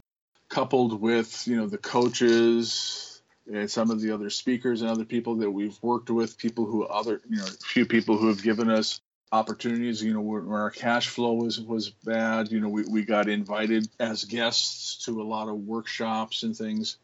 coupled 0.51 1.01
with, 1.01 1.49
you 1.49 1.57
know, 1.57 1.67
the 1.67 1.79
coaches 1.79 3.23
and 3.51 3.71
some 3.71 3.91
of 3.91 4.01
the 4.03 4.11
other 4.13 4.29
speakers 4.29 4.83
and 4.83 4.91
other 4.91 5.05
people 5.07 5.37
that 5.37 5.51
we've 5.51 5.79
worked 5.83 6.11
with, 6.11 6.37
people 6.37 6.67
who 6.67 6.85
other, 6.85 7.21
you 7.29 7.37
know, 7.39 7.45
a 7.45 7.65
few 7.67 7.87
people 7.87 8.19
who 8.19 8.29
have 8.29 8.43
given 8.43 8.69
us 8.71 9.01
opportunities, 9.35 10.03
you 10.03 10.15
know, 10.15 10.21
where 10.21 10.63
our 10.63 10.71
cash 10.71 11.09
flow 11.09 11.33
was, 11.35 11.61
was 11.61 11.91
bad, 11.91 12.53
you 12.53 12.61
know, 12.61 12.69
we, 12.69 12.85
we 12.85 13.03
got 13.03 13.29
invited 13.29 13.89
as 13.99 14.25
guests 14.25 15.05
to 15.05 15.21
a 15.21 15.25
lot 15.25 15.49
of 15.49 15.57
workshops 15.57 16.45
and 16.45 16.57
things. 16.57 16.97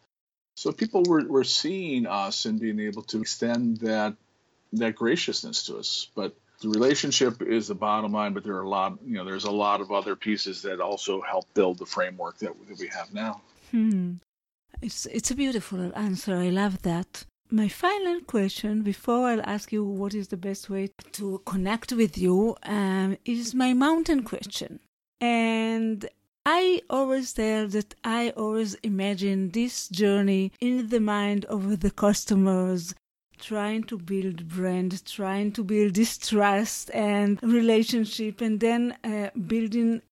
So 0.54 0.70
people 0.70 1.02
were, 1.02 1.26
were 1.26 1.44
seeing 1.44 2.06
us 2.06 2.44
and 2.44 2.60
being 2.60 2.78
able 2.80 3.02
to 3.04 3.20
extend 3.20 3.78
that, 3.78 4.14
that 4.74 4.94
graciousness 4.94 5.66
to 5.66 5.78
us. 5.78 6.08
But 6.14 6.36
the 6.60 6.68
relationship 6.68 7.42
is 7.42 7.66
the 7.66 7.74
bottom 7.74 8.12
line, 8.12 8.32
but 8.32 8.44
there 8.44 8.56
are 8.56 8.62
a 8.62 8.68
lot, 8.68 8.98
you 9.04 9.14
know, 9.16 9.24
there's 9.24 9.44
a 9.44 9.50
lot 9.50 9.80
of 9.80 9.90
other 9.90 10.14
pieces 10.14 10.62
that 10.62 10.80
also 10.80 11.22
help 11.22 11.52
build 11.54 11.78
the 11.78 11.86
framework 11.86 12.38
that, 12.38 12.52
that 12.68 12.78
we 12.78 12.88
have 12.88 13.12
now. 13.12 13.40
Hmm. 13.70 14.14
It's 14.82 15.06
it's 15.06 15.30
a 15.30 15.34
beautiful 15.34 15.92
answer. 15.94 16.36
I 16.36 16.48
love 16.48 16.82
that. 16.82 17.24
My 17.52 17.66
final 17.66 18.20
question 18.20 18.82
before 18.82 19.26
I'll 19.26 19.42
ask 19.42 19.72
you 19.72 19.82
what 19.82 20.14
is 20.14 20.28
the 20.28 20.36
best 20.36 20.70
way 20.70 20.90
to 21.14 21.42
connect 21.44 21.90
with 21.90 22.16
you 22.16 22.56
um, 22.62 23.16
is 23.24 23.56
my 23.56 23.72
mountain 23.74 24.22
question. 24.22 24.78
And 25.20 26.08
I 26.46 26.82
always 26.88 27.32
tell 27.32 27.66
that 27.66 27.96
I 28.04 28.30
always 28.36 28.74
imagine 28.84 29.50
this 29.50 29.88
journey 29.88 30.52
in 30.60 30.90
the 30.90 31.00
mind 31.00 31.44
of 31.46 31.80
the 31.80 31.90
customers, 31.90 32.94
trying 33.40 33.82
to 33.84 33.98
build 33.98 34.48
brand, 34.48 35.04
trying 35.04 35.50
to 35.52 35.64
build 35.64 35.94
this 35.94 36.18
trust 36.18 36.92
and 36.94 37.42
relationship, 37.42 38.40
and 38.40 38.60
then 38.60 38.96
uh, 39.02 39.30
building 39.36 40.02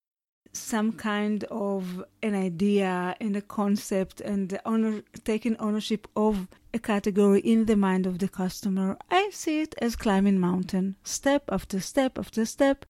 some 0.51 0.91
kind 0.91 1.43
of 1.45 2.03
an 2.21 2.35
idea 2.35 3.15
and 3.21 3.35
a 3.35 3.41
concept 3.41 4.21
and 4.21 4.59
honor, 4.65 5.03
taking 5.23 5.55
ownership 5.57 6.07
of 6.15 6.47
a 6.73 6.79
category 6.79 7.39
in 7.41 7.65
the 7.65 7.75
mind 7.75 8.05
of 8.05 8.19
the 8.19 8.27
customer. 8.29 8.97
I 9.09 9.29
see 9.31 9.61
it 9.61 9.75
as 9.81 9.95
climbing 9.95 10.39
mountain, 10.39 10.95
step 11.03 11.43
after 11.49 11.79
step 11.79 12.17
after 12.17 12.45
step. 12.45 12.85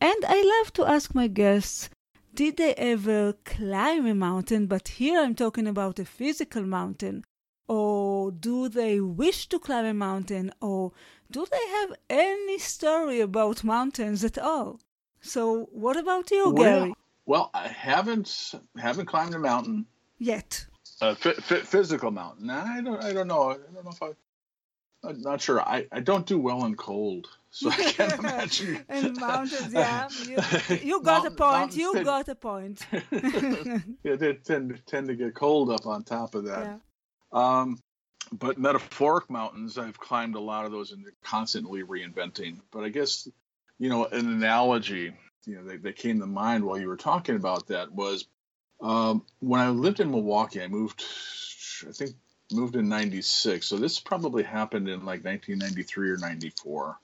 And 0.00 0.24
I 0.26 0.42
love 0.42 0.72
to 0.74 0.86
ask 0.86 1.14
my 1.14 1.26
guests, 1.26 1.90
did 2.34 2.56
they 2.56 2.74
ever 2.74 3.34
climb 3.44 4.06
a 4.06 4.14
mountain? 4.14 4.66
But 4.66 4.88
here 4.88 5.20
I'm 5.20 5.34
talking 5.34 5.66
about 5.66 5.98
a 5.98 6.04
physical 6.04 6.62
mountain. 6.62 7.24
or 7.70 8.32
do 8.32 8.68
they 8.68 9.00
wish 9.00 9.48
to 9.48 9.56
climb 9.60 9.84
a 9.84 9.94
mountain, 9.94 10.52
or 10.60 10.90
do 11.30 11.46
they 11.52 11.68
have 11.68 11.92
any 12.10 12.58
story 12.58 13.20
about 13.20 13.62
mountains 13.62 14.24
at 14.24 14.36
all? 14.36 14.80
So, 15.20 15.68
what 15.72 15.96
about 15.96 16.30
you, 16.30 16.50
well, 16.50 16.80
Gary? 16.80 16.94
Well, 17.26 17.50
I 17.54 17.68
haven't 17.68 18.54
haven't 18.78 19.06
climbed 19.06 19.34
a 19.34 19.38
mountain 19.38 19.86
yet. 20.18 20.66
A 21.00 21.14
physical 21.14 22.10
mountain. 22.10 22.50
I 22.50 22.80
don't. 22.80 23.02
I 23.02 23.12
don't 23.12 23.28
know. 23.28 23.50
I 23.50 23.54
don't 23.72 23.84
know 23.84 23.90
if 23.90 24.02
I. 24.02 24.10
I'm 25.02 25.22
not 25.22 25.40
sure. 25.40 25.62
I, 25.62 25.86
I 25.92 26.00
don't 26.00 26.26
do 26.26 26.38
well 26.38 26.66
in 26.66 26.74
cold, 26.74 27.28
so 27.50 27.70
I 27.70 27.76
can't 27.76 28.12
imagine. 28.18 28.84
and 28.88 29.16
mountains, 29.18 29.72
yeah. 29.72 30.08
You, 30.26 30.76
you 30.82 31.02
got 31.02 31.22
Mountain, 31.22 31.32
a 31.32 31.36
point. 31.36 31.76
You 31.76 31.92
tend, 31.94 32.04
got 32.04 32.28
a 32.28 32.34
point. 32.34 32.86
yeah, 34.04 34.16
they 34.16 34.34
tend 34.34 34.82
tend 34.86 35.08
to 35.08 35.14
get 35.14 35.34
cold 35.34 35.70
up 35.70 35.86
on 35.86 36.04
top 36.04 36.34
of 36.34 36.44
that. 36.44 36.80
Yeah. 37.32 37.60
Um, 37.60 37.78
but 38.32 38.58
metaphoric 38.58 39.30
mountains, 39.30 39.78
I've 39.78 39.98
climbed 39.98 40.34
a 40.34 40.40
lot 40.40 40.64
of 40.64 40.72
those 40.72 40.92
and 40.92 41.04
they're 41.04 41.12
constantly 41.24 41.82
reinventing. 41.82 42.60
But 42.70 42.84
I 42.84 42.88
guess, 42.88 43.28
you 43.80 43.88
know, 43.88 44.04
an 44.04 44.28
analogy, 44.28 45.12
you 45.46 45.56
know, 45.56 45.64
that, 45.64 45.82
that 45.82 45.96
came 45.96 46.20
to 46.20 46.26
mind 46.26 46.62
while 46.62 46.78
you 46.78 46.86
were 46.86 46.98
talking 46.98 47.34
about 47.34 47.66
that 47.68 47.90
was 47.90 48.26
um, 48.80 49.24
when 49.40 49.60
I 49.60 49.70
lived 49.70 50.00
in 50.00 50.10
Milwaukee, 50.10 50.62
I 50.62 50.68
moved, 50.68 51.02
I 51.88 51.92
think, 51.92 52.10
moved 52.52 52.76
in 52.76 52.88
96. 52.88 53.66
So 53.66 53.78
this 53.78 53.98
probably 53.98 54.42
happened 54.42 54.88
in 54.88 55.06
like 55.06 55.24
1993 55.24 56.10
or 56.10 56.16
94. 56.18 56.98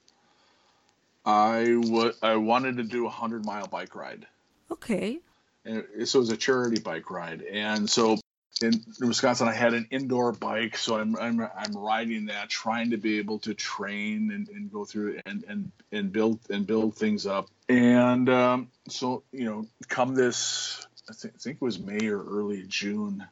I, 1.25 1.65
w- 1.65 2.13
I 2.23 2.37
wanted 2.37 2.77
to 2.77 2.85
do 2.85 3.01
a 3.01 3.05
100 3.05 3.45
mile 3.45 3.67
bike 3.67 3.95
ride. 3.95 4.27
Okay. 4.71 5.19
And 5.65 5.85
so 6.05 6.19
it 6.19 6.21
was 6.21 6.31
a 6.31 6.37
charity 6.37 6.81
bike 6.81 7.11
ride. 7.11 7.43
And 7.43 7.89
so 7.89 8.19
in 8.63 8.85
Wisconsin, 9.01 9.49
I 9.49 9.53
had 9.53 9.75
an 9.75 9.89
indoor 9.91 10.33
bike, 10.33 10.77
so 10.77 10.99
I'm 10.99 11.17
I'm, 11.17 11.41
I'm 11.41 11.73
riding 11.77 12.27
that, 12.27 12.49
trying 12.49 12.91
to 12.91 12.97
be 12.97 13.19
able 13.19 13.39
to 13.41 13.55
train 13.55 14.31
and, 14.33 14.49
and 14.49 14.73
go 14.73 14.85
through 14.85 15.21
and, 15.27 15.45
and 15.49 15.73
and 15.93 16.13
build 16.13 16.41
and 16.51 16.67
build 16.67 16.97
things 16.97 17.27
up. 17.27 17.49
And 17.69 18.29
um, 18.29 18.69
so 18.89 19.25
you 19.33 19.45
know, 19.45 19.67
come 19.89 20.15
this, 20.15 20.87
I 21.09 21.13
think, 21.13 21.35
I 21.35 21.39
think 21.39 21.57
it 21.57 21.63
was 21.63 21.79
May 21.79 22.07
or 22.07 22.23
early 22.23 22.65
June. 22.67 23.27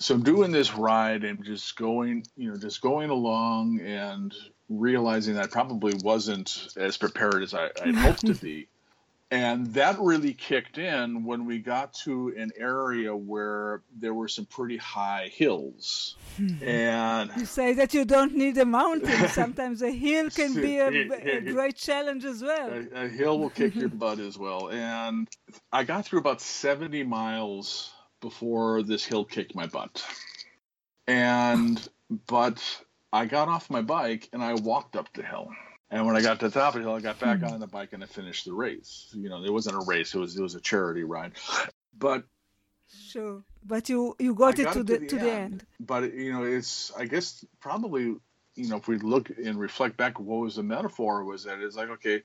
So 0.00 0.14
I'm 0.14 0.22
doing 0.22 0.52
this 0.52 0.74
ride 0.74 1.24
and 1.24 1.44
just 1.44 1.76
going, 1.76 2.24
you 2.36 2.52
know, 2.52 2.56
just 2.56 2.80
going 2.80 3.10
along 3.10 3.80
and 3.80 4.32
realizing 4.68 5.34
that 5.34 5.44
I 5.44 5.46
probably 5.48 5.94
wasn't 6.04 6.68
as 6.76 6.96
prepared 6.96 7.42
as 7.42 7.52
I, 7.52 7.70
I'd 7.82 7.96
hoped 7.96 8.26
to 8.26 8.34
be 8.34 8.68
and 9.30 9.66
that 9.74 9.98
really 10.00 10.32
kicked 10.32 10.78
in 10.78 11.24
when 11.24 11.44
we 11.44 11.58
got 11.58 11.92
to 11.92 12.32
an 12.36 12.50
area 12.56 13.14
where 13.14 13.82
there 14.00 14.14
were 14.14 14.28
some 14.28 14.46
pretty 14.46 14.78
high 14.78 15.30
hills. 15.34 16.16
Hmm. 16.36 16.62
and 16.62 17.30
you 17.36 17.44
say 17.44 17.74
that 17.74 17.92
you 17.92 18.06
don't 18.06 18.34
need 18.34 18.56
a 18.56 18.64
mountain. 18.64 19.28
Sometimes 19.30 19.82
a 19.82 19.90
hill 19.90 20.30
can 20.30 20.54
be 20.54 20.78
a, 20.78 20.88
a 21.38 21.40
great 21.42 21.76
challenge 21.76 22.24
as 22.24 22.42
well. 22.42 22.70
A, 22.70 23.04
a 23.04 23.08
hill 23.08 23.38
will 23.38 23.50
kick 23.50 23.74
your 23.74 23.90
butt 23.90 24.18
as 24.18 24.38
well. 24.38 24.70
And 24.70 25.28
I 25.72 25.84
got 25.84 26.06
through 26.06 26.20
about 26.20 26.40
70 26.40 27.04
miles 27.04 27.92
before 28.20 28.82
this 28.82 29.04
hill 29.04 29.26
kicked 29.26 29.54
my 29.54 29.66
butt. 29.66 30.02
And, 31.06 31.86
but 32.26 32.62
I 33.12 33.26
got 33.26 33.48
off 33.48 33.68
my 33.68 33.82
bike 33.82 34.30
and 34.32 34.42
I 34.42 34.54
walked 34.54 34.96
up 34.96 35.12
the 35.12 35.22
hill. 35.22 35.50
And 35.90 36.06
when 36.06 36.16
I 36.16 36.20
got 36.20 36.40
to 36.40 36.48
the 36.48 36.60
top 36.60 36.74
of 36.74 36.82
the 36.82 36.88
hill, 36.88 36.96
I 36.96 37.00
got 37.00 37.18
back 37.18 37.38
mm-hmm. 37.38 37.54
on 37.54 37.60
the 37.60 37.66
bike 37.66 37.92
and 37.92 38.02
I 38.02 38.06
finished 38.06 38.44
the 38.44 38.52
race. 38.52 39.08
You 39.14 39.28
know, 39.28 39.42
it 39.42 39.52
wasn't 39.52 39.76
a 39.76 39.84
race; 39.86 40.14
it 40.14 40.18
was 40.18 40.36
it 40.36 40.42
was 40.42 40.54
a 40.54 40.60
charity 40.60 41.04
ride. 41.04 41.32
But 41.98 42.24
sure, 43.08 43.42
but 43.64 43.88
you 43.88 44.14
you 44.18 44.34
got, 44.34 44.58
it, 44.58 44.64
got 44.64 44.74
to, 44.74 44.80
it 44.80 44.86
the, 44.86 44.98
to 44.98 45.00
the, 45.00 45.06
to 45.06 45.16
end. 45.16 45.24
the 45.24 45.32
end. 45.32 45.66
But 45.80 46.14
you 46.14 46.32
know, 46.32 46.44
it's 46.44 46.92
I 46.96 47.06
guess 47.06 47.44
probably 47.58 48.02
you 48.54 48.68
know 48.68 48.76
if 48.76 48.86
we 48.86 48.98
look 48.98 49.30
and 49.30 49.58
reflect 49.58 49.96
back, 49.96 50.20
what 50.20 50.42
was 50.42 50.56
the 50.56 50.62
metaphor? 50.62 51.24
Was 51.24 51.44
that 51.44 51.58
it's 51.60 51.74
like 51.74 51.88
okay, 51.88 52.22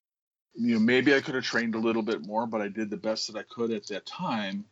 you 0.55 0.75
know, 0.75 0.79
maybe 0.79 1.15
I 1.15 1.21
could 1.21 1.35
have 1.35 1.43
trained 1.43 1.75
a 1.75 1.79
little 1.79 2.03
bit 2.03 2.25
more, 2.25 2.45
but 2.45 2.61
I 2.61 2.67
did 2.67 2.89
the 2.89 2.97
best 2.97 3.31
that 3.31 3.39
I 3.39 3.43
could 3.43 3.71
at 3.71 3.87
that 3.87 4.05
time. 4.05 4.65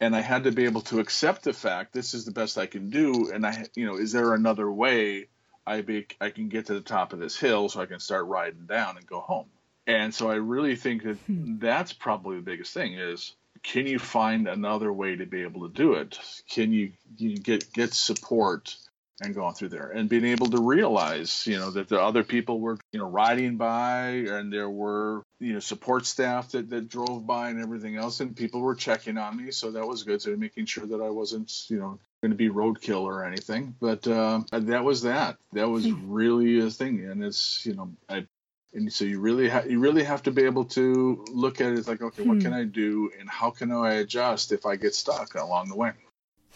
And 0.00 0.16
I 0.16 0.20
had 0.20 0.44
to 0.44 0.50
be 0.50 0.64
able 0.64 0.80
to 0.82 0.98
accept 0.98 1.44
the 1.44 1.52
fact 1.52 1.92
this 1.92 2.12
is 2.12 2.24
the 2.24 2.32
best 2.32 2.58
I 2.58 2.66
can 2.66 2.90
do. 2.90 3.30
And 3.32 3.46
I, 3.46 3.66
you 3.76 3.86
know, 3.86 3.98
is 3.98 4.10
there 4.10 4.34
another 4.34 4.70
way? 4.70 5.28
I 5.66 5.82
be 5.82 6.06
I 6.20 6.30
can 6.30 6.48
get 6.48 6.66
to 6.66 6.74
the 6.74 6.80
top 6.80 7.12
of 7.12 7.18
this 7.18 7.38
hill 7.38 7.68
so 7.68 7.80
I 7.80 7.86
can 7.86 8.00
start 8.00 8.26
riding 8.26 8.66
down 8.66 8.96
and 8.96 9.06
go 9.06 9.20
home. 9.20 9.46
And 9.86 10.14
so 10.14 10.30
I 10.30 10.36
really 10.36 10.76
think 10.76 11.02
that 11.02 11.16
hmm. 11.18 11.58
that's 11.58 11.92
probably 11.92 12.36
the 12.36 12.42
biggest 12.42 12.72
thing 12.72 12.94
is 12.94 13.34
can 13.62 13.86
you 13.86 13.98
find 13.98 14.48
another 14.48 14.92
way 14.92 15.16
to 15.16 15.26
be 15.26 15.42
able 15.42 15.68
to 15.68 15.74
do 15.74 15.94
it? 15.94 16.18
Can 16.48 16.72
you, 16.72 16.92
you 17.16 17.36
get 17.36 17.72
get 17.72 17.94
support 17.94 18.76
and 19.20 19.34
going 19.34 19.54
through 19.54 19.68
there 19.68 19.88
and 19.88 20.08
being 20.08 20.24
able 20.24 20.46
to 20.46 20.60
realize, 20.60 21.46
you 21.46 21.58
know, 21.58 21.70
that 21.70 21.88
the 21.88 22.00
other 22.00 22.24
people 22.24 22.58
were, 22.58 22.78
you 22.90 22.98
know, 22.98 23.08
riding 23.08 23.56
by 23.56 24.08
and 24.08 24.52
there 24.52 24.68
were, 24.68 25.22
you 25.38 25.52
know, 25.52 25.60
support 25.60 26.06
staff 26.06 26.50
that, 26.52 26.70
that 26.70 26.88
drove 26.88 27.24
by 27.26 27.50
and 27.50 27.60
everything 27.60 27.96
else 27.96 28.20
and 28.20 28.34
people 28.34 28.60
were 28.60 28.74
checking 28.74 29.18
on 29.18 29.36
me. 29.36 29.52
So 29.52 29.70
that 29.72 29.86
was 29.86 30.02
good. 30.02 30.20
So 30.20 30.34
making 30.34 30.66
sure 30.66 30.86
that 30.86 31.00
I 31.00 31.10
wasn't, 31.10 31.70
you 31.70 31.78
know, 31.78 31.98
going 32.22 32.30
to 32.30 32.36
be 32.36 32.48
roadkill 32.48 33.02
or 33.02 33.24
anything. 33.24 33.74
But 33.80 34.06
uh, 34.06 34.42
that 34.52 34.84
was 34.84 35.02
that. 35.02 35.36
That 35.52 35.68
was 35.68 35.84
hmm. 35.84 36.10
really 36.10 36.60
a 36.60 36.70
thing, 36.70 37.04
and 37.04 37.22
it's 37.22 37.66
you 37.66 37.74
know, 37.74 37.90
I, 38.08 38.26
and 38.72 38.90
so 38.92 39.04
you 39.04 39.20
really 39.20 39.48
ha- 39.48 39.64
you 39.68 39.80
really 39.80 40.04
have 40.04 40.22
to 40.22 40.30
be 40.30 40.44
able 40.44 40.64
to 40.66 41.24
look 41.30 41.60
at 41.60 41.72
it 41.72 41.78
as 41.78 41.88
like, 41.88 42.00
okay, 42.00 42.22
what 42.22 42.40
can 42.40 42.52
hmm. 42.52 42.58
I 42.58 42.64
do, 42.64 43.10
and 43.18 43.28
how 43.28 43.50
can 43.50 43.72
I 43.72 43.94
adjust 43.94 44.52
if 44.52 44.64
I 44.64 44.76
get 44.76 44.94
stuck 44.94 45.34
along 45.34 45.68
the 45.68 45.76
way. 45.76 45.92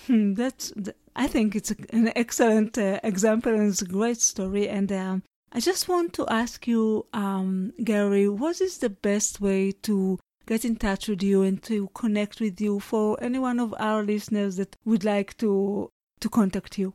Hmm, 0.07 0.35
that's 0.35 0.73
I 1.17 1.27
think 1.27 1.57
it's 1.57 1.71
an 1.71 2.12
excellent 2.14 2.79
uh, 2.79 3.01
example 3.03 3.53
and 3.53 3.69
it's 3.69 3.83
a 3.83 3.87
great 3.87 4.21
story. 4.21 4.69
And 4.69 4.93
um, 4.93 5.23
I 5.51 5.61
just 5.61 5.89
want 5.89 6.12
to 6.14 6.29
ask 6.29 6.67
you, 6.67 7.07
um, 7.14 7.73
Gary, 7.83 8.29
what 8.29 8.61
is 8.61 8.79
the 8.79 8.91
best 8.91 9.41
way 9.41 9.73
to 9.83 10.19
get 10.47 10.64
in 10.64 10.76
touch 10.76 11.09
with 11.09 11.22
you 11.22 11.42
and 11.42 11.62
to 11.64 11.88
connect 11.94 12.40
with 12.40 12.61
you 12.61 12.80
for 12.80 13.22
any 13.22 13.38
one 13.38 13.61
of 13.61 13.74
our 13.78 14.03
listeners 14.03 14.57
that 14.57 14.76
would 14.84 15.05
like 15.05 15.36
to 15.38 15.90
to 16.20 16.28
contact 16.28 16.78
you? 16.78 16.94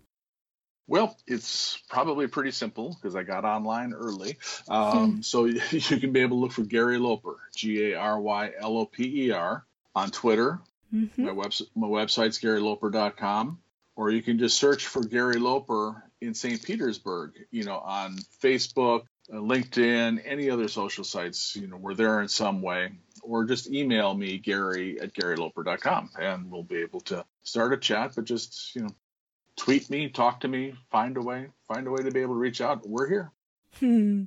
Well, 0.87 1.15
it's 1.25 1.81
probably 1.89 2.27
pretty 2.27 2.51
simple 2.51 2.97
because 2.99 3.15
I 3.15 3.23
got 3.23 3.45
online 3.45 3.93
early. 3.93 4.37
Um, 4.67 5.11
hmm. 5.11 5.21
So 5.21 5.45
you 5.71 5.99
can 5.99 6.11
be 6.11 6.21
able 6.21 6.37
to 6.37 6.41
look 6.41 6.51
for 6.51 6.63
Gary 6.63 6.97
Loper, 6.97 7.37
G 7.55 7.91
A 7.91 7.95
R 7.95 8.19
Y 8.19 8.51
L 8.59 8.77
O 8.77 8.85
P 8.85 9.27
E 9.27 9.31
R, 9.31 9.65
on 9.95 10.11
Twitter. 10.11 10.59
Mm-hmm. 10.93 11.25
My, 11.25 11.31
website, 11.31 11.69
my 11.75 11.87
website's 11.87 12.39
garyloper.com. 12.39 13.59
Or 13.95 14.09
you 14.09 14.21
can 14.21 14.39
just 14.39 14.57
search 14.57 14.87
for 14.87 15.01
Gary 15.01 15.39
Loper 15.39 16.03
in 16.19 16.33
St. 16.33 16.61
Petersburg, 16.61 17.33
you 17.51 17.63
know, 17.63 17.77
on 17.77 18.17
Facebook, 18.43 19.03
uh, 19.31 19.37
LinkedIn, 19.37 20.21
any 20.25 20.49
other 20.49 20.67
social 20.67 21.03
sites. 21.03 21.55
You 21.55 21.67
know, 21.67 21.77
we're 21.77 21.93
there 21.93 22.21
in 22.21 22.27
some 22.27 22.61
way 22.61 22.91
or 23.22 23.45
just 23.45 23.72
email 23.72 24.13
me, 24.13 24.38
Gary 24.38 24.99
at 24.99 25.13
GaryLoper.com, 25.13 26.11
and 26.19 26.51
we'll 26.51 26.63
be 26.63 26.78
able 26.78 27.01
to 27.01 27.26
start 27.43 27.74
a 27.74 27.78
chat. 27.78 28.13
But 28.15 28.26
just, 28.26 28.76
you 28.76 28.84
know, 28.84 28.95
tweet 29.55 29.89
me, 29.89 30.09
talk 30.09 30.41
to 30.41 30.47
me, 30.47 30.74
find 30.91 31.17
a 31.17 31.22
way, 31.22 31.47
find 31.67 31.88
a 31.88 31.91
way 31.91 32.03
to 32.03 32.11
be 32.11 32.22
able 32.22 32.36
to 32.36 32.39
reach 32.39 32.61
out. 32.61 32.88
We're 32.88 33.07
here. 33.07 33.32
Hmm. 33.80 34.24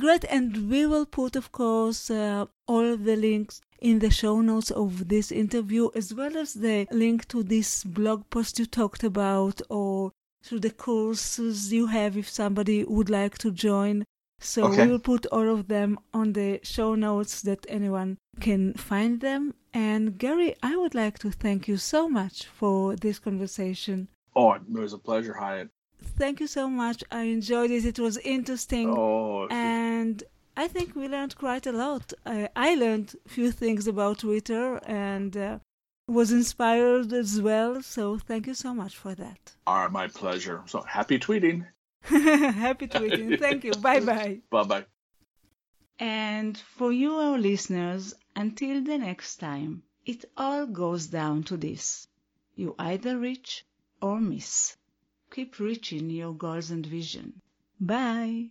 Great. 0.00 0.24
And 0.24 0.70
we 0.70 0.86
will 0.86 1.06
put, 1.06 1.36
of 1.36 1.52
course, 1.52 2.10
uh, 2.10 2.46
all 2.66 2.96
the 2.96 3.16
links 3.16 3.60
in 3.78 3.98
the 3.98 4.10
show 4.10 4.40
notes 4.40 4.70
of 4.70 5.08
this 5.08 5.30
interview, 5.30 5.90
as 5.94 6.14
well 6.14 6.36
as 6.36 6.54
the 6.54 6.86
link 6.90 7.28
to 7.28 7.42
this 7.42 7.84
blog 7.84 8.28
post 8.30 8.58
you 8.58 8.66
talked 8.66 9.04
about, 9.04 9.60
or 9.68 10.12
to 10.44 10.58
the 10.58 10.70
courses 10.70 11.72
you 11.72 11.86
have 11.86 12.16
if 12.16 12.28
somebody 12.28 12.84
would 12.84 13.10
like 13.10 13.38
to 13.38 13.50
join. 13.50 14.04
So 14.42 14.64
okay. 14.64 14.84
we 14.84 14.92
will 14.92 14.98
put 14.98 15.26
all 15.26 15.48
of 15.48 15.68
them 15.68 15.98
on 16.12 16.32
the 16.32 16.60
show 16.62 16.94
notes 16.94 17.42
that 17.42 17.64
anyone 17.68 18.18
can 18.40 18.74
find 18.74 19.20
them. 19.20 19.54
And 19.72 20.18
Gary, 20.18 20.54
I 20.62 20.76
would 20.76 20.94
like 20.94 21.18
to 21.20 21.30
thank 21.30 21.68
you 21.68 21.76
so 21.76 22.08
much 22.08 22.46
for 22.46 22.96
this 22.96 23.18
conversation. 23.18 24.08
Oh, 24.34 24.52
it 24.52 24.62
was 24.68 24.92
a 24.92 24.98
pleasure, 24.98 25.34
Hyatt. 25.34 25.68
Thank 26.02 26.40
you 26.40 26.46
so 26.46 26.68
much. 26.68 27.04
I 27.10 27.22
enjoyed 27.24 27.70
it. 27.70 27.84
It 27.84 27.98
was 27.98 28.18
interesting. 28.18 28.88
Oh, 28.90 29.46
and 29.48 30.22
I 30.56 30.68
think 30.68 30.94
we 30.94 31.08
learned 31.08 31.36
quite 31.36 31.66
a 31.66 31.72
lot. 31.72 32.12
Uh, 32.26 32.48
I 32.56 32.74
learned 32.74 33.14
a 33.24 33.28
few 33.28 33.52
things 33.52 33.86
about 33.86 34.18
Twitter 34.18 34.80
and 34.84 35.36
uh, 35.36 35.58
was 36.08 36.32
inspired 36.32 37.12
as 37.12 37.40
well. 37.40 37.82
So 37.82 38.18
thank 38.18 38.46
you 38.46 38.54
so 38.54 38.74
much 38.74 38.96
for 38.96 39.14
that. 39.14 39.52
All 39.66 39.82
right, 39.82 39.92
my 39.92 40.08
pleasure. 40.08 40.62
So 40.66 40.82
happy 40.82 41.18
tweeting. 41.18 41.66
Happy 42.64 42.88
tweeting. 42.88 43.38
Thank 43.38 43.64
you. 43.64 43.72
Bye 43.72 44.00
bye. 44.10 44.40
Bye 44.50 44.64
bye. 44.64 44.84
And 45.98 46.58
for 46.58 46.92
you, 46.92 47.12
our 47.14 47.38
listeners, 47.38 48.14
until 48.34 48.82
the 48.82 48.98
next 48.98 49.36
time, 49.36 49.82
it 50.04 50.24
all 50.36 50.66
goes 50.66 51.06
down 51.06 51.44
to 51.44 51.56
this 51.56 52.08
you 52.54 52.74
either 52.78 53.18
reach 53.18 53.64
or 54.00 54.20
miss. 54.20 54.76
Keep 55.30 55.58
reaching 55.58 56.10
your 56.10 56.34
goals 56.34 56.70
and 56.70 56.84
vision. 56.84 57.40
Bye. 57.80 58.50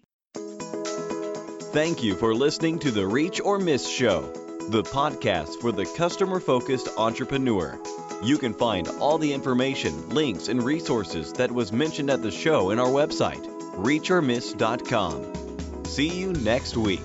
Thank 1.73 2.03
you 2.03 2.15
for 2.15 2.33
listening 2.33 2.79
to 2.79 2.91
the 2.91 3.05
Reach 3.05 3.39
or 3.39 3.59
Miss 3.59 3.87
Show, 3.87 4.33
the 4.69 4.83
podcast 4.83 5.59
for 5.59 5.71
the 5.71 5.85
customer 5.97 6.39
focused 6.39 6.89
entrepreneur. 6.97 7.79
You 8.21 8.37
can 8.37 8.53
find 8.53 8.87
all 8.99 9.17
the 9.17 9.33
information, 9.33 10.09
links, 10.09 10.47
and 10.47 10.61
resources 10.61 11.33
that 11.33 11.51
was 11.51 11.71
mentioned 11.71 12.09
at 12.09 12.21
the 12.21 12.31
show 12.31 12.69
in 12.69 12.79
our 12.79 12.87
website, 12.87 13.43
reachormiss.com. 13.75 15.85
See 15.85 16.09
you 16.09 16.33
next 16.33 16.77
week. 16.77 17.01